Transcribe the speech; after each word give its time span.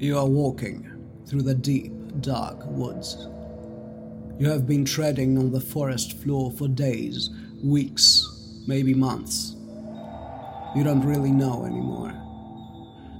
You 0.00 0.16
are 0.16 0.24
walking 0.24 0.90
through 1.26 1.42
the 1.42 1.54
deep, 1.54 1.92
dark 2.22 2.64
woods. 2.64 3.28
You 4.38 4.48
have 4.48 4.66
been 4.66 4.86
treading 4.86 5.36
on 5.36 5.52
the 5.52 5.60
forest 5.60 6.16
floor 6.22 6.50
for 6.50 6.68
days, 6.68 7.28
weeks, 7.62 8.62
maybe 8.66 8.94
months. 8.94 9.56
You 10.74 10.84
don't 10.84 11.04
really 11.04 11.32
know 11.32 11.66
anymore. 11.66 12.14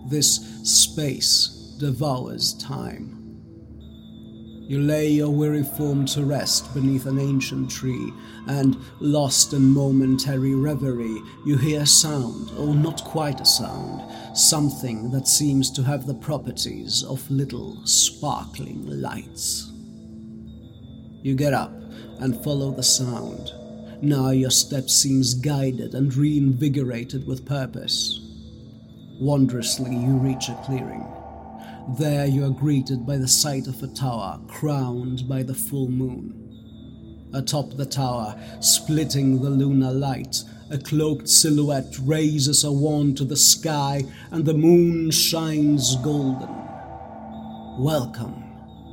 This 0.09 0.37
space 0.63 1.77
devours 1.79 2.55
time. 2.55 3.20
You 4.71 4.81
lay 4.81 5.09
your 5.09 5.31
weary 5.31 5.65
form 5.65 6.07
to 6.07 6.25
rest 6.25 6.73
beneath 6.75 7.07
an 7.07 7.19
ancient 7.19 7.73
tree, 7.73 8.13
and, 8.47 8.77
lost 9.01 9.53
in 9.53 9.63
momentary 9.63 10.55
reverie, 10.55 11.21
you 11.45 11.57
hear 11.57 11.81
a 11.81 11.87
sound, 11.87 12.53
or 12.57 12.73
not 12.73 13.03
quite 13.03 13.41
a 13.41 13.45
sound, 13.45 14.01
something 14.39 15.11
that 15.11 15.27
seems 15.27 15.73
to 15.73 15.83
have 15.83 16.07
the 16.07 16.15
properties 16.15 17.03
of 17.03 17.29
little 17.33 17.85
sparkling 17.85 18.87
lights. 18.87 19.73
You 21.21 21.35
get 21.35 21.53
up 21.53 21.73
and 22.21 22.41
follow 22.45 22.71
the 22.71 22.85
sound. 22.85 23.51
Now 24.03 24.31
your 24.31 24.51
step 24.51 24.89
seems 24.89 25.35
guided 25.35 25.97
and 25.97 26.15
reinvigorated 26.15 27.27
with 27.27 27.45
purpose. 27.45 28.21
Wondrously, 29.21 29.97
you 29.97 30.13
reach 30.19 30.49
a 30.49 30.55
clearing. 30.65 31.05
There 31.89 32.27
you 32.27 32.45
are 32.45 32.51
greeted 32.51 33.07
by 33.07 33.17
the 33.17 33.27
sight 33.27 33.67
of 33.67 33.83
a 33.83 33.89
tower 33.89 34.39
crowned 34.47 35.27
by 35.29 35.43
the 35.43 35.55
full 35.55 35.89
moon. 35.89 37.31
Atop 37.33 37.77
the 37.77 37.87
tower, 37.87 38.39
splitting 38.61 39.41
the 39.41 39.51
lunar 39.51 39.91
light, 39.91 40.45
a 40.71 40.79
cloaked 40.79 41.29
silhouette 41.29 41.97
raises 42.03 42.65
a 42.65 42.71
wand 42.71 43.17
to 43.17 43.25
the 43.25 43.37
sky 43.37 44.05
and 44.31 44.45
the 44.45 44.55
moon 44.55 45.11
shines 45.11 45.97
golden. 45.97 46.55
Welcome, 47.79 48.45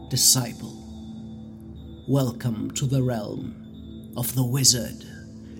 disciple. 0.09 0.73
Welcome 2.08 2.72
to 2.72 2.86
the 2.86 3.03
realm 3.03 4.14
of 4.16 4.34
the 4.34 4.45
wizard 4.45 5.03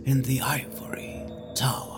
in 0.06 0.22
the 0.24 0.42
ivory 0.42 1.24
tower. 1.56 1.97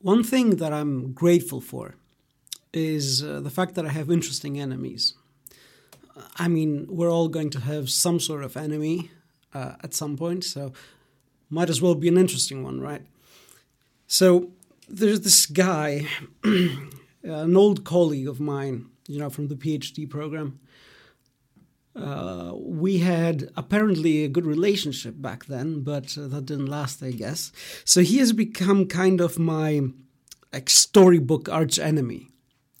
One 0.00 0.22
thing 0.22 0.56
that 0.56 0.72
I'm 0.72 1.12
grateful 1.12 1.60
for 1.60 1.96
is 2.72 3.24
uh, 3.24 3.40
the 3.40 3.50
fact 3.50 3.74
that 3.74 3.84
I 3.84 3.88
have 3.88 4.10
interesting 4.10 4.60
enemies. 4.60 5.14
I 6.36 6.46
mean, 6.48 6.86
we're 6.88 7.10
all 7.10 7.28
going 7.28 7.50
to 7.50 7.60
have 7.60 7.90
some 7.90 8.20
sort 8.20 8.44
of 8.44 8.56
enemy 8.56 9.10
uh, 9.54 9.74
at 9.82 9.94
some 9.94 10.16
point, 10.16 10.44
so 10.44 10.72
might 11.50 11.70
as 11.70 11.82
well 11.82 11.94
be 11.94 12.08
an 12.08 12.18
interesting 12.18 12.62
one, 12.62 12.80
right? 12.80 13.02
So 14.06 14.50
there's 14.88 15.22
this 15.22 15.46
guy, 15.46 16.06
an 16.44 17.56
old 17.56 17.84
colleague 17.84 18.28
of 18.28 18.40
mine, 18.40 18.86
you 19.08 19.18
know, 19.18 19.30
from 19.30 19.48
the 19.48 19.56
PhD 19.56 20.08
program. 20.08 20.60
Uh, 21.98 22.52
we 22.54 22.98
had 22.98 23.50
apparently 23.56 24.24
a 24.24 24.28
good 24.28 24.46
relationship 24.46 25.14
back 25.20 25.46
then, 25.46 25.82
but 25.82 26.16
uh, 26.16 26.28
that 26.28 26.46
didn't 26.46 26.66
last, 26.66 27.02
I 27.02 27.10
guess. 27.10 27.52
So 27.84 28.02
he 28.02 28.18
has 28.18 28.32
become 28.32 28.86
kind 28.86 29.20
of 29.20 29.38
my 29.38 29.82
like 30.52 30.70
storybook 30.70 31.48
arch 31.48 31.78
enemy 31.78 32.28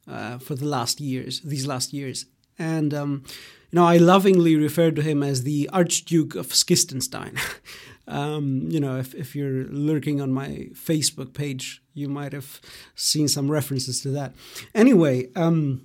uh, 0.06 0.38
for 0.38 0.54
the 0.54 0.64
last 0.64 1.00
years, 1.00 1.40
these 1.40 1.66
last 1.66 1.92
years, 1.92 2.26
and 2.58 2.94
um, 2.94 3.24
you 3.70 3.78
know 3.78 3.84
I 3.84 3.96
lovingly 3.98 4.56
refer 4.56 4.90
to 4.90 5.02
him 5.02 5.22
as 5.22 5.42
the 5.42 5.68
Archduke 5.72 6.34
of 6.34 6.48
Skistenstein. 6.48 7.38
um, 8.06 8.68
you 8.70 8.80
know, 8.80 8.98
if 8.98 9.14
if 9.14 9.34
you're 9.34 9.64
lurking 9.64 10.20
on 10.20 10.32
my 10.32 10.68
Facebook 10.72 11.34
page, 11.34 11.82
you 11.92 12.08
might 12.08 12.32
have 12.32 12.60
seen 12.94 13.28
some 13.28 13.50
references 13.50 14.00
to 14.02 14.10
that. 14.10 14.34
Anyway. 14.74 15.28
Um, 15.34 15.82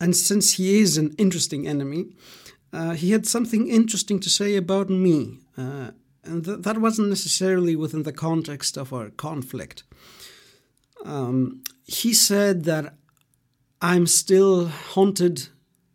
and 0.00 0.14
since 0.14 0.52
he 0.52 0.80
is 0.80 0.98
an 0.98 1.14
interesting 1.18 1.66
enemy, 1.66 2.06
uh, 2.72 2.92
he 2.92 3.12
had 3.12 3.26
something 3.26 3.68
interesting 3.68 4.20
to 4.20 4.30
say 4.30 4.56
about 4.56 4.90
me. 4.90 5.38
Uh, 5.56 5.90
and 6.24 6.44
th- 6.44 6.58
that 6.60 6.78
wasn't 6.78 7.08
necessarily 7.08 7.76
within 7.76 8.02
the 8.02 8.12
context 8.12 8.76
of 8.76 8.92
our 8.92 9.10
conflict. 9.10 9.84
Um, 11.04 11.62
he 11.84 12.12
said 12.12 12.64
that 12.64 12.94
I'm 13.80 14.06
still 14.06 14.66
haunted 14.66 15.48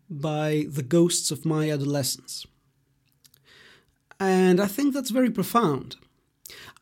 by 0.10 0.66
the 0.70 0.84
ghosts 0.84 1.32
of 1.32 1.46
my 1.46 1.70
adolescence. 1.70 2.46
And 4.20 4.60
I 4.62 4.68
think 4.68 4.94
that's 4.94 5.10
very 5.10 5.32
profound. 5.32 5.96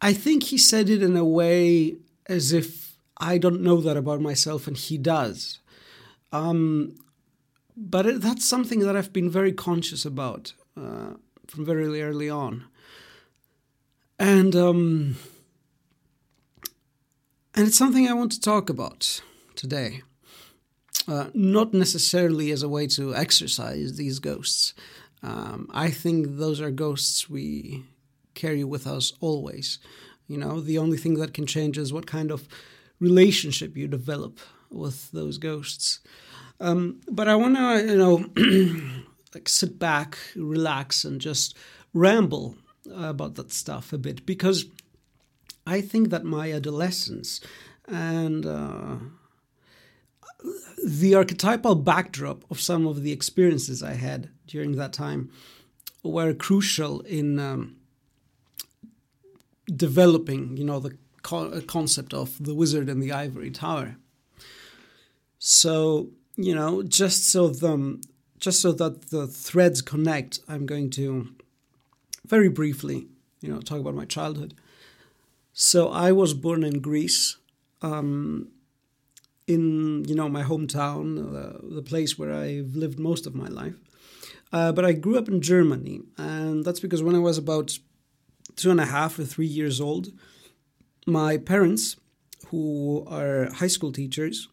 I 0.01 0.13
think 0.13 0.43
he 0.43 0.57
said 0.57 0.89
it 0.89 1.01
in 1.01 1.15
a 1.15 1.25
way 1.25 1.95
as 2.27 2.53
if 2.53 2.97
I 3.17 3.37
don't 3.37 3.61
know 3.61 3.81
that 3.81 3.97
about 3.97 4.21
myself 4.21 4.67
and 4.67 4.77
he 4.77 4.97
does. 4.97 5.59
Um, 6.31 6.95
but 7.79 8.21
that's 8.21 8.45
something 8.45 8.79
that 8.79 8.95
I've 8.95 9.13
been 9.13 9.29
very 9.29 9.53
conscious 9.53 10.05
about 10.05 10.53
uh, 10.77 11.13
from 11.47 11.65
very 11.65 12.01
early 12.01 12.29
on, 12.29 12.65
and 14.19 14.55
um, 14.55 15.15
and 17.55 17.67
it's 17.67 17.77
something 17.77 18.07
I 18.07 18.13
want 18.13 18.31
to 18.33 18.41
talk 18.41 18.69
about 18.69 19.21
today. 19.55 20.03
Uh, 21.07 21.29
not 21.33 21.73
necessarily 21.73 22.51
as 22.51 22.61
a 22.61 22.69
way 22.69 22.85
to 22.85 23.15
exercise 23.15 23.95
these 23.95 24.19
ghosts. 24.19 24.75
Um, 25.23 25.67
I 25.73 25.89
think 25.89 26.37
those 26.37 26.61
are 26.61 26.69
ghosts 26.69 27.29
we 27.29 27.83
carry 28.35 28.63
with 28.63 28.85
us 28.85 29.13
always. 29.19 29.79
You 30.27 30.37
know, 30.37 30.61
the 30.61 30.77
only 30.77 30.97
thing 30.97 31.15
that 31.15 31.33
can 31.33 31.47
change 31.47 31.77
is 31.77 31.91
what 31.91 32.05
kind 32.05 32.29
of 32.29 32.47
relationship 32.99 33.75
you 33.75 33.87
develop 33.87 34.39
with 34.69 35.11
those 35.11 35.37
ghosts. 35.39 35.99
Um, 36.59 37.01
but 37.09 37.27
I 37.27 37.35
want 37.35 37.55
to, 37.55 37.91
you 37.91 37.97
know, 37.97 38.25
like 39.33 39.47
sit 39.47 39.79
back, 39.79 40.17
relax, 40.35 41.05
and 41.05 41.21
just 41.21 41.57
ramble 41.93 42.55
about 42.93 43.35
that 43.35 43.51
stuff 43.51 43.93
a 43.93 43.97
bit 43.97 44.25
because 44.25 44.65
I 45.65 45.81
think 45.81 46.09
that 46.09 46.23
my 46.23 46.51
adolescence 46.51 47.39
and 47.87 48.45
uh, 48.45 48.97
the 50.85 51.15
archetypal 51.15 51.75
backdrop 51.75 52.43
of 52.49 52.59
some 52.59 52.87
of 52.87 53.03
the 53.03 53.11
experiences 53.11 53.83
I 53.83 53.93
had 53.93 54.29
during 54.47 54.75
that 54.75 54.93
time 54.93 55.31
were 56.03 56.33
crucial 56.33 57.01
in 57.01 57.39
um, 57.39 57.75
developing, 59.67 60.57
you 60.57 60.63
know, 60.63 60.79
the 60.79 60.97
co- 61.21 61.61
concept 61.61 62.13
of 62.13 62.43
the 62.43 62.55
wizard 62.55 62.89
and 62.89 63.01
the 63.01 63.11
ivory 63.11 63.51
tower. 63.51 63.97
So 65.37 66.09
you 66.41 66.55
know, 66.55 66.83
just 66.83 67.25
so 67.25 67.49
the 67.49 68.01
just 68.39 68.61
so 68.61 68.71
that 68.71 69.09
the 69.09 69.27
threads 69.27 69.81
connect, 69.81 70.39
I'm 70.47 70.65
going 70.65 70.89
to 70.91 71.27
very 72.25 72.47
briefly, 72.47 73.07
you 73.41 73.51
know, 73.51 73.59
talk 73.59 73.79
about 73.79 73.93
my 73.93 74.05
childhood. 74.05 74.53
So 75.51 75.89
I 75.89 76.13
was 76.13 76.33
born 76.33 76.63
in 76.63 76.79
Greece, 76.79 77.35
um, 77.81 78.47
in 79.47 80.05
you 80.05 80.15
know 80.15 80.29
my 80.29 80.43
hometown, 80.43 81.05
uh, 81.19 81.59
the 81.75 81.81
place 81.81 82.17
where 82.17 82.33
I've 82.33 82.73
lived 82.73 82.99
most 82.99 83.27
of 83.27 83.35
my 83.35 83.49
life. 83.49 83.75
Uh, 84.53 84.71
but 84.71 84.85
I 84.85 84.93
grew 84.93 85.17
up 85.17 85.27
in 85.27 85.41
Germany, 85.41 86.01
and 86.17 86.63
that's 86.63 86.79
because 86.79 87.03
when 87.03 87.15
I 87.15 87.19
was 87.19 87.37
about 87.37 87.77
two 88.55 88.71
and 88.71 88.79
a 88.79 88.85
half 88.85 89.19
or 89.19 89.25
three 89.25 89.45
years 89.45 89.81
old, 89.81 90.07
my 91.05 91.35
parents, 91.35 91.97
who 92.47 93.05
are 93.07 93.51
high 93.55 93.67
school 93.67 93.91
teachers, 93.91 94.47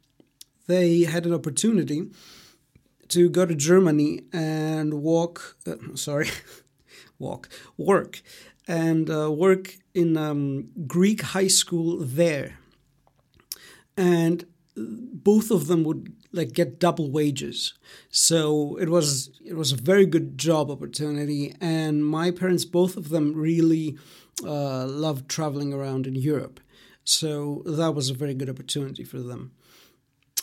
they 0.66 1.02
had 1.02 1.26
an 1.26 1.34
opportunity 1.34 2.10
to 3.08 3.28
go 3.28 3.46
to 3.46 3.54
Germany 3.54 4.22
and 4.32 4.94
walk, 4.94 5.56
uh, 5.66 5.94
sorry, 5.94 6.28
walk, 7.18 7.48
work, 7.76 8.22
and 8.66 9.08
uh, 9.10 9.30
work 9.30 9.76
in 9.94 10.16
um, 10.16 10.68
Greek 10.86 11.22
high 11.22 11.46
school 11.46 11.98
there. 11.98 12.58
And 13.96 14.44
both 14.76 15.50
of 15.50 15.68
them 15.68 15.84
would 15.84 16.14
like 16.32 16.52
get 16.52 16.78
double 16.78 17.10
wages. 17.10 17.74
So 18.10 18.76
it 18.76 18.90
was 18.90 19.30
it 19.44 19.54
was 19.54 19.72
a 19.72 19.76
very 19.76 20.04
good 20.04 20.36
job 20.36 20.70
opportunity 20.70 21.54
and 21.60 22.04
my 22.04 22.30
parents 22.30 22.66
both 22.66 22.96
of 22.96 23.08
them 23.08 23.32
really 23.34 23.96
uh, 24.44 24.86
loved 24.86 25.30
traveling 25.30 25.72
around 25.72 26.06
in 26.06 26.14
europe. 26.14 26.60
So 27.04 27.62
that 27.64 27.94
was 27.94 28.10
a 28.10 28.14
very 28.14 28.34
good 28.34 28.50
opportunity 28.50 29.04
for 29.04 29.20
them 29.20 29.52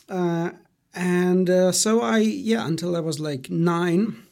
uh, 0.10 0.52
and 0.94 1.50
uh, 1.50 1.72
so 1.72 2.02
I, 2.02 2.20
yeah, 2.20 2.66
until 2.68 2.96
I 2.96 3.00
was 3.00 3.20
like 3.20 3.50
nine, 3.50 4.24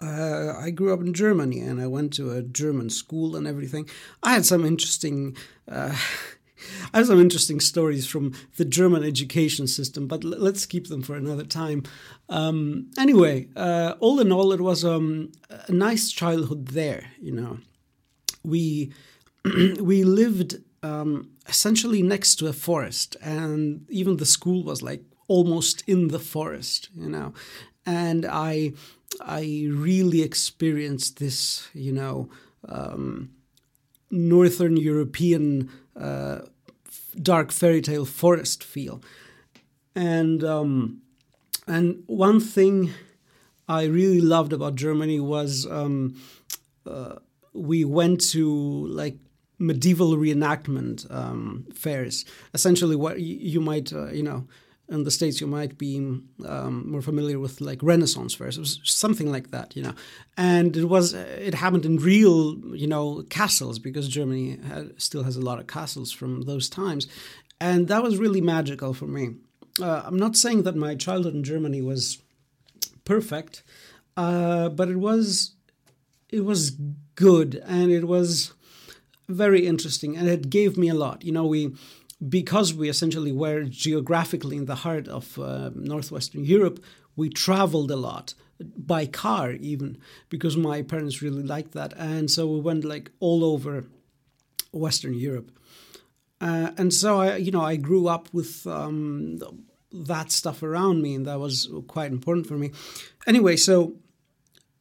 uh, 0.00 0.54
I 0.58 0.70
grew 0.70 0.92
up 0.92 1.00
in 1.00 1.14
Germany 1.14 1.60
and 1.60 1.80
I 1.80 1.86
went 1.86 2.12
to 2.14 2.32
a 2.32 2.42
German 2.42 2.90
school 2.90 3.36
and 3.36 3.46
everything. 3.46 3.88
I 4.22 4.32
had 4.32 4.46
some 4.46 4.64
interesting 4.64 5.36
uh, 5.68 5.96
I 6.92 6.98
have 6.98 7.06
some 7.06 7.20
interesting 7.20 7.60
stories 7.60 8.06
from 8.06 8.32
the 8.56 8.64
German 8.64 9.04
education 9.04 9.66
system, 9.66 10.06
but 10.06 10.24
let's 10.24 10.66
keep 10.66 10.88
them 10.88 11.02
for 11.02 11.14
another 11.14 11.44
time. 11.44 11.82
Um, 12.28 12.90
anyway, 12.98 13.48
uh, 13.56 13.94
all 14.00 14.20
in 14.20 14.32
all, 14.32 14.52
it 14.52 14.60
was 14.60 14.84
um, 14.84 15.32
a 15.50 15.72
nice 15.72 16.10
childhood 16.10 16.68
there. 16.68 17.10
You 17.20 17.32
know, 17.32 17.58
we 18.42 18.92
we 19.80 20.04
lived 20.04 20.56
um, 20.82 21.30
essentially 21.48 22.02
next 22.02 22.36
to 22.36 22.46
a 22.46 22.52
forest, 22.52 23.16
and 23.20 23.86
even 23.88 24.16
the 24.16 24.26
school 24.26 24.64
was 24.64 24.82
like 24.82 25.02
almost 25.28 25.82
in 25.86 26.08
the 26.08 26.18
forest. 26.18 26.88
You 26.94 27.08
know, 27.08 27.34
and 27.84 28.26
I 28.26 28.72
I 29.20 29.68
really 29.70 30.22
experienced 30.22 31.18
this. 31.18 31.68
You 31.72 31.92
know. 31.92 32.28
Um, 32.68 33.30
Northern 34.10 34.76
European 34.76 35.70
uh, 35.98 36.40
dark 37.20 37.52
fairy 37.52 37.80
tale 37.80 38.04
forest 38.04 38.62
feel. 38.62 39.02
And 39.94 40.44
um, 40.44 41.02
and 41.66 42.02
one 42.06 42.40
thing 42.40 42.90
I 43.68 43.84
really 43.84 44.20
loved 44.20 44.52
about 44.52 44.74
Germany 44.74 45.20
was 45.20 45.66
um, 45.66 46.16
uh, 46.86 47.16
we 47.52 47.84
went 47.84 48.20
to 48.32 48.86
like 48.88 49.16
medieval 49.58 50.16
reenactment 50.16 51.10
um, 51.10 51.66
fairs. 51.74 52.24
Essentially, 52.54 52.96
what 52.96 53.20
you 53.20 53.60
might 53.60 53.92
uh, 53.92 54.10
you 54.12 54.22
know 54.22 54.46
in 54.88 55.02
the 55.02 55.10
states 55.10 55.40
you 55.40 55.48
might 55.48 55.76
be 55.76 55.96
um, 56.46 56.84
more 56.88 57.02
familiar 57.02 57.38
with 57.40 57.60
like 57.60 57.82
renaissance 57.82 58.34
fairs. 58.34 58.56
It 58.56 58.60
was 58.60 58.80
something 58.84 59.30
like 59.32 59.50
that 59.50 59.74
you 59.76 59.82
know. 59.82 59.94
And 60.36 60.76
it 60.76 60.84
was 60.84 61.12
it 61.14 61.54
happened 61.54 61.84
in 61.84 61.96
real 61.96 62.56
you 62.74 62.86
know 62.86 63.24
castles 63.28 63.78
because 63.78 64.08
germany 64.08 64.58
had, 64.68 65.00
still 65.00 65.24
has 65.24 65.36
a 65.36 65.40
lot 65.40 65.58
of 65.58 65.66
castles 65.66 66.12
from 66.12 66.42
those 66.42 66.68
times. 66.68 67.06
And 67.60 67.88
that 67.88 68.02
was 68.02 68.18
really 68.18 68.42
magical 68.42 68.92
for 68.94 69.06
me. 69.06 69.36
Uh, 69.80 70.02
i'm 70.06 70.18
not 70.18 70.36
saying 70.36 70.62
that 70.62 70.74
my 70.74 70.94
childhood 70.94 71.34
in 71.34 71.44
germany 71.44 71.82
was 71.82 72.22
perfect 73.04 73.62
uh, 74.16 74.70
but 74.70 74.88
it 74.88 74.96
was 74.96 75.54
it 76.30 76.46
was 76.46 76.70
good 77.14 77.62
and 77.66 77.90
it 77.90 78.08
was 78.08 78.54
very 79.28 79.66
interesting 79.66 80.16
and 80.16 80.28
it 80.28 80.50
gave 80.50 80.76
me 80.76 80.88
a 80.88 80.94
lot. 80.94 81.24
You 81.24 81.32
know 81.32 81.46
we 81.46 81.74
because 82.28 82.72
we 82.72 82.88
essentially 82.88 83.32
were 83.32 83.64
geographically 83.64 84.56
in 84.56 84.64
the 84.64 84.76
heart 84.76 85.06
of 85.06 85.38
uh, 85.38 85.70
northwestern 85.74 86.44
Europe, 86.44 86.82
we 87.14 87.28
traveled 87.28 87.90
a 87.90 87.96
lot 87.96 88.34
by 88.60 89.06
car 89.06 89.52
even 89.52 89.98
because 90.28 90.56
my 90.56 90.82
parents 90.82 91.22
really 91.22 91.42
liked 91.42 91.72
that. 91.72 91.92
And 91.96 92.30
so 92.30 92.46
we 92.46 92.60
went 92.60 92.84
like 92.84 93.10
all 93.20 93.44
over 93.44 93.84
western 94.72 95.14
europe. 95.14 95.50
Uh, 96.40 96.70
and 96.76 96.92
so 96.92 97.20
i 97.20 97.36
you 97.36 97.50
know 97.50 97.62
i 97.62 97.76
grew 97.76 98.08
up 98.08 98.28
with 98.32 98.66
um, 98.66 99.38
that 99.90 100.30
stuff 100.30 100.62
around 100.62 101.00
me 101.00 101.14
and 101.14 101.26
that 101.26 101.40
was 101.40 101.68
quite 101.88 102.12
important 102.12 102.46
for 102.46 102.54
me. 102.54 102.72
Anyway 103.26 103.56
so 103.56 103.94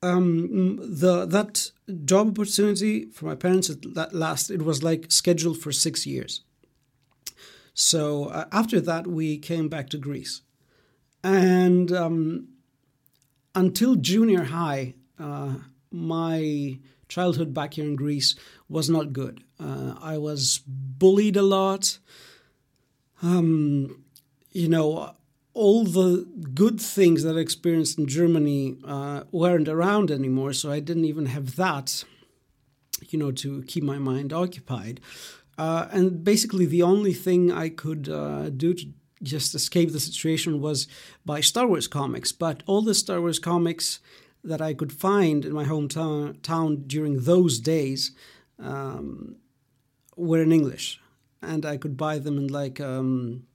um, 0.02 0.78
the 0.82 1.26
that 1.26 1.72
job 2.06 2.30
opportunity 2.30 3.06
for 3.06 3.26
my 3.26 3.36
parents 3.36 3.70
at 3.70 4.14
last 4.14 4.50
it 4.50 4.62
was 4.62 4.84
like 4.84 5.12
scheduled 5.12 5.58
for 5.58 5.72
six 5.72 6.06
years 6.06 6.42
so 7.76 8.28
uh, 8.28 8.46
after 8.54 8.80
that, 8.82 9.06
we 9.06 9.38
came 9.38 9.68
back 9.68 9.90
to 9.90 9.98
Greece. 9.98 10.42
And 11.24 11.92
um, 11.92 12.48
until 13.54 13.96
junior 13.96 14.46
high, 14.46 14.96
uh, 15.20 15.56
my 15.92 16.80
childhood 17.10 17.54
back 17.54 17.74
here 17.74 17.84
in 17.84 17.98
Greece 17.98 18.36
was 18.70 18.90
not 18.90 19.12
good. 19.12 19.44
Uh, 19.60 19.96
I 20.02 20.18
was 20.18 20.62
bullied 20.66 21.36
a 21.36 21.42
lot. 21.42 22.00
Um, 23.22 24.06
you 24.52 24.70
know, 24.70 25.14
all 25.56 25.86
the 25.86 26.28
good 26.54 26.80
things 26.80 27.24
that 27.24 27.38
I 27.38 27.40
experienced 27.40 27.98
in 27.98 28.08
Germany 28.08 28.76
uh, 28.86 29.24
weren't 29.32 29.70
around 29.70 30.12
anymore, 30.12 30.52
so 30.54 30.70
I 30.70 30.82
didn't 30.82 31.06
even 31.06 31.28
have 31.28 31.56
that, 31.56 32.04
you 33.10 33.18
know, 33.18 33.32
to 33.32 33.64
keep 33.64 33.84
my 33.84 33.98
mind 33.98 34.34
occupied. 34.34 35.00
Uh, 35.58 35.88
and 35.92 36.26
basically, 36.26 36.66
the 36.66 36.84
only 36.84 37.14
thing 37.14 37.54
I 37.54 37.70
could 37.70 38.10
uh, 38.10 38.50
do 38.50 38.74
to 38.74 38.86
just 39.24 39.56
escape 39.56 39.94
the 39.94 40.00
situation 40.02 40.60
was 40.60 40.88
by 41.26 41.40
Star 41.40 41.66
Wars 41.66 41.88
comics. 41.88 42.34
But 42.34 42.62
all 42.66 42.82
the 42.82 42.94
Star 42.94 43.22
Wars 43.22 43.40
comics 43.40 44.00
that 44.44 44.62
I 44.62 44.74
could 44.74 44.92
find 44.92 45.46
in 45.46 45.54
my 45.54 45.64
hometown 45.64 46.42
town 46.42 46.84
during 46.86 47.22
those 47.22 47.60
days 47.60 48.12
um, 48.60 49.38
were 50.18 50.42
in 50.42 50.52
English, 50.52 51.00
and 51.42 51.66
I 51.66 51.78
could 51.78 51.96
buy 51.96 52.20
them 52.20 52.38
in 52.38 52.48
like 52.48 52.82
um, 52.82 53.48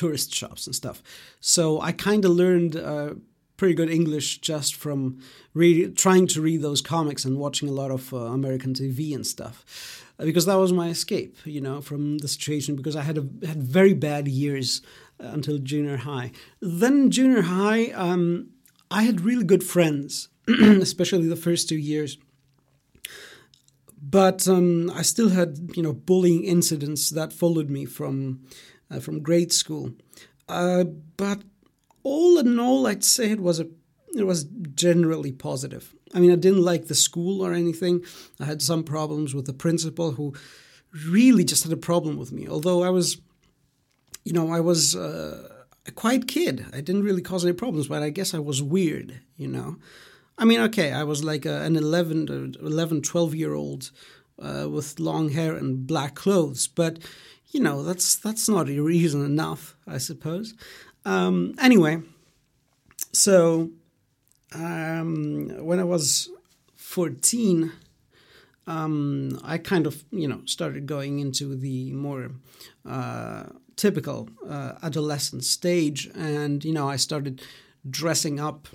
tourist 0.00 0.34
shops 0.34 0.66
and 0.66 0.74
stuff. 0.74 1.02
So 1.40 1.80
I 1.80 1.92
kind 1.92 2.24
of 2.24 2.32
learned. 2.32 2.76
Uh, 2.76 3.14
pretty 3.60 3.74
good 3.74 3.90
English 3.90 4.38
just 4.38 4.74
from 4.74 5.18
read, 5.52 5.94
trying 5.94 6.26
to 6.26 6.40
read 6.40 6.62
those 6.62 6.80
comics 6.80 7.26
and 7.26 7.36
watching 7.36 7.68
a 7.68 7.72
lot 7.72 7.90
of 7.90 8.14
uh, 8.14 8.16
American 8.16 8.72
TV 8.72 9.14
and 9.14 9.26
stuff. 9.26 9.56
Uh, 10.18 10.24
because 10.24 10.46
that 10.46 10.54
was 10.54 10.72
my 10.72 10.88
escape, 10.88 11.36
you 11.44 11.60
know, 11.60 11.82
from 11.82 12.16
the 12.18 12.28
situation. 12.28 12.74
Because 12.74 12.96
I 12.96 13.02
had 13.02 13.18
a, 13.18 13.46
had 13.46 13.62
very 13.62 13.92
bad 13.92 14.28
years 14.28 14.80
uh, 15.22 15.26
until 15.26 15.58
junior 15.58 15.98
high. 15.98 16.32
Then 16.62 17.10
junior 17.10 17.42
high, 17.42 17.90
um, 17.90 18.48
I 18.90 19.02
had 19.02 19.20
really 19.20 19.44
good 19.44 19.62
friends, 19.62 20.30
especially 20.48 21.26
the 21.28 21.36
first 21.36 21.68
two 21.68 21.76
years. 21.92 22.16
But 24.02 24.48
um, 24.48 24.90
I 24.94 25.02
still 25.02 25.28
had, 25.28 25.76
you 25.76 25.82
know, 25.82 25.92
bullying 25.92 26.44
incidents 26.44 27.10
that 27.10 27.34
followed 27.34 27.68
me 27.68 27.84
from 27.84 28.40
uh, 28.90 29.00
from 29.00 29.22
grade 29.22 29.52
school. 29.52 29.92
Uh, 30.48 30.84
but 31.16 31.42
all 32.02 32.38
in 32.38 32.58
all, 32.58 32.86
I'd 32.86 33.04
say 33.04 33.30
it 33.30 33.40
was 33.40 33.60
a 33.60 33.66
it 34.16 34.26
was 34.26 34.44
generally 34.74 35.32
positive. 35.32 35.94
I 36.12 36.18
mean, 36.18 36.32
I 36.32 36.36
didn't 36.36 36.62
like 36.62 36.88
the 36.88 36.94
school 36.94 37.42
or 37.42 37.52
anything. 37.52 38.04
I 38.40 38.44
had 38.44 38.60
some 38.60 38.82
problems 38.82 39.34
with 39.34 39.46
the 39.46 39.52
principal 39.52 40.12
who 40.12 40.34
really 41.06 41.44
just 41.44 41.62
had 41.62 41.72
a 41.72 41.76
problem 41.76 42.16
with 42.16 42.32
me. 42.32 42.48
Although 42.48 42.82
I 42.82 42.90
was, 42.90 43.20
you 44.24 44.32
know, 44.32 44.50
I 44.50 44.60
was 44.60 44.96
uh, 44.96 45.48
a 45.86 45.92
quiet 45.92 46.26
kid. 46.26 46.66
I 46.72 46.80
didn't 46.80 47.04
really 47.04 47.22
cause 47.22 47.44
any 47.44 47.52
problems, 47.52 47.88
but 47.88 48.02
I 48.02 48.10
guess 48.10 48.34
I 48.34 48.40
was 48.40 48.62
weird, 48.62 49.20
you 49.36 49.46
know. 49.46 49.76
I 50.36 50.44
mean, 50.44 50.60
okay, 50.60 50.92
I 50.92 51.04
was 51.04 51.22
like 51.22 51.46
a, 51.46 51.62
an 51.62 51.76
11, 51.76 52.56
11, 52.60 53.02
12 53.02 53.34
year 53.34 53.54
old 53.54 53.90
uh, 54.40 54.68
with 54.68 54.98
long 54.98 55.28
hair 55.28 55.54
and 55.54 55.86
black 55.86 56.14
clothes, 56.14 56.66
but 56.66 56.98
you 57.50 57.60
know, 57.60 57.82
that's 57.82 58.16
that's 58.16 58.48
not 58.48 58.68
a 58.68 58.80
reason 58.80 59.24
enough, 59.24 59.76
I 59.86 59.98
suppose. 59.98 60.54
Um, 61.04 61.54
anyway, 61.60 62.02
so 63.12 63.70
um, 64.52 65.48
when 65.64 65.80
I 65.80 65.84
was 65.84 66.30
14, 66.76 67.72
um, 68.66 69.40
I 69.42 69.58
kind 69.58 69.86
of, 69.86 70.04
you 70.10 70.28
know, 70.28 70.42
started 70.44 70.86
going 70.86 71.18
into 71.18 71.56
the 71.56 71.92
more 71.92 72.30
uh, 72.88 73.44
typical 73.76 74.28
uh, 74.48 74.74
adolescent 74.82 75.44
stage. 75.44 76.10
And, 76.14 76.64
you 76.64 76.72
know, 76.72 76.88
I 76.88 76.96
started 76.96 77.42
dressing 77.88 78.38
up 78.38 78.68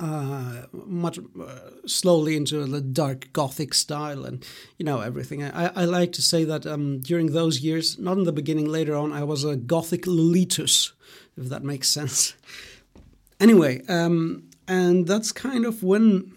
uh, 0.00 0.66
much 0.72 1.18
uh, 1.18 1.70
slowly 1.86 2.36
into 2.36 2.64
the 2.64 2.80
dark 2.80 3.32
gothic 3.32 3.74
style 3.74 4.24
and 4.24 4.44
you 4.76 4.84
know 4.84 5.00
everything. 5.00 5.42
I, 5.42 5.72
I 5.74 5.84
like 5.84 6.12
to 6.12 6.22
say 6.22 6.44
that 6.44 6.66
um, 6.66 7.00
during 7.00 7.32
those 7.32 7.60
years, 7.60 7.98
not 7.98 8.18
in 8.18 8.24
the 8.24 8.32
beginning, 8.32 8.66
later 8.66 8.94
on, 8.94 9.12
I 9.12 9.24
was 9.24 9.44
a 9.44 9.56
gothic 9.56 10.06
Lollitus, 10.06 10.92
if 11.36 11.48
that 11.48 11.64
makes 11.64 11.88
sense. 11.88 12.34
Anyway, 13.40 13.82
um, 13.88 14.48
and 14.66 15.06
that's 15.06 15.32
kind 15.32 15.64
of 15.64 15.82
when 15.82 16.32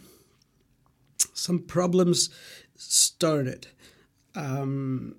some 1.34 1.60
problems 1.60 2.30
started. 2.76 3.68
Um, 4.36 5.16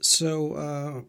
so 0.00 0.54
uh, 0.54 1.02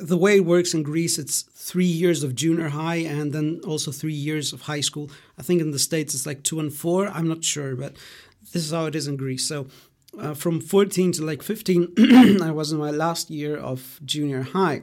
the 0.00 0.16
way 0.16 0.36
it 0.36 0.44
works 0.44 0.74
in 0.74 0.82
Greece, 0.82 1.18
it's 1.18 1.42
three 1.42 1.84
years 1.84 2.22
of 2.22 2.34
junior 2.34 2.70
high 2.70 2.96
and 2.96 3.32
then 3.32 3.60
also 3.66 3.90
three 3.90 4.14
years 4.14 4.52
of 4.52 4.62
high 4.62 4.80
school. 4.80 5.10
I 5.38 5.42
think 5.42 5.60
in 5.60 5.70
the 5.70 5.78
States 5.78 6.14
it's 6.14 6.26
like 6.26 6.42
two 6.42 6.58
and 6.60 6.72
four. 6.72 7.08
I'm 7.08 7.28
not 7.28 7.44
sure, 7.44 7.76
but 7.76 7.96
this 8.52 8.64
is 8.64 8.72
how 8.72 8.86
it 8.86 8.94
is 8.94 9.06
in 9.06 9.16
Greece. 9.16 9.46
So 9.46 9.66
uh, 10.18 10.34
from 10.34 10.60
14 10.60 11.12
to 11.12 11.24
like 11.24 11.42
15, 11.42 11.94
I 12.42 12.50
was 12.50 12.72
in 12.72 12.78
my 12.78 12.90
last 12.90 13.30
year 13.30 13.56
of 13.56 14.00
junior 14.04 14.42
high. 14.42 14.82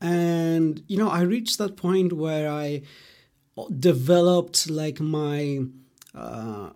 And, 0.00 0.82
you 0.86 0.98
know, 0.98 1.08
I 1.08 1.22
reached 1.22 1.58
that 1.58 1.76
point 1.76 2.12
where 2.12 2.50
I 2.50 2.82
developed 3.78 4.70
like 4.70 5.00
my 5.00 5.64
uh, 6.14 6.70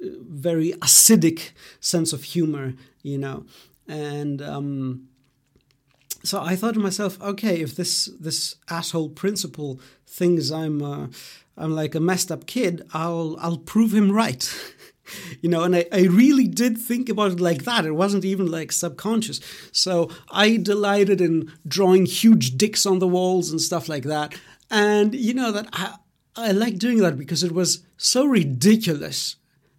very 0.00 0.72
acidic 0.74 1.50
sense 1.80 2.12
of 2.12 2.24
humor, 2.24 2.74
you 3.02 3.18
know. 3.18 3.46
And 3.86 4.42
um, 4.42 5.08
so 6.22 6.40
I 6.40 6.56
thought 6.56 6.74
to 6.74 6.80
myself, 6.80 7.20
okay, 7.20 7.60
if 7.60 7.76
this 7.76 8.06
this 8.18 8.56
asshole 8.68 9.10
principal 9.10 9.80
thinks 10.06 10.50
I'm 10.50 10.82
uh, 10.82 11.06
I'm 11.56 11.74
like 11.74 11.94
a 11.94 12.00
messed 12.00 12.32
up 12.32 12.46
kid, 12.46 12.86
I'll 12.92 13.36
I'll 13.40 13.58
prove 13.58 13.94
him 13.94 14.10
right. 14.10 14.42
you 15.40 15.48
know, 15.48 15.62
and 15.62 15.76
I, 15.76 15.86
I 15.92 16.02
really 16.02 16.46
did 16.46 16.76
think 16.76 17.08
about 17.08 17.32
it 17.32 17.40
like 17.40 17.64
that. 17.64 17.86
It 17.86 17.92
wasn't 17.92 18.24
even 18.24 18.50
like 18.50 18.72
subconscious. 18.72 19.40
So 19.72 20.10
I 20.30 20.56
delighted 20.56 21.20
in 21.20 21.52
drawing 21.66 22.06
huge 22.06 22.56
dicks 22.56 22.84
on 22.84 22.98
the 22.98 23.08
walls 23.08 23.50
and 23.50 23.60
stuff 23.60 23.88
like 23.88 24.04
that. 24.04 24.34
And 24.70 25.14
you 25.14 25.34
know 25.34 25.52
that 25.52 25.68
I 25.72 25.96
I 26.36 26.52
like 26.52 26.78
doing 26.78 26.98
that 26.98 27.18
because 27.18 27.42
it 27.42 27.52
was 27.52 27.84
so 27.96 28.24
ridiculous. 28.24 29.36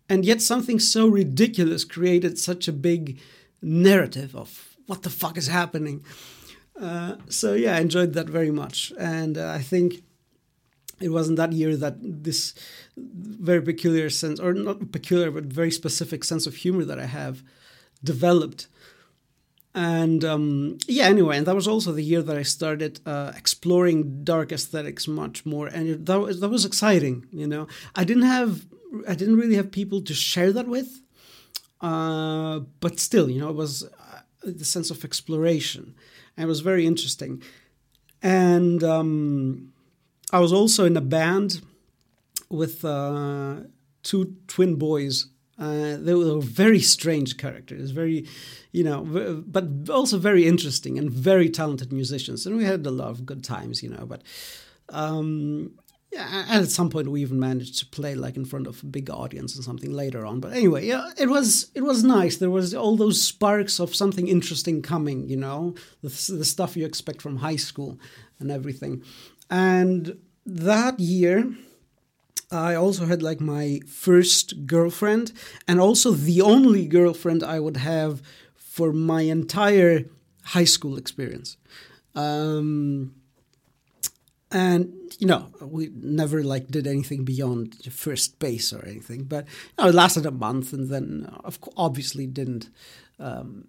And 0.07 0.25
yet 0.25 0.41
something 0.41 0.79
so 0.79 1.07
ridiculous 1.07 1.83
created 1.83 2.39
such 2.39 2.67
a 2.67 2.73
big 2.73 3.19
narrative 3.61 4.35
of 4.35 4.68
what 4.89 5.03
the 5.03 5.09
fuck 5.09 5.37
is 5.37 5.47
happening. 5.47 6.03
Uh, 6.79 7.15
so 7.29 7.53
yeah, 7.53 7.75
I 7.75 7.81
enjoyed 7.81 8.13
that 8.13 8.29
very 8.29 8.51
much. 8.51 8.93
And 8.97 9.37
uh, 9.37 9.49
I 9.59 9.61
think 9.71 10.03
it 10.99 11.09
wasn't 11.09 11.37
that 11.37 11.53
year 11.53 11.75
that 11.77 11.95
this 12.01 12.53
very 12.97 13.61
peculiar 13.61 14.09
sense, 14.09 14.39
or 14.39 14.53
not 14.53 14.91
peculiar, 14.91 15.31
but 15.31 15.45
very 15.45 15.71
specific 15.71 16.23
sense 16.23 16.47
of 16.47 16.55
humor 16.55 16.85
that 16.85 16.99
I 16.99 17.05
have 17.05 17.43
developed. 18.03 18.67
And 19.75 20.25
um, 20.25 20.77
yeah, 20.87 21.05
anyway, 21.05 21.37
and 21.37 21.45
that 21.45 21.55
was 21.55 21.67
also 21.67 21.91
the 21.91 22.03
year 22.03 22.23
that 22.23 22.37
I 22.37 22.43
started 22.43 22.99
uh, 23.05 23.31
exploring 23.35 24.23
dark 24.23 24.51
aesthetics 24.51 25.07
much 25.07 25.45
more, 25.45 25.67
and 25.67 26.05
that 26.07 26.19
was 26.19 26.39
that 26.39 26.49
was 26.49 26.65
exciting. 26.65 27.27
You 27.31 27.47
know, 27.47 27.67
I 27.95 28.03
didn't 28.03 28.23
have, 28.23 28.65
I 29.07 29.13
didn't 29.13 29.37
really 29.37 29.55
have 29.55 29.71
people 29.71 30.01
to 30.01 30.13
share 30.13 30.51
that 30.53 30.67
with, 30.67 30.89
uh, 31.81 32.59
but 32.79 32.99
still, 32.99 33.29
you 33.29 33.39
know, 33.39 33.49
it 33.49 33.55
was 33.55 33.87
the 34.43 34.65
sense 34.65 34.89
of 34.91 35.03
exploration, 35.03 35.95
and 36.35 36.45
it 36.45 36.47
was 36.47 36.61
very 36.61 36.85
interesting. 36.85 37.41
And 38.21 38.83
um, 38.83 39.73
I 40.31 40.39
was 40.39 40.53
also 40.53 40.85
in 40.85 40.97
a 40.97 41.01
band 41.01 41.61
with 42.49 42.83
uh, 42.83 43.61
two 44.03 44.35
twin 44.47 44.75
boys. 44.75 45.27
Uh, 45.57 45.97
they 45.97 46.13
were 46.13 46.39
very 46.39 46.79
strange 46.79 47.35
characters, 47.37 47.91
very, 47.91 48.25
you 48.71 48.83
know, 48.83 49.43
but 49.45 49.89
also 49.89 50.17
very 50.17 50.47
interesting 50.47 50.97
and 50.97 51.11
very 51.11 51.49
talented 51.49 51.91
musicians. 51.91 52.45
And 52.45 52.55
we 52.55 52.63
had 52.63 52.85
a 52.85 52.91
lot 52.91 53.09
of 53.09 53.25
good 53.25 53.43
times, 53.43 53.83
you 53.83 53.89
know. 53.89 54.05
But 54.05 54.23
um, 54.89 55.71
yeah, 56.11 56.45
and 56.49 56.63
at 56.63 56.71
some 56.71 56.89
point 56.89 57.11
we 57.11 57.21
even 57.21 57.39
managed 57.39 57.77
to 57.79 57.85
play 57.85 58.15
like 58.15 58.35
in 58.35 58.45
front 58.45 58.65
of 58.65 58.81
a 58.81 58.85
big 58.87 59.11
audience 59.11 59.55
and 59.55 59.63
something 59.63 59.91
later 59.91 60.25
on. 60.25 60.39
But 60.39 60.53
anyway, 60.53 60.87
yeah, 60.87 61.11
it 61.17 61.29
was 61.29 61.69
it 61.75 61.81
was 61.81 62.03
nice. 62.03 62.37
There 62.37 62.49
was 62.49 62.73
all 62.73 62.97
those 62.97 63.21
sparks 63.21 63.79
of 63.79 63.93
something 63.93 64.27
interesting 64.27 64.81
coming, 64.81 65.27
you 65.29 65.37
know, 65.37 65.75
the, 66.01 66.09
the 66.09 66.45
stuff 66.45 66.75
you 66.75 66.85
expect 66.85 67.21
from 67.21 67.37
high 67.37 67.57
school 67.57 67.99
and 68.39 68.49
everything. 68.49 69.03
And 69.51 70.17
that 70.47 70.99
year, 70.99 71.53
I 72.51 72.73
also 72.73 73.05
had 73.05 73.21
like 73.21 73.39
my 73.39 73.81
first 73.87 74.65
girlfriend, 74.65 75.31
and 75.67 75.79
also 75.79 76.11
the 76.11 76.41
only 76.41 76.87
girlfriend 76.87 77.43
I 77.43 77.59
would 77.59 77.77
have 77.77 78.23
for 78.55 78.91
my 78.91 79.21
entire 79.21 80.05
high 80.43 80.65
school 80.65 80.97
experience. 80.97 81.57
Um, 82.15 83.13
and 84.51 84.93
you 85.19 85.27
know, 85.27 85.47
we 85.61 85.89
never 85.93 86.43
like 86.43 86.67
did 86.67 86.87
anything 86.87 87.23
beyond 87.23 87.75
first 87.91 88.39
base 88.39 88.73
or 88.73 88.83
anything, 88.85 89.23
but 89.23 89.45
you 89.47 89.83
know, 89.83 89.89
it 89.89 89.95
lasted 89.95 90.25
a 90.25 90.31
month, 90.31 90.73
and 90.73 90.89
then 90.89 91.29
of 91.43 91.61
course, 91.61 91.75
obviously 91.77 92.25
didn't. 92.27 92.69
Um, 93.19 93.67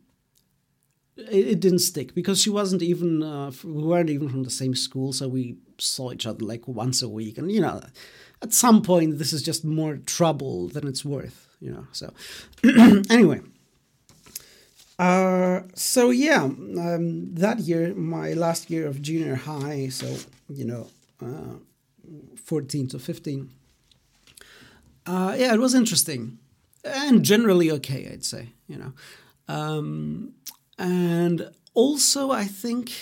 it, 1.17 1.49
it, 1.49 1.61
didn't 1.61 1.81
stick 1.81 2.15
because 2.15 2.41
she 2.41 2.51
wasn't 2.51 2.83
even. 2.83 3.23
Uh, 3.23 3.53
we 3.65 3.83
weren't 3.83 4.11
even 4.11 4.29
from 4.29 4.45
the 4.45 4.51
same 4.51 4.75
school, 4.75 5.13
so 5.13 5.29
we 5.29 5.57
saw 5.79 6.13
each 6.13 6.27
other 6.27 6.45
like 6.45 6.67
once 6.67 7.03
a 7.03 7.09
week, 7.09 7.37
and 7.37 7.53
you 7.53 7.61
know, 7.61 7.83
at 8.43 8.55
some 8.55 8.81
point 8.81 9.19
this 9.19 9.33
is 9.33 9.43
just 9.43 9.65
more 9.65 9.97
trouble 9.97 10.69
than 10.69 10.87
it's 10.87 11.05
worth, 11.05 11.49
you 11.61 11.71
know. 11.71 11.87
So 11.93 12.13
anyway, 13.11 13.41
uh, 15.01 15.63
so 15.75 16.11
yeah, 16.11 16.43
um, 16.43 17.35
that 17.35 17.61
year, 17.61 17.95
my 17.95 18.33
last 18.35 18.71
year 18.71 18.87
of 18.87 19.01
junior 19.03 19.35
high, 19.35 19.89
so 19.89 20.17
you 20.49 20.65
know, 20.65 20.89
uh, 21.23 21.57
fourteen 22.37 22.87
to 22.89 22.99
fifteen. 22.99 23.51
Uh, 25.07 25.35
yeah, 25.39 25.55
it 25.55 25.59
was 25.59 25.75
interesting 25.75 26.39
and 26.85 27.25
generally 27.25 27.71
okay, 27.71 28.09
I'd 28.13 28.25
say, 28.25 28.51
you 28.67 28.77
know. 28.77 28.93
Um, 29.49 30.35
and 30.79 31.51
also, 31.75 32.31
I 32.31 32.45
think 32.45 32.93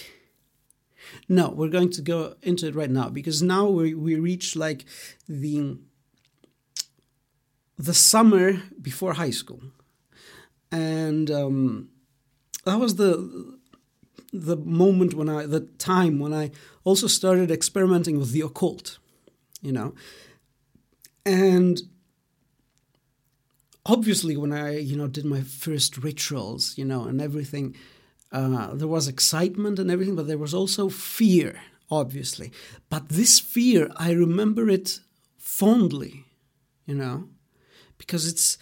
no, 1.28 1.50
we're 1.50 1.68
going 1.68 1.90
to 1.90 2.02
go 2.02 2.34
into 2.42 2.66
it 2.66 2.74
right 2.74 2.90
now 2.90 3.08
because 3.08 3.42
now 3.42 3.66
we 3.66 3.94
we 3.94 4.16
reach 4.16 4.56
like 4.56 4.84
the 5.28 5.78
the 7.78 7.94
summer 7.94 8.62
before 8.80 9.14
high 9.14 9.30
school, 9.30 9.60
and 10.70 11.30
um, 11.30 11.88
that 12.64 12.78
was 12.78 12.96
the 12.96 13.56
the 14.32 14.56
moment 14.56 15.14
when 15.14 15.28
I 15.28 15.46
the 15.46 15.60
time 15.78 16.18
when 16.18 16.34
I 16.34 16.50
also 16.84 17.06
started 17.06 17.50
experimenting 17.50 18.18
with 18.18 18.32
the 18.32 18.42
occult, 18.42 18.98
you 19.62 19.72
know, 19.72 19.94
and 21.24 21.80
obviously 23.86 24.36
when 24.36 24.52
I 24.52 24.78
you 24.78 24.96
know 24.96 25.08
did 25.08 25.24
my 25.24 25.42
first 25.42 25.98
rituals, 25.98 26.76
you 26.76 26.84
know, 26.84 27.04
and 27.04 27.20
everything 27.20 27.74
uh, 28.30 28.74
there 28.74 28.88
was 28.88 29.08
excitement 29.08 29.78
and 29.78 29.90
everything, 29.90 30.16
but 30.16 30.26
there 30.26 30.38
was 30.38 30.52
also 30.52 30.88
fear, 30.88 31.60
obviously. 31.90 32.52
But 32.90 33.08
this 33.08 33.40
fear, 33.40 33.90
I 33.96 34.12
remember 34.12 34.68
it 34.68 35.00
fondly, 35.38 36.24
you 36.86 36.94
know, 36.94 37.28
because 37.96 38.26
it's 38.26 38.58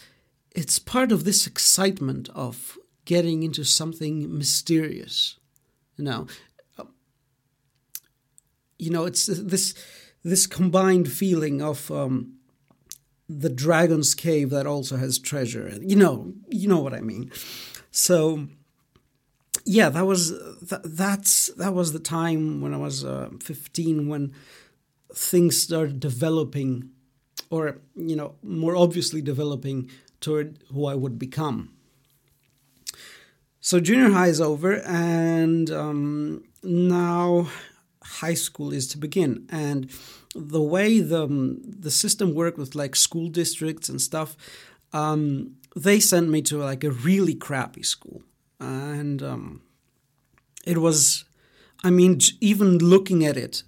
it's 0.57 0.79
part 0.79 1.13
of 1.13 1.25
this 1.25 1.47
excitement 1.47 2.29
of 2.35 2.79
getting 3.05 3.43
into 3.43 3.63
something 3.63 4.37
mysterious, 4.37 5.39
you 5.97 6.05
know. 6.05 6.27
You 8.79 8.91
know, 8.91 9.05
it's 9.05 9.27
this 9.27 9.75
this 10.25 10.47
combined 10.47 11.11
feeling 11.11 11.63
of 11.63 11.91
um, 11.91 12.35
the 13.29 13.49
dragon's 13.49 14.15
cave 14.15 14.51
that 14.51 14.67
also 14.67 14.97
has 14.97 15.19
treasure. 15.19 15.73
You 15.81 15.97
know, 15.97 16.33
you 16.49 16.69
know 16.69 16.81
what 16.81 16.93
I 16.93 17.01
mean. 17.01 17.31
So 17.91 18.49
yeah, 19.65 19.89
that 19.91 20.07
was 20.07 20.31
that, 20.69 20.83
that's 20.85 21.49
that 21.55 21.75
was 21.75 21.93
the 21.93 22.01
time 22.01 22.61
when 22.61 22.75
I 22.75 22.79
was 22.79 23.05
uh, 23.05 23.31
15 23.43 24.09
when 24.09 24.35
things 25.15 25.61
started 25.61 26.01
developing, 26.01 26.91
or 27.51 27.79
you 27.95 28.17
know, 28.17 28.35
more 28.43 28.77
obviously 28.77 29.23
developing 29.23 29.91
toward 30.27 30.49
who 30.73 30.83
I 30.93 30.97
would 31.03 31.17
become. 31.19 31.59
So 33.61 33.81
junior 33.81 34.11
high 34.11 34.31
is 34.35 34.41
over, 34.41 34.73
and 34.87 35.67
um, 35.71 36.45
now 36.63 37.49
high 38.23 38.39
school 38.47 38.71
is 38.79 38.87
to 38.89 38.99
begin. 39.07 39.33
And 39.51 39.91
the 40.35 40.65
way 40.75 41.01
the 41.13 41.25
the 41.87 41.91
system 41.91 42.35
worked 42.35 42.59
with 42.59 42.75
like 42.83 42.95
school 43.07 43.29
districts 43.41 43.89
and 43.89 44.01
stuff, 44.01 44.31
um, 44.93 45.57
they 45.87 45.99
sent 46.01 46.27
me 46.35 46.41
to 46.43 46.57
like 46.71 46.85
a 46.85 46.97
really 47.09 47.35
crappy 47.35 47.83
school 47.83 48.23
and 48.61 49.23
um, 49.23 49.63
it 50.65 50.79
was, 50.79 51.25
I 51.85 51.91
mean, 51.91 52.21
even 52.41 52.79
looking 52.79 53.25
at 53.25 53.37
it 53.37 53.63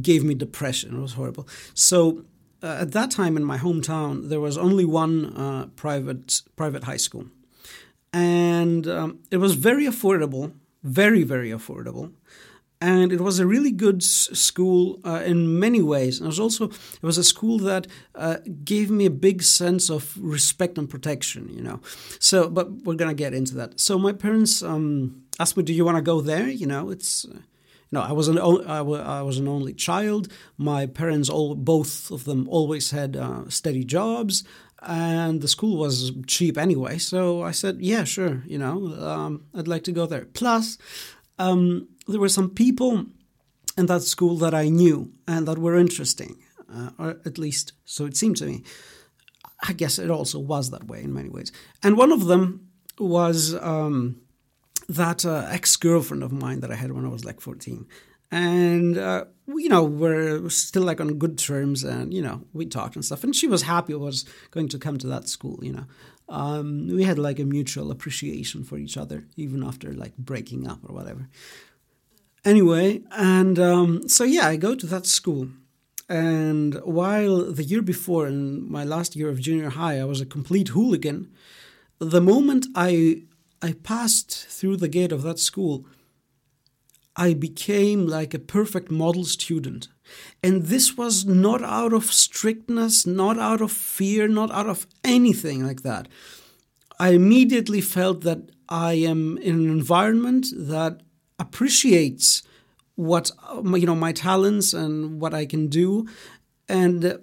gave 0.00 0.24
me 0.24 0.34
depression. 0.34 0.96
It 0.96 1.00
was 1.00 1.14
horrible. 1.14 1.46
So 1.74 2.24
uh, 2.62 2.78
at 2.80 2.92
that 2.92 3.10
time 3.10 3.36
in 3.36 3.44
my 3.44 3.58
hometown, 3.58 4.28
there 4.28 4.40
was 4.40 4.56
only 4.58 4.84
one 4.84 5.36
uh, 5.36 5.66
private 5.76 6.42
private 6.56 6.84
high 6.84 6.96
school, 6.96 7.26
and 8.12 8.86
um, 8.86 9.18
it 9.30 9.38
was 9.38 9.54
very 9.54 9.86
affordable, 9.86 10.52
very 10.82 11.22
very 11.22 11.50
affordable 11.50 12.12
and 12.80 13.12
it 13.12 13.20
was 13.20 13.38
a 13.38 13.46
really 13.46 13.70
good 13.70 14.02
school 14.02 15.00
uh, 15.04 15.22
in 15.24 15.58
many 15.58 15.82
ways. 15.82 16.18
And 16.18 16.26
it 16.26 16.28
was 16.28 16.40
also 16.40 16.66
it 16.66 17.02
was 17.02 17.18
a 17.18 17.24
school 17.24 17.58
that 17.60 17.86
uh, 18.14 18.36
gave 18.64 18.90
me 18.90 19.06
a 19.06 19.10
big 19.10 19.42
sense 19.42 19.90
of 19.90 20.16
respect 20.20 20.78
and 20.78 20.88
protection. 20.88 21.48
You 21.50 21.62
know, 21.62 21.80
so 22.18 22.48
but 22.48 22.70
we're 22.84 22.94
gonna 22.94 23.14
get 23.14 23.34
into 23.34 23.54
that. 23.56 23.80
So 23.80 23.98
my 23.98 24.12
parents 24.12 24.62
um, 24.62 25.22
asked 25.38 25.56
me, 25.56 25.62
"Do 25.62 25.72
you 25.72 25.84
want 25.84 25.96
to 25.96 26.02
go 26.02 26.20
there?" 26.20 26.48
You 26.48 26.66
know, 26.66 26.90
it's. 26.90 27.26
No, 27.90 28.02
I 28.02 28.12
was 28.12 28.28
an 28.28 28.38
I 28.38 29.22
was 29.22 29.38
an 29.38 29.48
only 29.48 29.74
child. 29.74 30.28
My 30.56 30.86
parents, 30.86 31.28
all 31.30 31.54
both 31.54 32.10
of 32.10 32.24
them, 32.24 32.46
always 32.48 32.90
had 32.90 33.16
uh, 33.16 33.48
steady 33.48 33.84
jobs, 33.84 34.44
and 34.82 35.40
the 35.40 35.48
school 35.48 35.78
was 35.78 36.12
cheap 36.26 36.58
anyway. 36.58 36.98
So 36.98 37.42
I 37.42 37.52
said, 37.52 37.78
"Yeah, 37.80 38.04
sure." 38.04 38.42
You 38.46 38.58
know, 38.58 38.94
um, 39.06 39.44
I'd 39.54 39.68
like 39.68 39.84
to 39.84 39.92
go 39.92 40.06
there. 40.06 40.26
Plus, 40.26 40.76
um, 41.38 41.88
there 42.06 42.20
were 42.20 42.28
some 42.28 42.50
people 42.50 43.06
in 43.76 43.86
that 43.86 44.02
school 44.02 44.36
that 44.38 44.54
I 44.54 44.68
knew 44.68 45.12
and 45.26 45.46
that 45.46 45.58
were 45.58 45.76
interesting, 45.76 46.36
uh, 46.72 46.90
or 46.98 47.20
at 47.24 47.38
least 47.38 47.72
so 47.84 48.04
it 48.04 48.16
seemed 48.16 48.36
to 48.38 48.46
me. 48.46 48.64
I 49.66 49.72
guess 49.72 49.98
it 49.98 50.10
also 50.10 50.38
was 50.38 50.70
that 50.70 50.86
way 50.86 51.02
in 51.02 51.14
many 51.14 51.28
ways. 51.28 51.52
And 51.82 51.96
one 51.96 52.12
of 52.12 52.26
them 52.26 52.68
was 52.98 53.54
um, 53.54 54.20
that 54.88 55.24
uh, 55.24 55.46
ex 55.50 55.76
girlfriend 55.76 56.22
of 56.22 56.32
mine 56.32 56.60
that 56.60 56.70
I 56.72 56.74
had 56.76 56.92
when 56.92 57.04
I 57.04 57.08
was 57.08 57.24
like 57.24 57.40
14. 57.40 57.86
and 58.30 58.98
uh, 58.98 59.24
you 59.46 59.68
know 59.68 59.82
we're 59.84 60.48
still 60.50 60.82
like 60.82 61.00
on 61.00 61.18
good 61.18 61.38
terms, 61.38 61.84
and 61.84 62.12
you 62.12 62.22
know 62.22 62.42
we 62.52 62.66
talked 62.66 62.96
and 62.96 63.04
stuff. 63.04 63.24
And 63.24 63.34
she 63.34 63.46
was 63.46 63.62
happy 63.62 63.94
I 63.94 63.96
was 63.96 64.24
going 64.50 64.68
to 64.68 64.78
come 64.78 64.98
to 64.98 65.06
that 65.08 65.28
school. 65.28 65.58
You 65.62 65.72
know, 65.72 65.86
um, 66.28 66.88
we 66.88 67.04
had 67.04 67.18
like 67.18 67.38
a 67.38 67.44
mutual 67.44 67.90
appreciation 67.90 68.64
for 68.64 68.76
each 68.78 68.96
other, 68.96 69.26
even 69.36 69.62
after 69.64 69.92
like 69.92 70.16
breaking 70.16 70.66
up 70.68 70.80
or 70.84 70.94
whatever. 70.94 71.28
Anyway, 72.44 73.02
and 73.12 73.58
um, 73.58 74.08
so 74.08 74.24
yeah, 74.24 74.46
I 74.46 74.56
go 74.56 74.74
to 74.74 74.86
that 74.86 75.06
school. 75.06 75.48
And 76.10 76.80
while 76.84 77.52
the 77.52 77.64
year 77.64 77.82
before, 77.82 78.26
in 78.26 78.70
my 78.70 78.82
last 78.82 79.14
year 79.14 79.28
of 79.28 79.40
junior 79.40 79.68
high, 79.68 80.00
I 80.00 80.04
was 80.04 80.22
a 80.22 80.26
complete 80.26 80.68
hooligan, 80.68 81.30
the 81.98 82.20
moment 82.22 82.66
I 82.74 83.24
I 83.60 83.72
passed 83.72 84.46
through 84.48 84.76
the 84.76 84.88
gate 84.88 85.12
of 85.12 85.22
that 85.22 85.38
school, 85.38 85.86
I 87.16 87.34
became 87.34 88.06
like 88.06 88.32
a 88.32 88.38
perfect 88.38 88.90
model 88.90 89.24
student. 89.24 89.88
And 90.42 90.66
this 90.66 90.96
was 90.96 91.26
not 91.26 91.62
out 91.62 91.92
of 91.92 92.04
strictness, 92.12 93.06
not 93.06 93.38
out 93.38 93.60
of 93.60 93.72
fear, 93.72 94.28
not 94.28 94.52
out 94.52 94.68
of 94.68 94.86
anything 95.04 95.66
like 95.66 95.82
that. 95.82 96.06
I 97.00 97.10
immediately 97.10 97.80
felt 97.80 98.22
that 98.22 98.50
I 98.68 98.94
am 98.94 99.38
in 99.38 99.56
an 99.56 99.68
environment 99.68 100.46
that 100.56 101.00
appreciates 101.38 102.42
what 102.94 103.30
you 103.64 103.86
know 103.86 103.94
my 103.94 104.12
talents 104.12 104.72
and 104.72 105.20
what 105.20 105.32
I 105.32 105.46
can 105.46 105.68
do, 105.68 106.08
and 106.68 107.18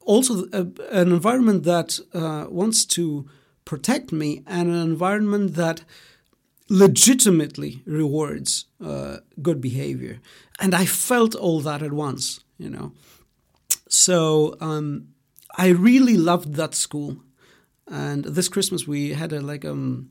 also 0.00 0.46
a, 0.52 0.66
an 0.90 1.12
environment 1.12 1.62
that 1.62 2.00
uh, 2.12 2.46
wants 2.48 2.84
to 2.86 3.28
protect 3.66 4.12
me, 4.12 4.42
and 4.46 4.70
an 4.70 4.80
environment 4.80 5.54
that 5.56 5.82
legitimately 6.68 7.82
rewards 7.84 8.64
uh, 8.84 9.18
good 9.42 9.60
behavior. 9.60 10.20
And 10.58 10.74
I 10.74 10.86
felt 10.86 11.34
all 11.34 11.60
that 11.60 11.82
at 11.82 11.92
once, 11.92 12.40
you 12.56 12.70
know. 12.70 12.92
So 13.88 14.56
um, 14.60 15.08
I 15.56 15.68
really 15.68 16.16
loved 16.16 16.54
that 16.54 16.74
school. 16.74 17.18
And 17.88 18.24
this 18.24 18.48
Christmas 18.48 18.86
we 18.86 19.10
had 19.10 19.32
a 19.32 19.40
like 19.40 19.64
um, 19.64 20.10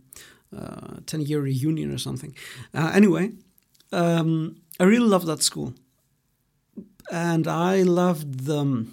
uh, 0.55 0.97
10 1.05 1.21
year 1.21 1.41
reunion 1.41 1.91
or 1.91 1.97
something. 1.97 2.35
Uh, 2.73 2.91
anyway, 2.93 3.31
um, 3.91 4.57
I 4.79 4.83
really 4.83 5.07
loved 5.07 5.27
that 5.27 5.43
school. 5.43 5.73
And 7.11 7.47
I 7.47 7.83
loved 7.83 8.45
the, 8.45 8.87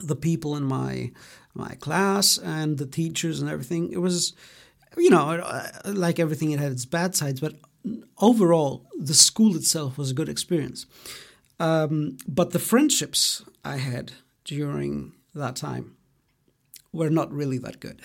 the 0.00 0.16
people 0.16 0.56
in 0.56 0.64
my 0.64 1.10
my 1.54 1.74
class 1.76 2.38
and 2.38 2.78
the 2.78 2.86
teachers 2.86 3.40
and 3.40 3.50
everything. 3.50 3.92
It 3.92 3.98
was 3.98 4.34
you 4.96 5.10
know, 5.10 5.42
like 5.84 6.18
everything, 6.18 6.52
it 6.52 6.60
had 6.60 6.72
its 6.72 6.84
bad 6.84 7.14
sides, 7.14 7.40
but 7.40 7.54
overall, 8.18 8.86
the 8.98 9.14
school 9.14 9.56
itself 9.56 9.98
was 9.98 10.10
a 10.10 10.14
good 10.14 10.28
experience. 10.28 10.86
Um, 11.60 12.16
but 12.26 12.50
the 12.50 12.58
friendships 12.58 13.42
I 13.64 13.76
had 13.76 14.12
during 14.44 15.12
that 15.34 15.56
time 15.56 15.96
were 16.92 17.10
not 17.10 17.32
really 17.32 17.58
that 17.58 17.80
good. 17.80 18.00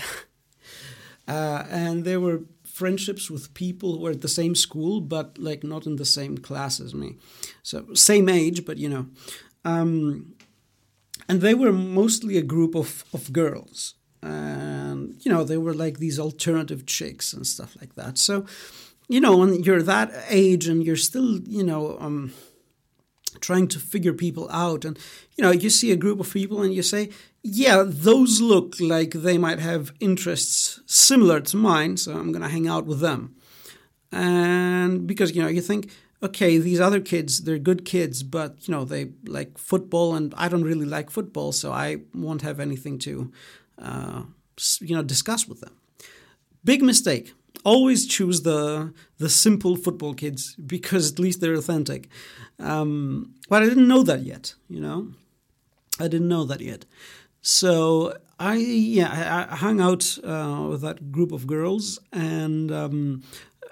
uh, 1.27 1.65
and 1.69 2.05
there 2.05 2.19
were 2.19 2.41
friendships 2.63 3.29
with 3.29 3.53
people 3.53 3.93
who 3.93 3.99
were 3.99 4.11
at 4.11 4.21
the 4.21 4.27
same 4.27 4.55
school, 4.55 5.01
but 5.01 5.37
like 5.37 5.63
not 5.63 5.85
in 5.85 5.97
the 5.97 6.05
same 6.05 6.37
class 6.37 6.79
as 6.79 6.93
me. 6.93 7.17
So, 7.63 7.93
same 7.93 8.29
age, 8.29 8.65
but 8.65 8.77
you 8.77 8.89
know. 8.89 9.07
Um, 9.65 10.33
and 11.29 11.41
they 11.41 11.53
were 11.53 11.71
mostly 11.71 12.37
a 12.37 12.41
group 12.41 12.75
of, 12.75 13.05
of 13.13 13.31
girls. 13.31 13.93
And 14.21 15.15
you 15.21 15.31
know 15.31 15.45
they 15.45 15.57
were 15.57 15.73
like 15.73 15.99
these 15.99 16.19
alternative 16.19 16.85
chicks 16.85 17.31
and 17.31 17.47
stuff 17.47 17.77
like 17.79 17.95
that. 17.95 18.17
So 18.17 18.45
you 19.07 19.21
know 19.21 19.37
when 19.37 19.63
you're 19.63 19.83
that 19.83 20.11
age 20.27 20.67
and 20.67 20.83
you're 20.83 20.97
still 20.97 21.39
you 21.39 21.63
know 21.63 21.97
um, 22.01 22.33
trying 23.39 23.69
to 23.69 23.79
figure 23.79 24.11
people 24.11 24.49
out 24.51 24.83
and 24.83 24.99
you 25.37 25.41
know 25.43 25.51
you 25.51 25.69
see 25.69 25.91
a 25.93 25.95
group 25.95 26.19
of 26.19 26.33
people 26.33 26.61
and 26.61 26.73
you 26.73 26.83
say 26.83 27.09
yeah 27.43 27.81
those 27.85 28.41
look 28.41 28.75
like 28.81 29.11
they 29.11 29.37
might 29.37 29.59
have 29.59 29.93
interests 30.01 30.81
similar 30.85 31.39
to 31.39 31.55
mine 31.55 31.95
so 31.95 32.11
i'm 32.11 32.33
to 32.33 32.47
hang 32.49 32.67
out 32.67 32.85
with 32.85 32.99
them. 32.99 33.35
And 34.11 35.07
because 35.07 35.33
you 35.33 35.41
know 35.41 35.47
you 35.47 35.61
think 35.61 35.91
okay 36.21 36.57
these 36.57 36.79
other 36.79 36.99
kids 36.99 37.43
they're 37.43 37.57
good 37.57 37.85
kids 37.85 38.23
but 38.23 38.67
you 38.67 38.73
know 38.73 38.83
they 38.83 39.11
like 39.25 39.57
football 39.57 40.15
and 40.15 40.33
i 40.35 40.49
don't 40.49 40.63
really 40.63 40.85
like 40.85 41.09
football 41.09 41.51
so 41.51 41.71
i 41.71 41.97
won't 42.13 42.41
have 42.41 42.59
anything 42.59 42.99
to 42.99 43.31
uh, 43.81 44.23
you 44.79 44.95
know, 44.95 45.03
discuss 45.03 45.47
with 45.47 45.61
them. 45.61 45.75
Big 46.63 46.81
mistake. 46.81 47.33
Always 47.63 48.07
choose 48.07 48.41
the 48.43 48.93
the 49.17 49.29
simple 49.29 49.75
football 49.75 50.13
kids 50.13 50.55
because 50.55 51.11
at 51.11 51.19
least 51.19 51.41
they're 51.41 51.55
authentic. 51.55 52.07
Um, 52.57 53.33
but 53.49 53.63
I 53.63 53.65
didn't 53.65 53.87
know 53.87 54.03
that 54.03 54.21
yet. 54.21 54.53
You 54.69 54.79
know, 54.79 55.11
I 55.99 56.07
didn't 56.07 56.27
know 56.27 56.45
that 56.45 56.61
yet. 56.61 56.85
So 57.41 58.17
I 58.39 58.55
yeah 58.55 59.47
I, 59.49 59.53
I 59.53 59.55
hung 59.57 59.81
out 59.81 60.17
uh, 60.23 60.67
with 60.69 60.81
that 60.81 61.11
group 61.11 61.31
of 61.31 61.47
girls 61.47 61.99
and. 62.11 62.71
Um, 62.71 63.23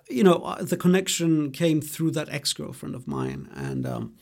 you 0.10 0.24
know, 0.24 0.36
uh, 0.36 0.64
the 0.64 0.78
connection 0.78 1.52
came 1.52 1.82
through 1.82 2.12
that 2.12 2.30
ex 2.30 2.54
girlfriend 2.54 2.96
of 2.96 3.08
mine, 3.08 3.50
and 3.56 3.86
um, 3.86 4.16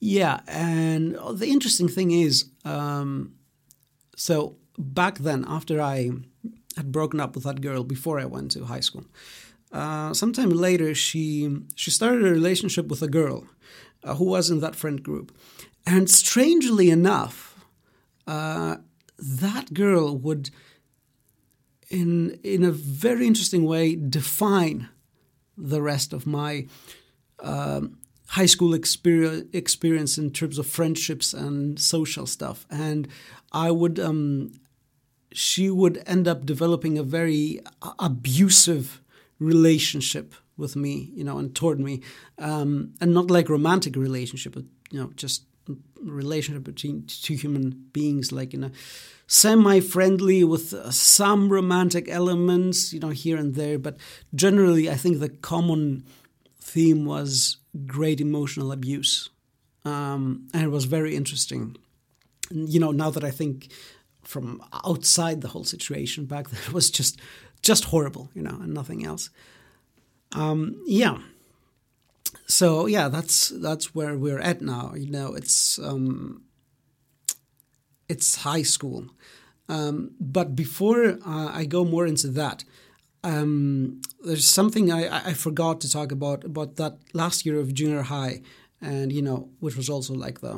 yeah, 0.00 0.40
and 0.46 1.16
the 1.34 1.46
interesting 1.46 1.88
thing 1.88 2.10
is, 2.10 2.46
um, 2.64 3.34
so 4.16 4.56
back 4.78 5.18
then, 5.18 5.44
after 5.46 5.80
I 5.80 6.10
had 6.76 6.90
broken 6.90 7.20
up 7.20 7.34
with 7.34 7.44
that 7.44 7.60
girl 7.60 7.84
before 7.84 8.18
I 8.18 8.24
went 8.24 8.50
to 8.52 8.64
high 8.64 8.80
school, 8.80 9.04
uh, 9.72 10.12
sometime 10.14 10.50
later 10.50 10.94
she 10.94 11.58
she 11.74 11.90
started 11.90 12.26
a 12.26 12.30
relationship 12.30 12.88
with 12.88 13.02
a 13.02 13.08
girl 13.08 13.46
uh, 14.04 14.14
who 14.14 14.24
was 14.24 14.50
in 14.50 14.60
that 14.60 14.76
friend 14.76 15.02
group, 15.02 15.36
and 15.86 16.10
strangely 16.10 16.90
enough, 16.90 17.64
uh, 18.26 18.76
that 19.18 19.72
girl 19.72 20.16
would, 20.16 20.50
in 21.92 22.40
in 22.42 22.64
a 22.64 22.72
very 22.72 23.26
interesting 23.26 23.64
way, 23.64 23.94
define 23.94 24.88
the 25.56 25.82
rest 25.82 26.12
of 26.12 26.26
my. 26.26 26.66
Um, 27.40 27.98
high 28.28 28.46
school 28.46 28.72
experience, 28.72 29.46
experience 29.52 30.16
in 30.16 30.30
terms 30.30 30.56
of 30.56 30.66
friendships 30.66 31.34
and 31.34 31.78
social 31.78 32.24
stuff. 32.24 32.64
And 32.70 33.06
I 33.52 33.70
would 33.70 33.98
um, 33.98 34.52
she 35.32 35.70
would 35.70 36.02
end 36.06 36.26
up 36.28 36.46
developing 36.46 36.98
a 36.98 37.02
very 37.02 37.60
abusive 37.98 39.02
relationship 39.38 40.34
with 40.56 40.76
me, 40.76 41.10
you 41.14 41.24
know, 41.24 41.38
and 41.38 41.54
toward 41.54 41.80
me, 41.80 42.00
um, 42.38 42.94
and 43.00 43.12
not 43.12 43.30
like 43.30 43.48
romantic 43.48 43.96
relationship, 43.96 44.54
but 44.54 44.64
you 44.90 45.00
know, 45.00 45.10
just 45.16 45.44
relationship 46.00 46.64
between 46.64 47.04
two 47.06 47.34
human 47.34 47.70
beings, 47.92 48.32
like 48.32 48.54
in 48.54 48.64
a 48.64 48.70
semi-friendly 49.32 50.44
with 50.44 50.74
uh, 50.74 50.90
some 50.90 51.48
romantic 51.48 52.06
elements, 52.10 52.92
you 52.92 53.00
know, 53.00 53.08
here 53.08 53.38
and 53.38 53.54
there. 53.54 53.78
But 53.78 53.96
generally, 54.34 54.90
I 54.90 54.94
think 54.94 55.20
the 55.20 55.30
common 55.30 56.04
theme 56.60 57.06
was 57.06 57.56
great 57.86 58.20
emotional 58.20 58.72
abuse, 58.72 59.30
um, 59.86 60.48
and 60.52 60.64
it 60.64 60.68
was 60.68 60.84
very 60.84 61.16
interesting. 61.16 61.76
You 62.50 62.78
know, 62.78 62.90
now 62.90 63.08
that 63.08 63.24
I 63.24 63.30
think 63.30 63.72
from 64.22 64.62
outside 64.84 65.40
the 65.40 65.48
whole 65.48 65.64
situation 65.64 66.26
back 66.26 66.50
then 66.50 66.60
it 66.66 66.74
was 66.74 66.90
just 66.90 67.18
just 67.62 67.84
horrible, 67.84 68.28
you 68.34 68.42
know, 68.42 68.58
and 68.60 68.74
nothing 68.74 69.02
else. 69.06 69.30
Um, 70.32 70.82
yeah. 70.86 71.18
So 72.46 72.84
yeah, 72.86 73.08
that's 73.08 73.48
that's 73.48 73.94
where 73.94 74.18
we're 74.18 74.40
at 74.40 74.60
now. 74.60 74.92
You 74.94 75.10
know, 75.10 75.32
it's 75.32 75.78
um, 75.78 76.42
it's 78.12 78.30
high 78.50 78.64
school. 78.74 79.02
Um, 79.68 79.96
but 80.20 80.48
before 80.64 81.02
uh, 81.34 81.50
I 81.60 81.64
go 81.76 81.84
more 81.84 82.06
into 82.12 82.28
that, 82.40 82.64
um, 83.24 84.00
there's 84.26 84.48
something 84.60 84.90
I, 84.90 85.30
I 85.30 85.32
forgot 85.46 85.80
to 85.80 85.88
talk 85.88 86.12
about 86.12 86.44
about 86.44 86.76
that 86.76 86.94
last 87.12 87.46
year 87.46 87.58
of 87.60 87.72
junior 87.80 88.02
high, 88.02 88.34
and 88.80 89.12
you 89.12 89.22
know, 89.22 89.38
which 89.60 89.76
was 89.76 89.88
also 89.88 90.14
like 90.14 90.40
the 90.40 90.54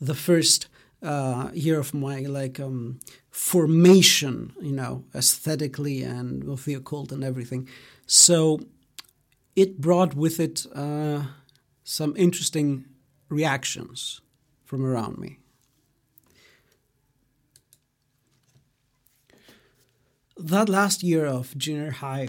the 0.00 0.14
first 0.14 0.68
uh, 1.02 1.50
year 1.52 1.78
of 1.78 1.92
my 1.92 2.20
like 2.20 2.60
um, 2.60 3.00
formation, 3.30 4.52
you 4.60 4.72
know, 4.80 5.04
aesthetically 5.14 6.02
and 6.02 6.44
with 6.44 6.64
the 6.64 6.74
occult 6.74 7.12
and 7.12 7.22
everything. 7.24 7.68
So 8.06 8.60
it 9.54 9.80
brought 9.80 10.14
with 10.14 10.38
it 10.40 10.66
uh, 10.74 11.22
some 11.84 12.14
interesting 12.16 12.84
reactions 13.28 14.20
from 14.64 14.84
around 14.84 15.18
me. 15.18 15.38
That 20.36 20.68
last 20.68 21.02
year 21.02 21.26
of 21.26 21.56
junior 21.56 21.90
high 21.90 22.28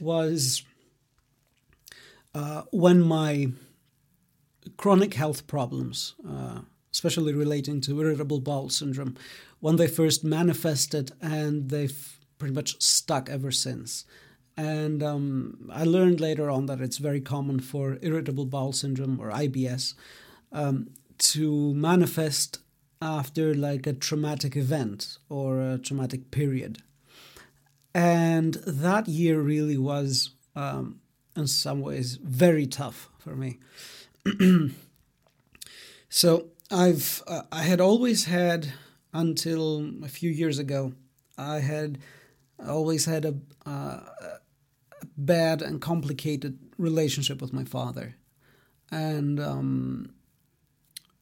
was 0.00 0.64
uh, 2.34 2.62
when 2.70 3.00
my 3.00 3.48
chronic 4.76 5.14
health 5.14 5.46
problems 5.46 6.14
uh, 6.28 6.60
especially 6.96 7.34
relating 7.34 7.78
to 7.78 8.00
irritable 8.00 8.40
bowel 8.40 8.70
syndrome, 8.70 9.14
when 9.60 9.76
they 9.76 9.86
first 9.86 10.24
manifested 10.24 11.12
and 11.20 11.68
they've 11.68 12.18
pretty 12.38 12.54
much 12.54 12.80
stuck 12.80 13.28
ever 13.28 13.50
since. 13.50 14.06
And 14.56 15.02
um, 15.02 15.68
I 15.70 15.84
learned 15.84 16.20
later 16.20 16.48
on 16.48 16.64
that 16.66 16.80
it's 16.80 16.96
very 16.96 17.20
common 17.20 17.60
for 17.60 17.98
irritable 18.00 18.46
bowel 18.46 18.72
syndrome 18.72 19.20
or 19.20 19.30
IBS 19.30 19.92
um, 20.52 20.88
to 21.18 21.74
manifest 21.74 22.60
after 23.02 23.54
like 23.54 23.86
a 23.86 23.92
traumatic 23.92 24.56
event 24.56 25.18
or 25.28 25.60
a 25.60 25.76
traumatic 25.76 26.30
period. 26.30 26.78
And 27.96 28.52
that 28.66 29.08
year 29.08 29.40
really 29.40 29.78
was, 29.78 30.32
um, 30.54 31.00
in 31.34 31.46
some 31.46 31.80
ways, 31.80 32.18
very 32.22 32.66
tough 32.66 33.08
for 33.18 33.34
me. 33.34 33.58
so 36.10 36.48
I've 36.70 37.22
uh, 37.26 37.44
I 37.50 37.62
had 37.62 37.80
always 37.80 38.26
had 38.26 38.70
until 39.14 39.90
a 40.04 40.08
few 40.08 40.30
years 40.30 40.58
ago 40.58 40.92
I 41.38 41.60
had 41.60 41.96
always 42.68 43.06
had 43.06 43.24
a, 43.24 43.34
uh, 43.64 44.00
a 44.20 44.40
bad 45.16 45.62
and 45.62 45.80
complicated 45.80 46.58
relationship 46.76 47.40
with 47.40 47.54
my 47.54 47.64
father, 47.64 48.14
and 48.90 49.40
um, 49.40 50.10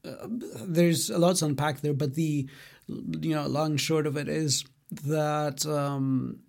uh, 0.03 0.27
there's 0.27 1.09
a 1.09 1.19
lot 1.19 1.37
to 1.37 1.45
unpack 1.45 1.79
there. 1.79 1.93
But 1.93 2.15
the 2.15 2.49
you 2.87 3.33
know 3.33 3.47
long 3.47 3.71
and 3.71 3.79
short 3.79 4.05
of 4.05 4.17
it 4.17 4.27
is 4.27 4.65
that 5.05 5.65
um, 5.65 6.41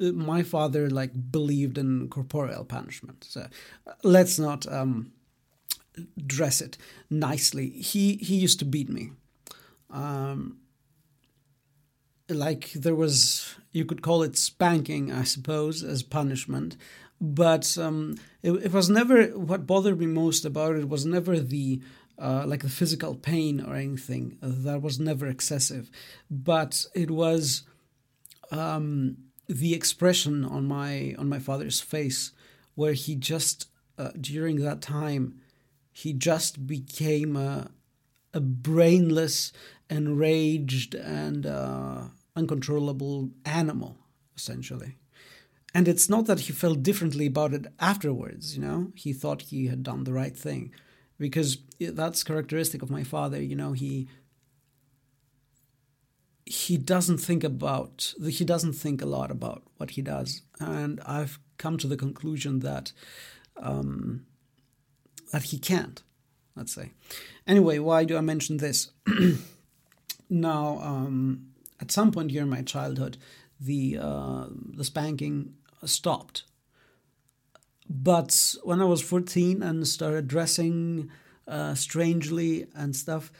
my 0.00 0.42
father 0.42 0.88
like 0.90 1.12
believed 1.32 1.78
in 1.78 2.08
corporeal 2.08 2.64
punishment. 2.64 3.24
So 3.28 3.46
let's 4.02 4.38
not 4.38 4.70
um, 4.72 5.12
dress 6.26 6.60
it 6.60 6.78
nicely. 7.10 7.70
He 7.70 8.16
he 8.16 8.36
used 8.36 8.58
to 8.60 8.64
beat 8.64 8.88
me. 8.88 9.10
Um, 9.90 10.58
like 12.28 12.72
there 12.72 12.94
was, 12.94 13.54
you 13.72 13.84
could 13.84 14.02
call 14.02 14.22
it 14.22 14.36
spanking, 14.36 15.10
I 15.10 15.24
suppose, 15.24 15.82
as 15.82 16.02
punishment. 16.02 16.76
But 17.20 17.76
um, 17.78 18.16
it, 18.42 18.52
it 18.52 18.72
was 18.72 18.90
never 18.90 19.24
what 19.28 19.66
bothered 19.66 19.98
me 19.98 20.06
most 20.06 20.44
about 20.44 20.76
it 20.76 20.88
was 20.88 21.04
never 21.04 21.40
the 21.40 21.80
uh, 22.18 22.44
like 22.46 22.62
the 22.62 22.68
physical 22.68 23.14
pain 23.14 23.60
or 23.60 23.76
anything 23.76 24.38
that 24.42 24.82
was 24.82 24.98
never 24.98 25.26
excessive, 25.28 25.88
but 26.28 26.84
it 26.94 27.10
was 27.10 27.62
um, 28.50 29.16
the 29.48 29.74
expression 29.74 30.44
on 30.44 30.66
my 30.66 31.14
on 31.18 31.28
my 31.28 31.38
father's 31.38 31.80
face 31.80 32.32
where 32.74 32.92
he 32.92 33.14
just 33.14 33.68
uh, 33.96 34.10
during 34.20 34.56
that 34.56 34.80
time 34.80 35.40
he 35.98 36.12
just 36.12 36.64
became 36.64 37.34
a, 37.34 37.72
a 38.32 38.38
brainless, 38.38 39.52
enraged, 39.90 40.94
and 40.94 41.44
uh, 41.44 42.02
uncontrollable 42.36 43.30
animal, 43.44 43.96
essentially. 44.36 44.98
And 45.74 45.88
it's 45.88 46.08
not 46.08 46.26
that 46.26 46.40
he 46.40 46.52
felt 46.52 46.84
differently 46.84 47.26
about 47.26 47.52
it 47.52 47.66
afterwards, 47.80 48.56
you 48.56 48.62
know, 48.62 48.92
he 48.94 49.12
thought 49.12 49.42
he 49.42 49.66
had 49.66 49.82
done 49.82 50.04
the 50.04 50.12
right 50.12 50.36
thing. 50.36 50.70
Because 51.18 51.58
that's 51.80 52.22
characteristic 52.22 52.80
of 52.80 52.90
my 52.90 53.02
father, 53.02 53.42
you 53.42 53.56
know, 53.56 53.72
he 53.72 54.06
he 56.50 56.76
doesn't 56.78 57.18
think 57.18 57.44
about 57.44 58.14
he 58.26 58.44
doesn't 58.44 58.72
think 58.72 59.02
a 59.02 59.06
lot 59.06 59.30
about 59.30 59.62
what 59.76 59.90
he 59.90 60.02
does 60.02 60.42
and 60.58 61.00
i've 61.04 61.38
come 61.58 61.76
to 61.76 61.86
the 61.86 61.96
conclusion 61.96 62.60
that 62.60 62.92
um, 63.60 64.24
that 65.32 65.44
he 65.44 65.58
can't, 65.58 66.02
let's 66.56 66.72
say. 66.72 66.92
Anyway, 67.46 67.78
why 67.78 68.04
do 68.04 68.16
I 68.16 68.20
mention 68.20 68.58
this? 68.58 68.90
now, 70.30 70.78
um, 70.80 71.48
at 71.80 71.90
some 71.90 72.12
point 72.12 72.30
during 72.30 72.48
my 72.48 72.62
childhood, 72.62 73.18
the 73.60 73.98
uh, 74.00 74.46
the 74.50 74.84
spanking 74.84 75.54
stopped. 75.84 76.44
But 77.90 78.54
when 78.62 78.80
I 78.82 78.84
was 78.84 79.00
14 79.00 79.62
and 79.62 79.88
started 79.88 80.28
dressing 80.28 81.10
uh, 81.46 81.74
strangely 81.74 82.66
and 82.74 82.94
stuff, 82.94 83.32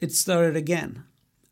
it 0.00 0.12
started 0.12 0.56
again. 0.56 1.04